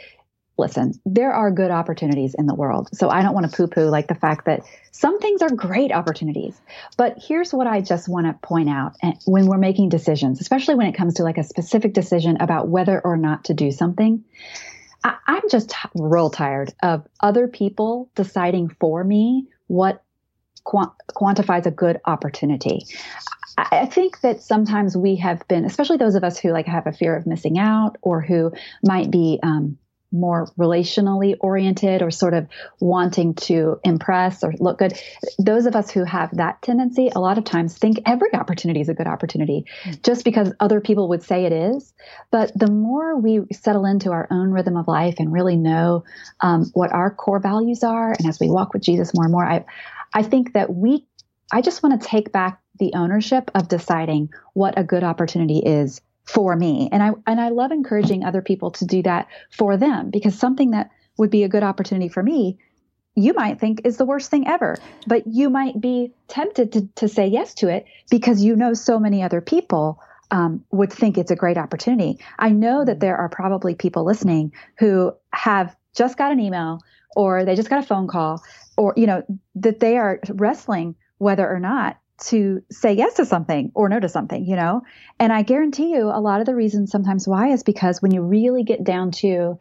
listen, 0.58 0.98
there 1.04 1.32
are 1.32 1.50
good 1.50 1.70
opportunities 1.70 2.34
in 2.34 2.46
the 2.46 2.54
world. 2.54 2.88
So 2.92 3.10
I 3.10 3.22
don't 3.22 3.34
want 3.34 3.50
to 3.50 3.56
poo 3.56 3.66
poo 3.66 3.88
like 3.88 4.08
the 4.08 4.14
fact 4.14 4.46
that 4.46 4.62
some 4.90 5.20
things 5.20 5.42
are 5.42 5.50
great 5.50 5.92
opportunities. 5.92 6.58
But 6.96 7.18
here's 7.18 7.52
what 7.52 7.66
I 7.66 7.80
just 7.82 8.08
want 8.08 8.26
to 8.26 8.46
point 8.46 8.68
out 8.68 8.96
eh, 9.02 9.12
when 9.26 9.46
we're 9.46 9.58
making 9.58 9.90
decisions, 9.90 10.40
especially 10.40 10.74
when 10.74 10.86
it 10.86 10.94
comes 10.94 11.14
to 11.14 11.22
like 11.22 11.38
a 11.38 11.44
specific 11.44 11.92
decision 11.92 12.38
about 12.40 12.68
whether 12.68 13.00
or 13.00 13.16
not 13.16 13.44
to 13.44 13.54
do 13.54 13.70
something. 13.70 14.24
I, 15.04 15.16
am 15.28 15.48
just 15.50 15.74
real 15.94 16.30
tired 16.30 16.72
of 16.82 17.06
other 17.20 17.46
people 17.48 18.10
deciding 18.14 18.70
for 18.80 19.04
me 19.04 19.46
what 19.66 20.02
quantifies 20.64 21.66
a 21.66 21.70
good 21.70 22.00
opportunity. 22.06 22.86
I 23.58 23.86
think 23.86 24.20
that 24.20 24.42
sometimes 24.42 24.96
we 24.96 25.16
have 25.16 25.46
been, 25.48 25.64
especially 25.64 25.96
those 25.96 26.14
of 26.14 26.24
us 26.24 26.38
who 26.38 26.50
like 26.50 26.66
have 26.66 26.86
a 26.86 26.92
fear 26.92 27.16
of 27.16 27.26
missing 27.26 27.58
out 27.58 27.96
or 28.02 28.20
who 28.20 28.52
might 28.82 29.10
be 29.10 29.38
um, 29.42 29.78
more 30.18 30.46
relationally 30.58 31.36
oriented 31.40 32.02
or 32.02 32.10
sort 32.10 32.34
of 32.34 32.46
wanting 32.80 33.34
to 33.34 33.78
impress 33.84 34.42
or 34.42 34.52
look 34.58 34.78
good. 34.78 34.98
Those 35.38 35.66
of 35.66 35.76
us 35.76 35.90
who 35.90 36.04
have 36.04 36.36
that 36.36 36.62
tendency, 36.62 37.10
a 37.14 37.20
lot 37.20 37.38
of 37.38 37.44
times 37.44 37.76
think 37.76 38.00
every 38.06 38.32
opportunity 38.34 38.80
is 38.80 38.88
a 38.88 38.94
good 38.94 39.06
opportunity 39.06 39.66
mm-hmm. 39.84 40.00
just 40.02 40.24
because 40.24 40.52
other 40.60 40.80
people 40.80 41.08
would 41.10 41.22
say 41.22 41.44
it 41.44 41.52
is. 41.52 41.92
But 42.30 42.52
the 42.58 42.70
more 42.70 43.16
we 43.18 43.42
settle 43.52 43.84
into 43.84 44.12
our 44.12 44.26
own 44.30 44.50
rhythm 44.50 44.76
of 44.76 44.88
life 44.88 45.16
and 45.18 45.32
really 45.32 45.56
know 45.56 46.04
um, 46.40 46.70
what 46.74 46.92
our 46.92 47.10
core 47.10 47.40
values 47.40 47.82
are, 47.82 48.12
and 48.12 48.28
as 48.28 48.40
we 48.40 48.50
walk 48.50 48.72
with 48.72 48.82
Jesus 48.82 49.14
more 49.14 49.24
and 49.24 49.32
more, 49.32 49.44
I, 49.44 49.64
I 50.12 50.22
think 50.22 50.54
that 50.54 50.72
we, 50.72 51.04
I 51.52 51.60
just 51.60 51.82
want 51.82 52.00
to 52.00 52.08
take 52.08 52.32
back 52.32 52.60
the 52.78 52.92
ownership 52.94 53.50
of 53.54 53.68
deciding 53.68 54.30
what 54.52 54.78
a 54.78 54.84
good 54.84 55.02
opportunity 55.02 55.58
is 55.58 56.00
for 56.26 56.56
me. 56.56 56.88
And 56.92 57.02
I 57.02 57.12
and 57.26 57.40
I 57.40 57.48
love 57.48 57.72
encouraging 57.72 58.24
other 58.24 58.42
people 58.42 58.72
to 58.72 58.84
do 58.84 59.02
that 59.02 59.28
for 59.50 59.76
them 59.76 60.10
because 60.10 60.38
something 60.38 60.72
that 60.72 60.90
would 61.16 61.30
be 61.30 61.44
a 61.44 61.48
good 61.48 61.62
opportunity 61.62 62.08
for 62.08 62.22
me 62.22 62.58
you 63.16 63.32
might 63.32 63.58
think 63.58 63.80
is 63.84 63.96
the 63.96 64.04
worst 64.04 64.30
thing 64.30 64.46
ever, 64.46 64.76
but 65.06 65.26
you 65.26 65.48
might 65.48 65.80
be 65.80 66.12
tempted 66.28 66.72
to, 66.72 66.86
to 66.96 67.08
say 67.08 67.26
yes 67.26 67.54
to 67.54 67.68
it 67.68 67.86
because 68.10 68.42
you 68.42 68.54
know 68.54 68.74
so 68.74 69.00
many 69.00 69.22
other 69.22 69.40
people 69.40 69.98
um, 70.30 70.62
would 70.70 70.92
think 70.92 71.16
it's 71.16 71.30
a 71.30 71.36
great 71.36 71.56
opportunity. 71.56 72.18
I 72.38 72.50
know 72.50 72.84
that 72.84 73.00
there 73.00 73.16
are 73.16 73.28
probably 73.28 73.74
people 73.74 74.04
listening 74.04 74.52
who 74.78 75.14
have 75.32 75.74
just 75.96 76.18
got 76.18 76.30
an 76.30 76.40
email 76.40 76.80
or 77.16 77.44
they 77.44 77.56
just 77.56 77.70
got 77.70 77.82
a 77.82 77.86
phone 77.86 78.06
call 78.06 78.42
or, 78.76 78.92
you 78.96 79.06
know, 79.06 79.22
that 79.54 79.80
they 79.80 79.96
are 79.96 80.20
wrestling 80.28 80.94
whether 81.16 81.48
or 81.48 81.58
not 81.58 81.98
to 82.18 82.62
say 82.70 82.94
yes 82.94 83.14
to 83.14 83.26
something 83.26 83.72
or 83.74 83.88
no 83.88 84.00
to 84.00 84.08
something, 84.08 84.44
you 84.44 84.56
know? 84.56 84.82
And 85.18 85.32
I 85.32 85.42
guarantee 85.42 85.92
you 85.92 86.04
a 86.04 86.20
lot 86.20 86.40
of 86.40 86.46
the 86.46 86.54
reasons 86.54 86.90
sometimes 86.90 87.28
why 87.28 87.48
is 87.48 87.62
because 87.62 88.00
when 88.00 88.12
you 88.12 88.22
really 88.22 88.64
get 88.64 88.84
down 88.84 89.10
to 89.12 89.58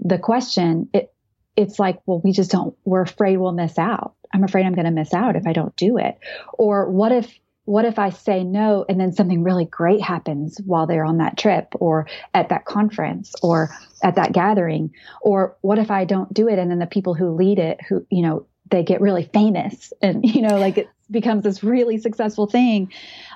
the 0.00 0.18
question, 0.18 0.88
it, 0.92 1.12
it's 1.56 1.78
like, 1.78 2.00
well, 2.06 2.20
we 2.22 2.32
just 2.32 2.50
don't, 2.50 2.76
we're 2.84 3.02
afraid 3.02 3.36
we'll 3.36 3.52
miss 3.52 3.78
out. 3.78 4.14
I'm 4.32 4.44
afraid 4.44 4.66
I'm 4.66 4.74
going 4.74 4.86
to 4.86 4.90
miss 4.90 5.14
out 5.14 5.36
if 5.36 5.46
I 5.46 5.52
don't 5.52 5.76
do 5.76 5.98
it. 5.98 6.18
Or 6.54 6.90
what 6.90 7.12
if, 7.12 7.38
what 7.66 7.84
if 7.84 7.98
I 7.98 8.10
say 8.10 8.44
no 8.44 8.84
and 8.88 9.00
then 9.00 9.12
something 9.12 9.42
really 9.42 9.64
great 9.64 10.02
happens 10.02 10.60
while 10.64 10.86
they're 10.86 11.04
on 11.04 11.18
that 11.18 11.38
trip 11.38 11.68
or 11.74 12.08
at 12.34 12.48
that 12.48 12.64
conference 12.64 13.34
or 13.42 13.70
at 14.02 14.16
that 14.16 14.32
gathering? 14.32 14.92
Or 15.20 15.56
what 15.60 15.78
if 15.78 15.90
I 15.90 16.04
don't 16.04 16.32
do 16.32 16.48
it 16.48 16.58
and 16.58 16.70
then 16.70 16.78
the 16.78 16.86
people 16.86 17.14
who 17.14 17.34
lead 17.34 17.58
it, 17.58 17.80
who, 17.88 18.06
you 18.10 18.22
know, 18.22 18.46
they 18.70 18.82
get 18.82 19.00
really 19.00 19.30
famous 19.32 19.92
and, 20.02 20.24
you 20.34 20.42
know, 20.42 20.58
like 20.58 20.78
it 20.78 20.88
becomes 21.10 21.44
this 21.44 21.62
really 21.62 21.98
successful 21.98 22.46
thing. 22.46 22.92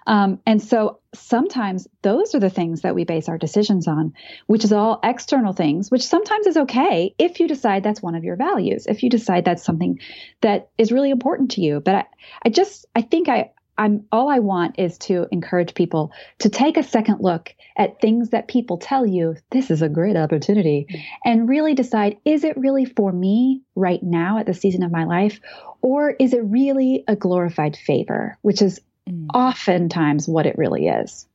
Um, 0.06 0.40
and 0.46 0.62
so 0.62 1.00
sometimes 1.14 1.86
those 2.02 2.34
are 2.34 2.40
the 2.40 2.50
things 2.50 2.82
that 2.82 2.94
we 2.94 3.04
base 3.04 3.28
our 3.28 3.38
decisions 3.38 3.86
on, 3.86 4.14
which 4.46 4.64
is 4.64 4.72
all 4.72 5.00
external 5.02 5.52
things, 5.52 5.90
which 5.90 6.06
sometimes 6.06 6.46
is 6.46 6.56
okay 6.56 7.14
if 7.18 7.40
you 7.40 7.48
decide 7.48 7.82
that's 7.82 8.02
one 8.02 8.14
of 8.14 8.24
your 8.24 8.36
values, 8.36 8.86
if 8.86 9.02
you 9.02 9.10
decide 9.10 9.44
that's 9.44 9.64
something 9.64 10.00
that 10.40 10.70
is 10.78 10.92
really 10.92 11.10
important 11.10 11.52
to 11.52 11.60
you. 11.60 11.80
But 11.80 11.94
I, 11.94 12.04
I 12.44 12.48
just, 12.48 12.86
I 12.94 13.02
think 13.02 13.28
I, 13.28 13.50
I'm 13.78 14.04
all 14.12 14.28
I 14.28 14.40
want 14.40 14.78
is 14.78 14.98
to 14.98 15.26
encourage 15.30 15.74
people 15.74 16.12
to 16.40 16.48
take 16.50 16.76
a 16.76 16.82
second 16.82 17.20
look 17.20 17.54
at 17.76 18.00
things 18.00 18.30
that 18.30 18.48
people 18.48 18.76
tell 18.76 19.06
you 19.06 19.36
this 19.50 19.70
is 19.70 19.80
a 19.80 19.88
great 19.88 20.16
opportunity 20.16 20.86
mm. 20.90 21.00
and 21.24 21.48
really 21.48 21.74
decide 21.74 22.18
is 22.24 22.44
it 22.44 22.56
really 22.56 22.84
for 22.84 23.12
me 23.12 23.62
right 23.76 24.02
now 24.02 24.38
at 24.38 24.46
the 24.46 24.54
season 24.54 24.82
of 24.82 24.90
my 24.90 25.04
life 25.04 25.40
or 25.80 26.10
is 26.10 26.34
it 26.34 26.42
really 26.44 27.04
a 27.06 27.14
glorified 27.14 27.76
favor 27.76 28.36
which 28.42 28.60
is 28.60 28.80
mm. 29.08 29.26
oftentimes 29.32 30.28
what 30.28 30.46
it 30.46 30.58
really 30.58 30.88
is. 30.88 31.26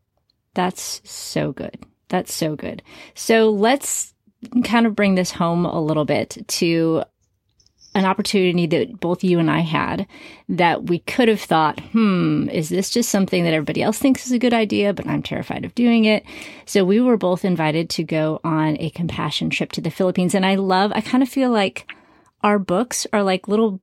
That's 0.54 1.02
so 1.04 1.52
good. 1.52 1.78
That's 2.10 2.34
so 2.34 2.56
good. 2.56 2.84
So 3.16 3.50
let's 3.50 4.14
kind 4.64 4.86
of 4.86 4.96
bring 4.96 5.16
this 5.16 5.32
home 5.32 5.66
a 5.66 5.82
little 5.82 6.06
bit 6.06 6.38
to 6.48 7.04
an 7.96 8.06
opportunity 8.06 8.66
that 8.68 9.00
both 9.00 9.24
you 9.24 9.40
and 9.40 9.50
I 9.52 9.60
had 9.60 10.08
that 10.50 10.90
we 10.90 11.00
could 11.00 11.28
have 11.28 11.42
thought, 11.42 11.80
hmm, 11.80 12.50
is 12.50 12.70
this 12.70 12.90
just 12.90 13.10
something 13.10 13.44
that 13.44 13.54
everybody 13.54 13.84
else 13.84 14.00
thinks 14.00 14.26
is 14.26 14.32
a 14.32 14.40
good 14.40 14.54
idea, 14.54 14.94
but 14.94 15.08
I'm 15.08 15.24
terrified 15.24 15.66
of 15.66 15.76
doing 15.76 16.06
it? 16.06 16.24
So 16.66 16.84
we 16.84 17.00
were 17.00 17.18
both 17.18 17.46
invited 17.46 17.90
to 17.92 18.04
go 18.04 18.40
on 18.44 18.78
a 18.80 18.90
compassion 18.92 19.50
trip 19.50 19.72
to 19.74 19.82
the 19.82 19.92
Philippines. 19.92 20.34
And 20.34 20.46
I 20.46 20.56
love, 20.56 20.92
I 20.96 21.02
kind 21.02 21.22
of 21.22 21.30
feel 21.30 21.52
like 21.52 21.92
our 22.42 22.60
books 22.60 23.08
are 23.14 23.24
like 23.24 23.48
little 23.48 23.80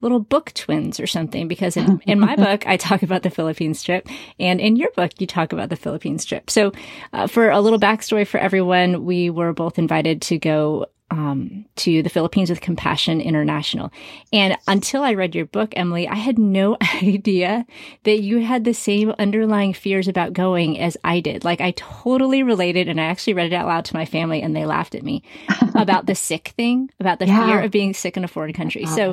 little 0.00 0.18
book 0.18 0.52
twins 0.54 0.98
or 0.98 1.06
something 1.06 1.46
because 1.46 1.76
in, 1.76 2.00
in 2.06 2.18
my 2.18 2.34
book 2.44 2.66
i 2.66 2.76
talk 2.76 3.04
about 3.04 3.22
the 3.22 3.30
philippines 3.30 3.84
trip 3.84 4.08
and 4.38 4.60
in 4.60 4.74
your 4.74 4.90
book 4.96 5.12
you 5.20 5.26
talk 5.26 5.52
about 5.52 5.68
the 5.68 5.76
philippines 5.76 6.24
trip 6.24 6.50
so 6.50 6.72
uh, 7.12 7.28
for 7.28 7.50
a 7.50 7.60
little 7.60 7.78
backstory 7.78 8.26
for 8.26 8.38
everyone 8.38 9.04
we 9.04 9.30
were 9.30 9.52
both 9.52 9.78
invited 9.78 10.20
to 10.20 10.38
go 10.38 10.86
um, 11.12 11.66
to 11.76 12.02
the 12.02 12.08
Philippines 12.08 12.48
with 12.48 12.62
Compassion 12.62 13.20
International. 13.20 13.92
And 14.32 14.56
until 14.66 15.02
I 15.02 15.12
read 15.12 15.34
your 15.34 15.44
book, 15.44 15.74
Emily, 15.76 16.08
I 16.08 16.14
had 16.14 16.38
no 16.38 16.78
idea 17.02 17.66
that 18.04 18.22
you 18.22 18.38
had 18.38 18.64
the 18.64 18.72
same 18.72 19.10
underlying 19.18 19.74
fears 19.74 20.08
about 20.08 20.32
going 20.32 20.80
as 20.80 20.96
I 21.04 21.20
did. 21.20 21.44
Like 21.44 21.60
I 21.60 21.72
totally 21.72 22.42
related 22.42 22.88
and 22.88 22.98
I 22.98 23.04
actually 23.04 23.34
read 23.34 23.52
it 23.52 23.54
out 23.54 23.66
loud 23.66 23.84
to 23.86 23.94
my 23.94 24.06
family 24.06 24.40
and 24.40 24.56
they 24.56 24.64
laughed 24.64 24.94
at 24.94 25.02
me 25.02 25.22
about 25.74 26.06
the 26.06 26.14
sick 26.14 26.54
thing, 26.56 26.88
about 26.98 27.18
the 27.18 27.26
yeah. 27.26 27.46
fear 27.46 27.60
of 27.60 27.70
being 27.70 27.92
sick 27.92 28.16
in 28.16 28.24
a 28.24 28.28
foreign 28.28 28.54
country. 28.54 28.84
Oh, 28.86 29.12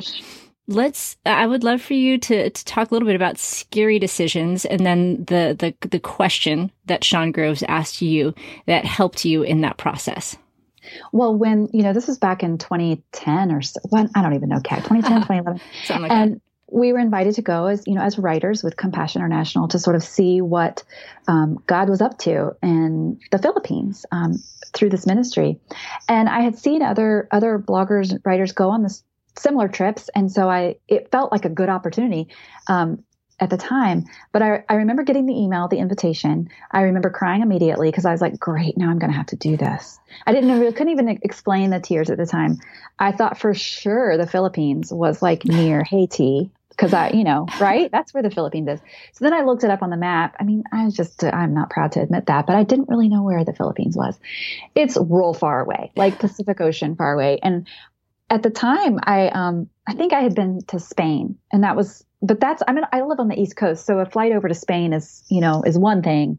let's 0.68 1.16
i 1.26 1.48
would 1.48 1.64
love 1.64 1.82
for 1.82 1.94
you 1.94 2.16
to, 2.16 2.48
to 2.48 2.64
talk 2.64 2.90
a 2.90 2.94
little 2.94 3.06
bit 3.06 3.16
about 3.16 3.38
scary 3.38 3.98
decisions 3.98 4.64
and 4.66 4.86
then 4.86 5.16
the, 5.24 5.56
the 5.58 5.88
the 5.88 5.98
question 5.98 6.70
that 6.84 7.02
sean 7.02 7.32
groves 7.32 7.64
asked 7.64 8.00
you 8.00 8.32
that 8.66 8.84
helped 8.84 9.24
you 9.24 9.42
in 9.42 9.62
that 9.62 9.78
process 9.78 10.36
well, 11.12 11.34
when, 11.34 11.68
you 11.72 11.82
know, 11.82 11.92
this 11.92 12.06
was 12.06 12.18
back 12.18 12.42
in 12.42 12.58
2010 12.58 13.52
or 13.52 13.62
so, 13.62 13.80
when, 13.88 14.10
I 14.14 14.22
don't 14.22 14.34
even 14.34 14.48
know, 14.48 14.60
Kat, 14.60 14.84
2010, 14.84 15.22
2011. 15.22 15.60
like 16.02 16.10
and 16.10 16.34
that. 16.34 16.40
we 16.70 16.92
were 16.92 16.98
invited 16.98 17.34
to 17.36 17.42
go 17.42 17.66
as, 17.66 17.86
you 17.86 17.94
know, 17.94 18.02
as 18.02 18.18
writers 18.18 18.62
with 18.62 18.76
Compassion 18.76 19.20
International 19.20 19.68
to 19.68 19.78
sort 19.78 19.96
of 19.96 20.02
see 20.02 20.40
what 20.40 20.82
um, 21.28 21.62
God 21.66 21.88
was 21.88 22.00
up 22.00 22.18
to 22.18 22.52
in 22.62 23.18
the 23.30 23.38
Philippines 23.38 24.06
um, 24.12 24.42
through 24.74 24.90
this 24.90 25.06
ministry. 25.06 25.58
And 26.08 26.28
I 26.28 26.40
had 26.40 26.58
seen 26.58 26.82
other, 26.82 27.28
other 27.30 27.58
bloggers, 27.58 28.10
and 28.10 28.20
writers 28.24 28.52
go 28.52 28.70
on 28.70 28.82
this 28.82 29.02
similar 29.38 29.68
trips 29.68 30.10
and 30.14 30.30
so 30.30 30.50
i 30.50 30.74
it 30.88 31.10
felt 31.12 31.30
like 31.30 31.44
a 31.44 31.48
good 31.48 31.68
opportunity 31.68 32.28
um, 32.66 33.02
at 33.40 33.50
the 33.50 33.56
time. 33.56 34.04
But 34.32 34.42
I, 34.42 34.64
I 34.68 34.74
remember 34.74 35.02
getting 35.02 35.26
the 35.26 35.34
email, 35.34 35.66
the 35.66 35.78
invitation. 35.78 36.50
I 36.70 36.82
remember 36.82 37.10
crying 37.10 37.42
immediately 37.42 37.90
because 37.90 38.04
I 38.04 38.12
was 38.12 38.20
like, 38.20 38.38
great, 38.38 38.76
now 38.76 38.90
I'm 38.90 38.98
going 38.98 39.10
to 39.10 39.16
have 39.16 39.26
to 39.26 39.36
do 39.36 39.56
this. 39.56 39.98
I 40.26 40.32
didn't 40.32 40.48
know, 40.48 40.70
couldn't 40.72 40.90
even 40.90 41.08
explain 41.08 41.70
the 41.70 41.80
tears 41.80 42.10
at 42.10 42.18
the 42.18 42.26
time. 42.26 42.58
I 42.98 43.12
thought 43.12 43.38
for 43.38 43.54
sure 43.54 44.16
the 44.16 44.26
Philippines 44.26 44.92
was 44.92 45.22
like 45.22 45.44
near 45.44 45.82
Haiti 45.90 46.50
because 46.68 46.94
I, 46.94 47.10
you 47.10 47.24
know, 47.24 47.46
right? 47.58 47.90
That's 47.90 48.14
where 48.14 48.22
the 48.22 48.30
Philippines 48.30 48.68
is. 48.68 48.80
So 49.12 49.24
then 49.24 49.34
I 49.34 49.42
looked 49.42 49.64
it 49.64 49.70
up 49.70 49.82
on 49.82 49.90
the 49.90 49.96
map. 49.96 50.36
I 50.40 50.44
mean, 50.44 50.64
I 50.72 50.84
was 50.84 50.94
just, 50.94 51.24
I'm 51.24 51.52
not 51.52 51.68
proud 51.68 51.92
to 51.92 52.00
admit 52.00 52.26
that, 52.26 52.46
but 52.46 52.56
I 52.56 52.62
didn't 52.62 52.88
really 52.88 53.08
know 53.08 53.22
where 53.22 53.44
the 53.44 53.52
Philippines 53.52 53.96
was. 53.96 54.18
It's 54.74 54.96
real 54.96 55.34
far 55.34 55.60
away, 55.60 55.92
like 55.96 56.18
Pacific 56.18 56.60
Ocean 56.60 56.96
far 56.96 57.12
away. 57.12 57.38
And 57.42 57.66
at 58.30 58.42
the 58.42 58.50
time, 58.50 58.98
I, 59.02 59.28
um, 59.28 59.68
I 59.86 59.92
think 59.92 60.12
I 60.12 60.20
had 60.20 60.34
been 60.34 60.60
to 60.68 60.78
Spain 60.78 61.38
and 61.52 61.64
that 61.64 61.76
was 61.76 62.04
but 62.22 62.40
that's 62.40 62.62
I 62.66 62.72
mean 62.72 62.84
I 62.92 63.02
live 63.02 63.20
on 63.20 63.28
the 63.28 63.40
East 63.40 63.56
Coast, 63.56 63.86
so 63.86 63.98
a 63.98 64.06
flight 64.06 64.32
over 64.32 64.48
to 64.48 64.54
Spain 64.54 64.92
is 64.92 65.22
you 65.28 65.40
know 65.40 65.62
is 65.62 65.78
one 65.78 66.02
thing, 66.02 66.38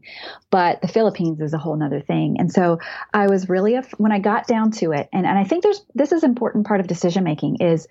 but 0.50 0.80
the 0.80 0.88
Philippines 0.88 1.40
is 1.40 1.54
a 1.54 1.58
whole 1.58 1.76
nother 1.76 2.00
thing. 2.00 2.36
And 2.38 2.52
so 2.52 2.78
I 3.12 3.26
was 3.26 3.48
really 3.48 3.76
when 3.98 4.12
I 4.12 4.18
got 4.18 4.46
down 4.46 4.70
to 4.72 4.92
it, 4.92 5.08
and 5.12 5.26
and 5.26 5.38
I 5.38 5.44
think 5.44 5.62
there's 5.62 5.84
this 5.94 6.12
is 6.12 6.22
important 6.22 6.66
part 6.66 6.80
of 6.80 6.86
decision 6.86 7.24
making 7.24 7.56
is 7.60 7.88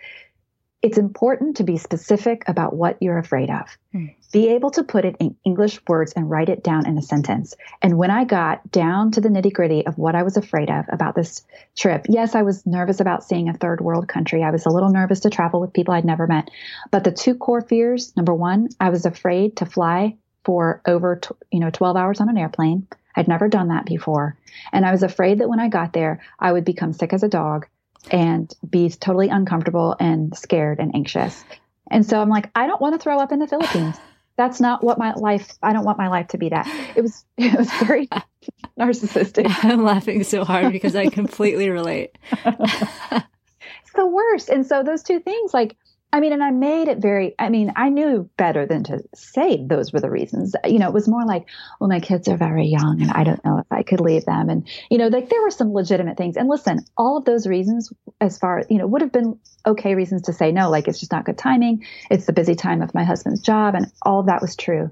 it's 0.81 0.97
important 0.97 1.57
to 1.57 1.63
be 1.63 1.77
specific 1.77 2.43
about 2.47 2.75
what 2.75 2.97
you're 3.01 3.19
afraid 3.19 3.49
of. 3.49 3.77
Hmm. 3.91 4.07
Be 4.31 4.49
able 4.49 4.71
to 4.71 4.83
put 4.83 5.05
it 5.05 5.17
in 5.19 5.35
English 5.43 5.79
words 5.87 6.13
and 6.13 6.29
write 6.29 6.49
it 6.49 6.63
down 6.63 6.87
in 6.87 6.97
a 6.97 7.01
sentence. 7.01 7.55
And 7.81 7.97
when 7.97 8.11
I 8.11 8.23
got 8.23 8.71
down 8.71 9.11
to 9.11 9.21
the 9.21 9.29
nitty 9.29 9.51
gritty 9.51 9.85
of 9.85 9.97
what 9.97 10.15
I 10.15 10.23
was 10.23 10.37
afraid 10.37 10.69
of 10.69 10.85
about 10.89 11.15
this 11.15 11.43
trip, 11.77 12.05
yes, 12.07 12.33
I 12.33 12.43
was 12.43 12.65
nervous 12.65 12.99
about 12.99 13.23
seeing 13.23 13.49
a 13.49 13.53
third 13.53 13.81
world 13.81 14.07
country. 14.07 14.43
I 14.43 14.51
was 14.51 14.65
a 14.65 14.69
little 14.69 14.89
nervous 14.89 15.21
to 15.21 15.29
travel 15.29 15.59
with 15.59 15.73
people 15.73 15.93
I'd 15.93 16.05
never 16.05 16.27
met. 16.27 16.49
But 16.91 17.03
the 17.03 17.11
two 17.11 17.35
core 17.35 17.61
fears 17.61 18.15
number 18.15 18.33
one, 18.33 18.69
I 18.79 18.89
was 18.89 19.05
afraid 19.05 19.57
to 19.57 19.65
fly 19.65 20.15
for 20.45 20.81
over, 20.85 21.19
you 21.51 21.59
know, 21.59 21.69
12 21.69 21.97
hours 21.97 22.21
on 22.21 22.29
an 22.29 22.37
airplane. 22.37 22.87
I'd 23.15 23.27
never 23.27 23.47
done 23.49 23.67
that 23.67 23.85
before. 23.85 24.37
And 24.71 24.85
I 24.85 24.91
was 24.91 25.03
afraid 25.03 25.39
that 25.39 25.49
when 25.49 25.59
I 25.59 25.67
got 25.67 25.93
there, 25.93 26.21
I 26.39 26.51
would 26.51 26.65
become 26.65 26.93
sick 26.93 27.13
as 27.13 27.23
a 27.23 27.29
dog 27.29 27.67
and 28.09 28.51
be 28.67 28.89
totally 28.89 29.29
uncomfortable 29.29 29.95
and 29.99 30.35
scared 30.35 30.79
and 30.79 30.95
anxious. 30.95 31.43
And 31.89 32.05
so 32.05 32.21
I'm 32.21 32.29
like, 32.29 32.49
I 32.55 32.67
don't 32.67 32.81
want 32.81 32.95
to 32.95 32.99
throw 32.99 33.19
up 33.19 33.31
in 33.31 33.39
the 33.39 33.47
Philippines. 33.47 33.97
That's 34.37 34.59
not 34.59 34.83
what 34.83 34.97
my 34.97 35.13
life. 35.13 35.53
I 35.61 35.73
don't 35.73 35.85
want 35.85 35.97
my 35.97 36.07
life 36.07 36.29
to 36.29 36.37
be 36.37 36.49
that. 36.49 36.67
It 36.95 37.01
was. 37.01 37.25
It 37.37 37.57
was 37.57 37.71
very 37.85 38.07
narcissistic. 38.79 39.45
I'm 39.63 39.83
laughing 39.83 40.23
so 40.23 40.45
hard 40.45 40.71
because 40.71 40.95
I 40.95 41.07
completely 41.09 41.69
relate. 41.69 42.17
it's 42.31 43.93
the 43.95 44.07
worst. 44.07 44.49
And 44.49 44.65
so 44.65 44.83
those 44.83 45.03
two 45.03 45.19
things, 45.19 45.53
like 45.53 45.75
I 46.13 46.19
mean, 46.19 46.33
and 46.33 46.43
I 46.43 46.51
made 46.51 46.89
it 46.89 46.97
very, 46.97 47.35
I 47.39 47.47
mean, 47.49 47.71
I 47.75 47.89
knew 47.89 48.29
better 48.35 48.65
than 48.65 48.83
to 48.85 49.01
say 49.15 49.63
those 49.65 49.93
were 49.93 50.01
the 50.01 50.09
reasons. 50.09 50.53
You 50.65 50.79
know, 50.79 50.87
it 50.87 50.93
was 50.93 51.07
more 51.07 51.25
like, 51.25 51.45
well, 51.79 51.87
my 51.87 52.01
kids 52.01 52.27
are 52.27 52.35
very 52.35 52.67
young 52.67 53.01
and 53.01 53.11
I 53.11 53.23
don't 53.23 53.43
know 53.45 53.59
if 53.59 53.67
I 53.71 53.83
could 53.83 54.01
leave 54.01 54.25
them. 54.25 54.49
And, 54.49 54.67
you 54.89 54.97
know, 54.97 55.07
like 55.07 55.29
there 55.29 55.41
were 55.41 55.51
some 55.51 55.73
legitimate 55.73 56.17
things. 56.17 56.35
And 56.35 56.49
listen, 56.49 56.79
all 56.97 57.17
of 57.17 57.23
those 57.25 57.47
reasons, 57.47 57.93
as 58.19 58.37
far, 58.37 58.63
you 58.69 58.77
know, 58.77 58.87
would 58.87 59.01
have 59.01 59.13
been 59.13 59.39
okay 59.65 59.95
reasons 59.95 60.23
to 60.23 60.33
say 60.33 60.51
no, 60.51 60.69
like 60.69 60.89
it's 60.89 60.99
just 60.99 61.13
not 61.13 61.23
good 61.23 61.37
timing. 61.37 61.85
It's 62.09 62.25
the 62.25 62.33
busy 62.33 62.55
time 62.55 62.81
of 62.81 62.93
my 62.93 63.05
husband's 63.05 63.41
job. 63.41 63.75
And 63.75 63.89
all 64.01 64.23
that 64.23 64.41
was 64.41 64.57
true. 64.57 64.91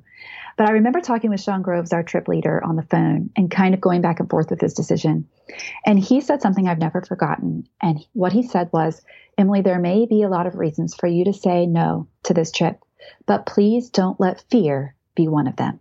But 0.60 0.68
I 0.68 0.74
remember 0.74 1.00
talking 1.00 1.30
with 1.30 1.40
Sean 1.40 1.62
Groves, 1.62 1.94
our 1.94 2.04
trip 2.04 2.28
leader, 2.28 2.62
on 2.62 2.76
the 2.76 2.84
phone 2.84 3.30
and 3.38 3.50
kind 3.50 3.74
of 3.74 3.80
going 3.80 4.02
back 4.02 4.20
and 4.20 4.30
forth 4.30 4.50
with 4.50 4.60
his 4.60 4.74
decision. 4.74 5.26
And 5.86 5.98
he 5.98 6.20
said 6.20 6.42
something 6.42 6.68
I've 6.68 6.80
never 6.80 7.02
forgotten. 7.02 7.66
And 7.82 8.06
what 8.12 8.34
he 8.34 8.44
said 8.44 8.70
was, 8.74 9.02
Emily, 9.38 9.62
there 9.62 9.80
may 9.80 10.06
be 10.06 10.22
a 10.22 10.28
lot 10.28 10.48
of 10.48 10.56
reasons 10.56 10.96
for 10.96 11.08
you 11.08 11.24
to 11.24 11.32
say 11.32 11.66
no 11.66 12.10
to 12.24 12.34
this 12.34 12.52
trip, 12.52 12.84
but 13.26 13.46
please 13.46 13.90
don't 13.90 14.20
let 14.20 14.44
fear 14.52 14.96
be 15.16 15.30
one 15.30 15.48
of 15.48 15.56
them. 15.56 15.80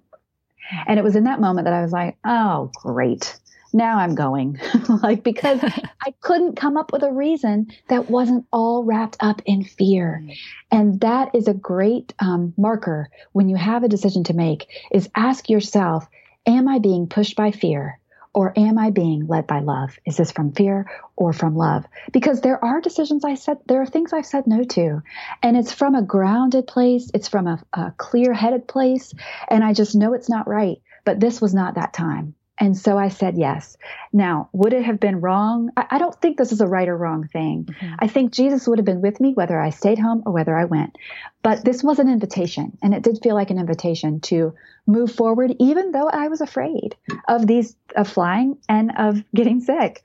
And 0.87 0.97
it 0.97 1.03
was 1.03 1.17
in 1.17 1.25
that 1.25 1.41
moment 1.41 1.65
that 1.65 1.75
I 1.75 1.83
was 1.83 1.91
like, 1.91 2.17
oh, 2.25 2.71
great. 2.77 3.37
Now 3.73 3.99
I'm 3.99 4.15
going. 4.15 4.59
like, 5.03 5.23
because 5.23 5.61
I 6.01 6.15
couldn't 6.21 6.57
come 6.57 6.77
up 6.77 6.93
with 6.93 7.03
a 7.03 7.13
reason 7.13 7.73
that 7.89 8.11
wasn't 8.11 8.47
all 8.53 8.85
wrapped 8.85 9.17
up 9.21 9.43
in 9.45 9.65
fear. 9.65 10.23
Mm. 10.25 10.39
And 10.71 11.01
that 11.01 11.35
is 11.35 11.49
a 11.49 11.55
great 11.55 12.15
um, 12.19 12.55
marker 12.57 13.11
when 13.33 13.49
you 13.49 13.57
have 13.57 13.85
a 13.85 13.89
decision 13.89 14.25
to 14.25 14.35
make 14.35 14.69
is 14.91 15.09
ask 15.15 15.49
yourself, 15.49 16.07
am 16.47 16.69
I 16.69 16.79
being 16.79 17.09
pushed 17.09 17.37
by 17.37 17.51
fear? 17.51 18.01
Or 18.35 18.53
am 18.57 18.79
I 18.79 18.91
being 18.91 19.27
led 19.27 19.47
by 19.47 19.61
love? 19.61 19.99
Is 20.07 20.17
this 20.17 20.31
from 20.31 20.53
fear 20.53 20.89
or 21.17 21.33
from 21.33 21.57
love? 21.57 21.85
Because 22.13 22.41
there 22.41 22.63
are 22.63 22.81
decisions 22.81 23.25
I 23.25 23.35
said, 23.35 23.59
there 23.67 23.81
are 23.81 23.87
things 23.87 24.13
I've 24.13 24.27
said 24.27 24.47
no 24.47 24.63
to. 24.63 25.03
And 25.43 25.57
it's 25.57 25.73
from 25.73 25.95
a 25.95 26.03
grounded 26.03 26.67
place, 26.67 27.11
it's 27.15 27.27
from 27.27 27.49
a, 27.49 27.61
a 27.73 27.93
clear 27.97 28.33
headed 28.33 28.69
place. 28.69 29.13
And 29.49 29.65
I 29.65 29.73
just 29.73 29.97
know 29.97 30.13
it's 30.13 30.29
not 30.29 30.47
right. 30.47 30.81
But 31.05 31.21
this 31.21 31.41
was 31.41 31.55
not 31.55 31.77
that 31.77 31.95
time. 31.95 32.35
And 32.61 32.77
so 32.77 32.99
I 32.99 33.09
said 33.09 33.37
yes. 33.37 33.77
Now, 34.13 34.49
would 34.53 34.73
it 34.73 34.85
have 34.85 34.99
been 34.99 35.21
wrong? 35.21 35.71
I, 35.77 35.87
I 35.93 35.99
don't 35.99 36.21
think 36.21 36.37
this 36.37 36.51
is 36.51 36.61
a 36.61 36.67
right 36.67 36.89
or 36.89 36.97
wrong 36.97 37.29
thing. 37.29 37.65
Mm-hmm. 37.65 37.95
I 38.01 38.09
think 38.09 38.33
Jesus 38.33 38.67
would 38.67 38.79
have 38.79 38.85
been 38.85 39.01
with 39.01 39.21
me 39.21 39.33
whether 39.33 39.61
I 39.61 39.71
stayed 39.71 39.99
home 39.99 40.23
or 40.27 40.33
whether 40.33 40.57
I 40.57 40.65
went. 40.65 40.97
But 41.43 41.65
this 41.65 41.85
was 41.85 41.99
an 41.99 42.09
invitation, 42.09 42.77
and 42.83 42.95
it 42.95 43.03
did 43.03 43.21
feel 43.23 43.35
like 43.35 43.51
an 43.51 43.59
invitation 43.59 44.21
to 44.23 44.55
move 44.87 45.13
forward, 45.13 45.55
even 45.61 45.93
though 45.93 46.09
I 46.09 46.29
was 46.29 46.41
afraid 46.41 46.97
of 47.29 47.47
these 47.47 47.77
of 47.95 48.09
flying 48.09 48.59
and 48.69 48.93
of 48.99 49.23
getting 49.35 49.61
sick. 49.61 50.03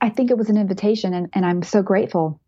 I 0.00 0.10
think 0.10 0.30
it 0.30 0.38
was 0.38 0.50
an 0.50 0.58
invitation, 0.58 1.14
and, 1.14 1.30
and 1.32 1.46
I'm 1.46 1.62
so 1.62 1.82
grateful 1.82 2.40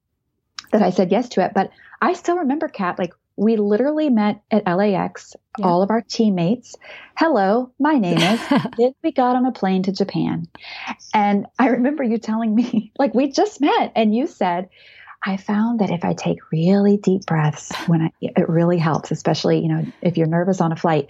that 0.73 0.83
I 0.83 0.91
said 0.91 1.11
yes 1.11 1.31
to 1.31 1.45
it. 1.45 1.53
But 1.55 1.71
I 2.01 2.13
still 2.13 2.39
remember, 2.39 2.69
Kat, 2.69 2.99
like 2.99 3.15
we 3.43 3.57
literally 3.57 4.09
met 4.11 4.43
at 4.51 4.67
LAX, 4.67 5.35
yeah. 5.59 5.67
all 5.67 5.83
of 5.83 5.91
our 5.91 6.01
teammates. 6.01 6.77
Hello, 7.17 7.71
my 7.79 7.99
name 7.99 8.19
is. 8.19 8.41
then 8.79 8.95
we 9.03 9.13
got 9.13 9.37
on 9.37 9.47
a 9.47 9.53
plane 9.53 9.83
to 9.85 9.93
Japan. 9.93 10.47
And 11.13 11.47
I 11.59 11.69
remember 11.69 12.03
you 12.03 12.19
telling 12.19 12.55
me, 12.55 12.93
like, 12.99 13.15
we 13.15 13.31
just 13.31 13.61
met, 13.61 13.93
and 13.97 14.15
you 14.15 14.27
said, 14.27 14.69
I 15.25 15.37
found 15.37 15.79
that 15.81 15.91
if 15.91 16.05
I 16.05 16.15
take 16.15 16.39
really 16.51 16.97
deep 16.97 17.27
breaths 17.27 17.73
when 17.87 18.03
I, 18.03 18.11
it 18.21 18.49
really 18.49 18.79
helps, 18.79 19.13
especially, 19.13 19.61
you 19.61 19.69
know, 19.69 19.87
if 20.01 20.17
you're 20.17 20.27
nervous 20.27 20.61
on 20.61 20.73
a 20.73 20.77
flight. 20.77 21.07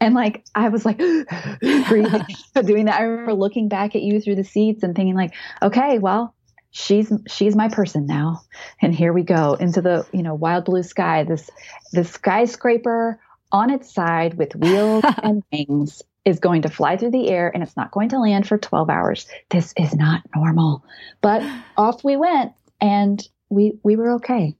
And 0.00 0.14
like, 0.14 0.44
I 0.52 0.68
was 0.68 0.84
like 0.84 0.98
breathing, 1.60 2.24
doing 2.64 2.86
that. 2.86 2.98
I 2.98 3.02
remember 3.02 3.34
looking 3.34 3.68
back 3.68 3.94
at 3.94 4.02
you 4.02 4.20
through 4.20 4.34
the 4.34 4.44
seats 4.44 4.82
and 4.82 4.96
thinking 4.96 5.14
like, 5.14 5.34
okay, 5.62 6.00
well, 6.00 6.34
she's 6.72 7.12
she's 7.28 7.54
my 7.54 7.68
person 7.68 8.06
now. 8.06 8.42
And 8.80 8.92
here 8.92 9.12
we 9.12 9.22
go 9.22 9.54
into 9.54 9.80
the 9.80 10.04
you 10.12 10.24
know 10.24 10.34
wild 10.34 10.64
blue 10.64 10.82
sky 10.82 11.22
this 11.22 11.48
this 11.92 12.10
skyscraper 12.10 13.20
on 13.52 13.70
its 13.70 13.94
side 13.94 14.34
with 14.34 14.56
wheels 14.56 15.04
and 15.22 15.44
wings 15.52 16.02
is 16.24 16.40
going 16.40 16.62
to 16.62 16.68
fly 16.68 16.96
through 16.96 17.10
the 17.10 17.28
air 17.28 17.50
and 17.52 17.62
it's 17.62 17.76
not 17.76 17.90
going 17.90 18.08
to 18.08 18.18
land 18.18 18.48
for 18.48 18.56
12 18.56 18.88
hours. 18.90 19.26
This 19.50 19.74
is 19.76 19.94
not 19.94 20.22
normal. 20.34 20.84
But 21.20 21.42
off 21.76 22.02
we 22.02 22.16
went 22.16 22.52
and 22.80 23.26
we 23.48 23.74
we 23.84 23.94
were 23.94 24.12
okay. 24.12 24.56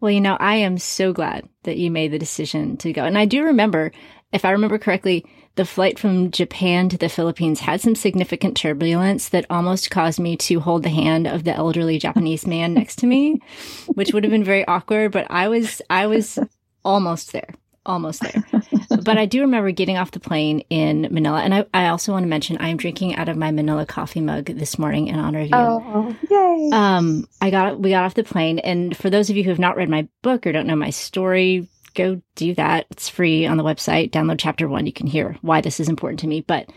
Well 0.00 0.10
you 0.10 0.20
know 0.20 0.36
i 0.38 0.56
am 0.56 0.76
so 0.78 1.12
glad 1.12 1.48
that 1.62 1.78
you 1.78 1.90
made 1.90 2.12
the 2.12 2.18
decision 2.18 2.76
to 2.78 2.92
go. 2.92 3.04
And 3.04 3.16
i 3.16 3.24
do 3.24 3.44
remember 3.44 3.92
if 4.32 4.44
i 4.44 4.50
remember 4.50 4.78
correctly 4.78 5.24
the 5.54 5.64
flight 5.64 5.98
from 5.98 6.30
Japan 6.30 6.88
to 6.88 6.96
the 6.96 7.08
Philippines 7.08 7.60
had 7.60 7.80
some 7.80 7.94
significant 7.94 8.56
turbulence 8.56 9.28
that 9.30 9.46
almost 9.50 9.90
caused 9.90 10.18
me 10.18 10.36
to 10.38 10.60
hold 10.60 10.82
the 10.82 10.88
hand 10.88 11.26
of 11.26 11.44
the 11.44 11.54
elderly 11.54 11.98
Japanese 11.98 12.46
man 12.46 12.72
next 12.74 12.96
to 12.96 13.06
me, 13.06 13.40
which 13.88 14.12
would 14.12 14.24
have 14.24 14.30
been 14.30 14.44
very 14.44 14.66
awkward, 14.66 15.12
but 15.12 15.26
I 15.30 15.48
was 15.48 15.82
I 15.90 16.06
was 16.06 16.38
almost 16.84 17.32
there. 17.32 17.54
Almost 17.84 18.22
there. 18.22 18.44
but 19.02 19.18
I 19.18 19.26
do 19.26 19.40
remember 19.40 19.72
getting 19.72 19.96
off 19.96 20.12
the 20.12 20.20
plane 20.20 20.60
in 20.70 21.08
Manila. 21.10 21.40
And 21.40 21.52
I, 21.52 21.66
I 21.74 21.88
also 21.88 22.12
want 22.12 22.22
to 22.22 22.28
mention 22.28 22.56
I'm 22.60 22.76
drinking 22.76 23.16
out 23.16 23.28
of 23.28 23.36
my 23.36 23.50
Manila 23.50 23.84
coffee 23.84 24.20
mug 24.20 24.44
this 24.44 24.78
morning 24.78 25.08
in 25.08 25.18
honor 25.18 25.40
of 25.40 25.46
you. 25.46 25.52
Oh, 25.52 26.16
yay. 26.30 26.70
Um, 26.72 27.26
I 27.40 27.50
got 27.50 27.80
we 27.80 27.90
got 27.90 28.04
off 28.04 28.14
the 28.14 28.22
plane. 28.22 28.60
And 28.60 28.96
for 28.96 29.10
those 29.10 29.30
of 29.30 29.36
you 29.36 29.42
who 29.42 29.50
have 29.50 29.58
not 29.58 29.76
read 29.76 29.88
my 29.88 30.06
book 30.22 30.46
or 30.46 30.52
don't 30.52 30.68
know 30.68 30.76
my 30.76 30.90
story, 30.90 31.68
go 31.94 32.20
do 32.34 32.54
that. 32.54 32.86
It's 32.90 33.08
free 33.08 33.46
on 33.46 33.56
the 33.56 33.64
website. 33.64 34.10
Download 34.10 34.38
chapter 34.38 34.68
one. 34.68 34.86
You 34.86 34.92
can 34.92 35.06
hear 35.06 35.36
why 35.42 35.60
this 35.60 35.80
is 35.80 35.88
important 35.88 36.20
to 36.20 36.26
me. 36.26 36.40
But 36.40 36.70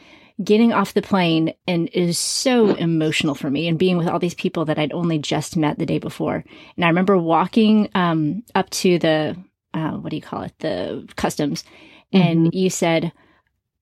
getting 0.43 0.73
off 0.73 0.93
the 0.93 1.01
plane 1.01 1.53
and 1.67 1.87
it 1.87 1.95
is 1.95 2.19
so 2.19 2.75
emotional 2.75 3.35
for 3.35 3.49
me 3.49 3.67
and 3.67 3.79
being 3.79 3.97
with 3.97 4.07
all 4.07 4.19
these 4.19 4.33
people 4.33 4.65
that 4.65 4.77
I'd 4.77 4.91
only 4.91 5.17
just 5.17 5.55
met 5.55 5.79
the 5.79 5.85
day 5.85 5.97
before. 5.99 6.43
And 6.75 6.85
I 6.85 6.89
remember 6.89 7.17
walking 7.17 7.89
um, 7.95 8.43
up 8.53 8.69
to 8.71 8.99
the, 8.99 9.37
uh, 9.73 9.91
what 9.91 10.09
do 10.09 10.15
you 10.15 10.21
call 10.21 10.43
it? 10.43 10.53
The 10.59 11.07
customs. 11.15 11.63
And 12.11 12.47
mm-hmm. 12.47 12.57
you 12.57 12.69
said, 12.69 13.13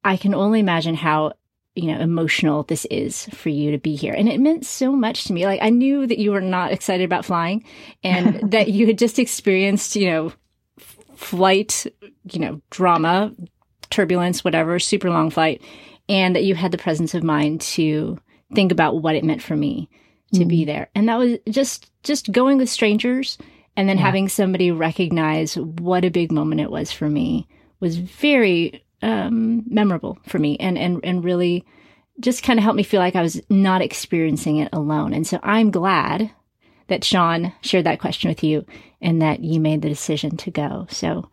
I 0.03 0.17
can 0.17 0.35
only 0.35 0.59
imagine 0.59 0.95
how 0.95 1.33
you 1.75 1.91
know 1.91 1.99
emotional 1.99 2.63
this 2.63 2.85
is 2.85 3.25
for 3.27 3.49
you 3.49 3.71
to 3.71 3.79
be 3.79 3.95
here 3.95 4.13
and 4.13 4.29
it 4.29 4.39
meant 4.39 4.65
so 4.65 4.91
much 4.91 5.23
to 5.23 5.33
me 5.33 5.45
like 5.45 5.59
i 5.63 5.69
knew 5.69 6.05
that 6.05 6.19
you 6.19 6.31
were 6.31 6.41
not 6.41 6.71
excited 6.71 7.03
about 7.03 7.25
flying 7.25 7.63
and 8.03 8.51
that 8.51 8.69
you 8.69 8.85
had 8.85 8.97
just 8.97 9.17
experienced 9.17 9.95
you 9.95 10.07
know 10.07 10.31
flight, 11.15 11.85
you 12.31 12.39
know, 12.39 12.61
drama, 12.69 13.33
turbulence, 13.89 14.43
whatever, 14.43 14.79
super 14.79 15.09
long 15.09 15.29
flight, 15.29 15.61
and 16.09 16.35
that 16.35 16.43
you 16.43 16.55
had 16.55 16.71
the 16.71 16.77
presence 16.77 17.13
of 17.13 17.23
mind 17.23 17.61
to 17.61 18.19
think 18.53 18.71
about 18.71 19.01
what 19.01 19.15
it 19.15 19.23
meant 19.23 19.41
for 19.41 19.55
me 19.55 19.89
to 20.33 20.41
mm-hmm. 20.41 20.47
be 20.49 20.65
there. 20.65 20.89
And 20.95 21.09
that 21.09 21.17
was 21.17 21.37
just 21.49 21.91
just 22.03 22.31
going 22.31 22.57
with 22.57 22.69
strangers 22.69 23.37
and 23.75 23.87
then 23.89 23.97
yeah. 23.97 24.03
having 24.03 24.29
somebody 24.29 24.71
recognize 24.71 25.55
what 25.55 26.05
a 26.05 26.09
big 26.09 26.31
moment 26.31 26.61
it 26.61 26.71
was 26.71 26.91
for 26.91 27.09
me 27.09 27.47
was 27.79 27.97
very 27.97 28.83
um, 29.01 29.63
memorable 29.67 30.17
for 30.27 30.39
me 30.39 30.57
and 30.57 30.77
and 30.77 30.99
and 31.03 31.23
really 31.23 31.65
just 32.19 32.43
kind 32.43 32.59
of 32.59 32.63
helped 32.63 32.77
me 32.77 32.83
feel 32.83 32.99
like 32.99 33.15
I 33.15 33.21
was 33.21 33.41
not 33.49 33.81
experiencing 33.81 34.57
it 34.57 34.69
alone. 34.71 35.13
And 35.13 35.25
so 35.25 35.39
I'm 35.41 35.71
glad 35.71 36.29
that 36.87 37.03
Sean 37.03 37.53
shared 37.61 37.85
that 37.85 37.99
question 37.99 38.29
with 38.29 38.43
you 38.43 38.65
and 39.03 39.21
that 39.21 39.43
you 39.43 39.59
made 39.59 39.83
the 39.83 39.89
decision 39.89 40.37
to 40.37 40.49
go. 40.49 40.87
So, 40.89 41.29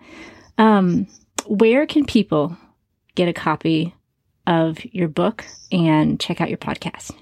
um, 0.58 1.06
where 1.46 1.86
can 1.86 2.04
people 2.04 2.56
get 3.14 3.28
a 3.28 3.32
copy 3.32 3.94
of 4.46 4.84
your 4.84 5.08
book 5.08 5.46
and 5.72 6.20
check 6.20 6.40
out 6.40 6.48
your 6.50 6.58
podcast? 6.58 7.12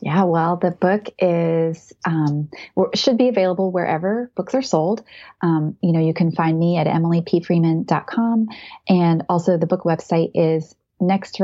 Yeah, 0.00 0.22
well, 0.24 0.56
the 0.56 0.70
book 0.70 1.08
is 1.18 1.92
um, 2.06 2.50
should 2.94 3.18
be 3.18 3.28
available 3.28 3.72
wherever 3.72 4.30
books 4.36 4.54
are 4.54 4.62
sold. 4.62 5.02
Um, 5.42 5.76
you 5.82 5.92
know, 5.92 6.00
you 6.00 6.14
can 6.14 6.30
find 6.30 6.56
me 6.56 6.78
at 6.78 6.86
emilypfreeman.com, 6.86 8.48
and 8.88 9.24
also 9.28 9.58
the 9.58 9.66
book 9.66 9.82
website 9.82 10.30
is 10.34 10.74
Next 11.00 11.40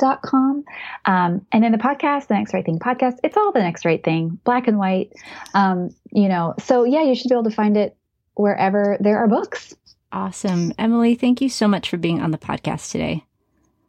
Right 0.00 0.08
dot 0.08 0.22
com. 0.22 0.64
Um, 1.04 1.46
and 1.52 1.64
in 1.64 1.72
the 1.72 1.78
podcast, 1.78 2.28
the 2.28 2.34
next 2.34 2.54
right 2.54 2.64
thing 2.64 2.78
podcast, 2.78 3.18
it's 3.24 3.36
all 3.36 3.52
the 3.52 3.60
next 3.60 3.84
right 3.84 4.02
thing, 4.02 4.38
black 4.44 4.68
and 4.68 4.78
white. 4.78 5.12
Um, 5.54 5.90
you 6.12 6.28
know, 6.28 6.54
so 6.64 6.84
yeah, 6.84 7.02
you 7.02 7.14
should 7.14 7.28
be 7.28 7.34
able 7.34 7.44
to 7.44 7.50
find 7.50 7.76
it 7.76 7.96
wherever 8.34 8.96
there 9.00 9.18
are 9.18 9.28
books. 9.28 9.74
Awesome. 10.12 10.72
Emily, 10.78 11.14
thank 11.14 11.40
you 11.40 11.48
so 11.48 11.66
much 11.66 11.90
for 11.90 11.96
being 11.96 12.20
on 12.20 12.30
the 12.30 12.38
podcast 12.38 12.92
today. 12.92 13.24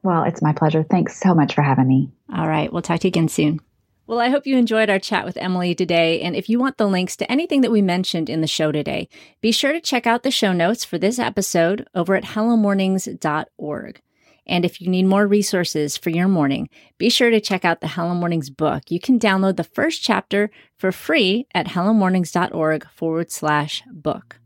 Well, 0.03 0.23
it's 0.23 0.41
my 0.41 0.53
pleasure. 0.53 0.83
Thanks 0.83 1.19
so 1.19 1.33
much 1.33 1.53
for 1.53 1.61
having 1.61 1.87
me. 1.87 2.11
All 2.33 2.47
right. 2.47 2.71
We'll 2.71 2.81
talk 2.81 3.01
to 3.01 3.07
you 3.07 3.09
again 3.09 3.27
soon. 3.27 3.59
Well, 4.07 4.21
I 4.21 4.29
hope 4.29 4.47
you 4.47 4.57
enjoyed 4.57 4.89
our 4.89 4.99
chat 4.99 5.25
with 5.25 5.35
Emily 5.35 5.75
today. 5.75 6.21
And 6.21 6.33
if 6.33 6.47
you 6.47 6.59
want 6.59 6.77
the 6.77 6.87
links 6.87 7.17
to 7.17 7.29
anything 7.29 7.59
that 7.61 7.71
we 7.71 7.81
mentioned 7.81 8.29
in 8.29 8.39
the 8.39 8.47
show 8.47 8.71
today, 8.71 9.09
be 9.41 9.51
sure 9.51 9.73
to 9.73 9.81
check 9.81 10.07
out 10.07 10.23
the 10.23 10.31
show 10.31 10.53
notes 10.53 10.85
for 10.85 10.97
this 10.97 11.19
episode 11.19 11.85
over 11.93 12.15
at 12.15 12.23
hellomornings.org. 12.23 14.01
And 14.47 14.65
if 14.65 14.81
you 14.81 14.89
need 14.89 15.05
more 15.05 15.27
resources 15.27 15.97
for 15.97 16.09
your 16.09 16.27
morning, 16.27 16.69
be 16.97 17.09
sure 17.09 17.29
to 17.29 17.41
check 17.41 17.65
out 17.65 17.81
the 17.81 17.87
Hello 17.87 18.15
Mornings 18.15 18.49
book. 18.49 18.83
You 18.89 18.99
can 18.99 19.19
download 19.19 19.57
the 19.57 19.63
first 19.63 20.01
chapter 20.01 20.49
for 20.77 20.91
free 20.91 21.47
at 21.53 21.67
hellomornings.org 21.67 22.87
forward 22.89 23.31
slash 23.31 23.83
book. 23.91 24.39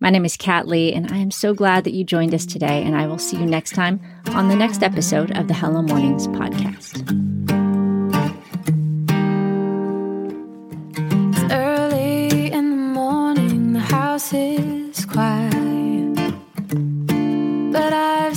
My 0.00 0.10
name 0.10 0.24
is 0.24 0.36
Kat 0.36 0.66
Lee, 0.66 0.92
and 0.92 1.10
I 1.12 1.16
am 1.16 1.30
so 1.30 1.54
glad 1.54 1.84
that 1.84 1.94
you 1.94 2.04
joined 2.04 2.34
us 2.34 2.44
today. 2.44 2.82
And 2.82 2.96
I 2.96 3.06
will 3.06 3.18
see 3.18 3.36
you 3.36 3.46
next 3.46 3.74
time 3.74 4.00
on 4.28 4.48
the 4.48 4.56
next 4.56 4.82
episode 4.82 5.36
of 5.36 5.48
the 5.48 5.54
Hello 5.54 5.82
Mornings 5.82 6.26
podcast. 6.28 7.00
It's 11.32 11.52
early 11.52 12.52
in 12.52 12.70
the 12.70 12.76
morning, 12.76 13.72
the 13.72 13.80
house 13.80 14.32
is 14.32 15.04
quiet. 15.06 16.14
But 17.72 17.92
I've 17.92 18.36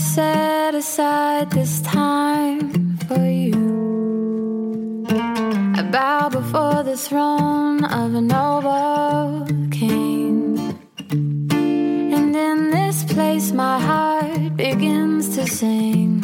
set 0.67 0.75
aside 0.75 1.49
this 1.51 1.79
time 1.79 2.97
for 3.07 3.25
you. 3.25 5.05
I 5.79 5.81
bow 5.89 6.27
before 6.27 6.83
the 6.83 6.97
throne 6.97 7.85
of 7.85 8.13
a 8.13 8.19
noble 8.19 9.45
king. 9.71 10.57
And 11.09 12.35
in 12.35 12.71
this 12.71 13.05
place, 13.05 13.53
my 13.53 13.79
heart 13.79 14.57
begins 14.57 15.37
to 15.37 15.47
sing. 15.47 16.21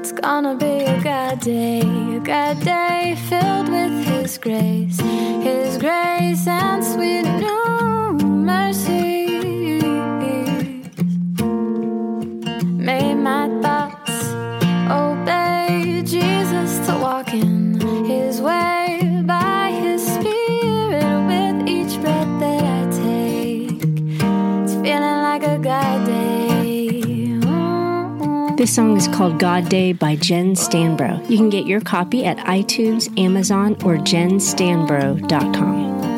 It's 0.00 0.12
gonna 0.12 0.54
be 0.54 0.76
a 0.94 0.98
good 1.10 1.40
day, 1.40 1.80
a 2.16 2.20
good 2.20 2.58
day 2.64 3.14
filled 3.28 3.68
with 3.68 3.94
His 4.06 4.38
grace, 4.38 4.98
His 5.48 5.76
grace 5.76 6.46
and 6.46 6.82
sweet 6.82 7.26
new 7.44 8.26
mercy. 8.52 8.95
This 28.66 28.74
song 28.74 28.96
is 28.96 29.06
called 29.06 29.38
Good 29.38 29.68
Day 29.68 29.92
by 29.92 30.16
Jen 30.16 30.56
Stanbro. 30.56 31.30
You 31.30 31.36
can 31.36 31.50
get 31.50 31.68
your 31.68 31.80
copy 31.80 32.24
at 32.24 32.38
iTunes, 32.38 33.16
Amazon, 33.16 33.74
or 33.84 33.96
jenstanbro.com. 33.96 36.15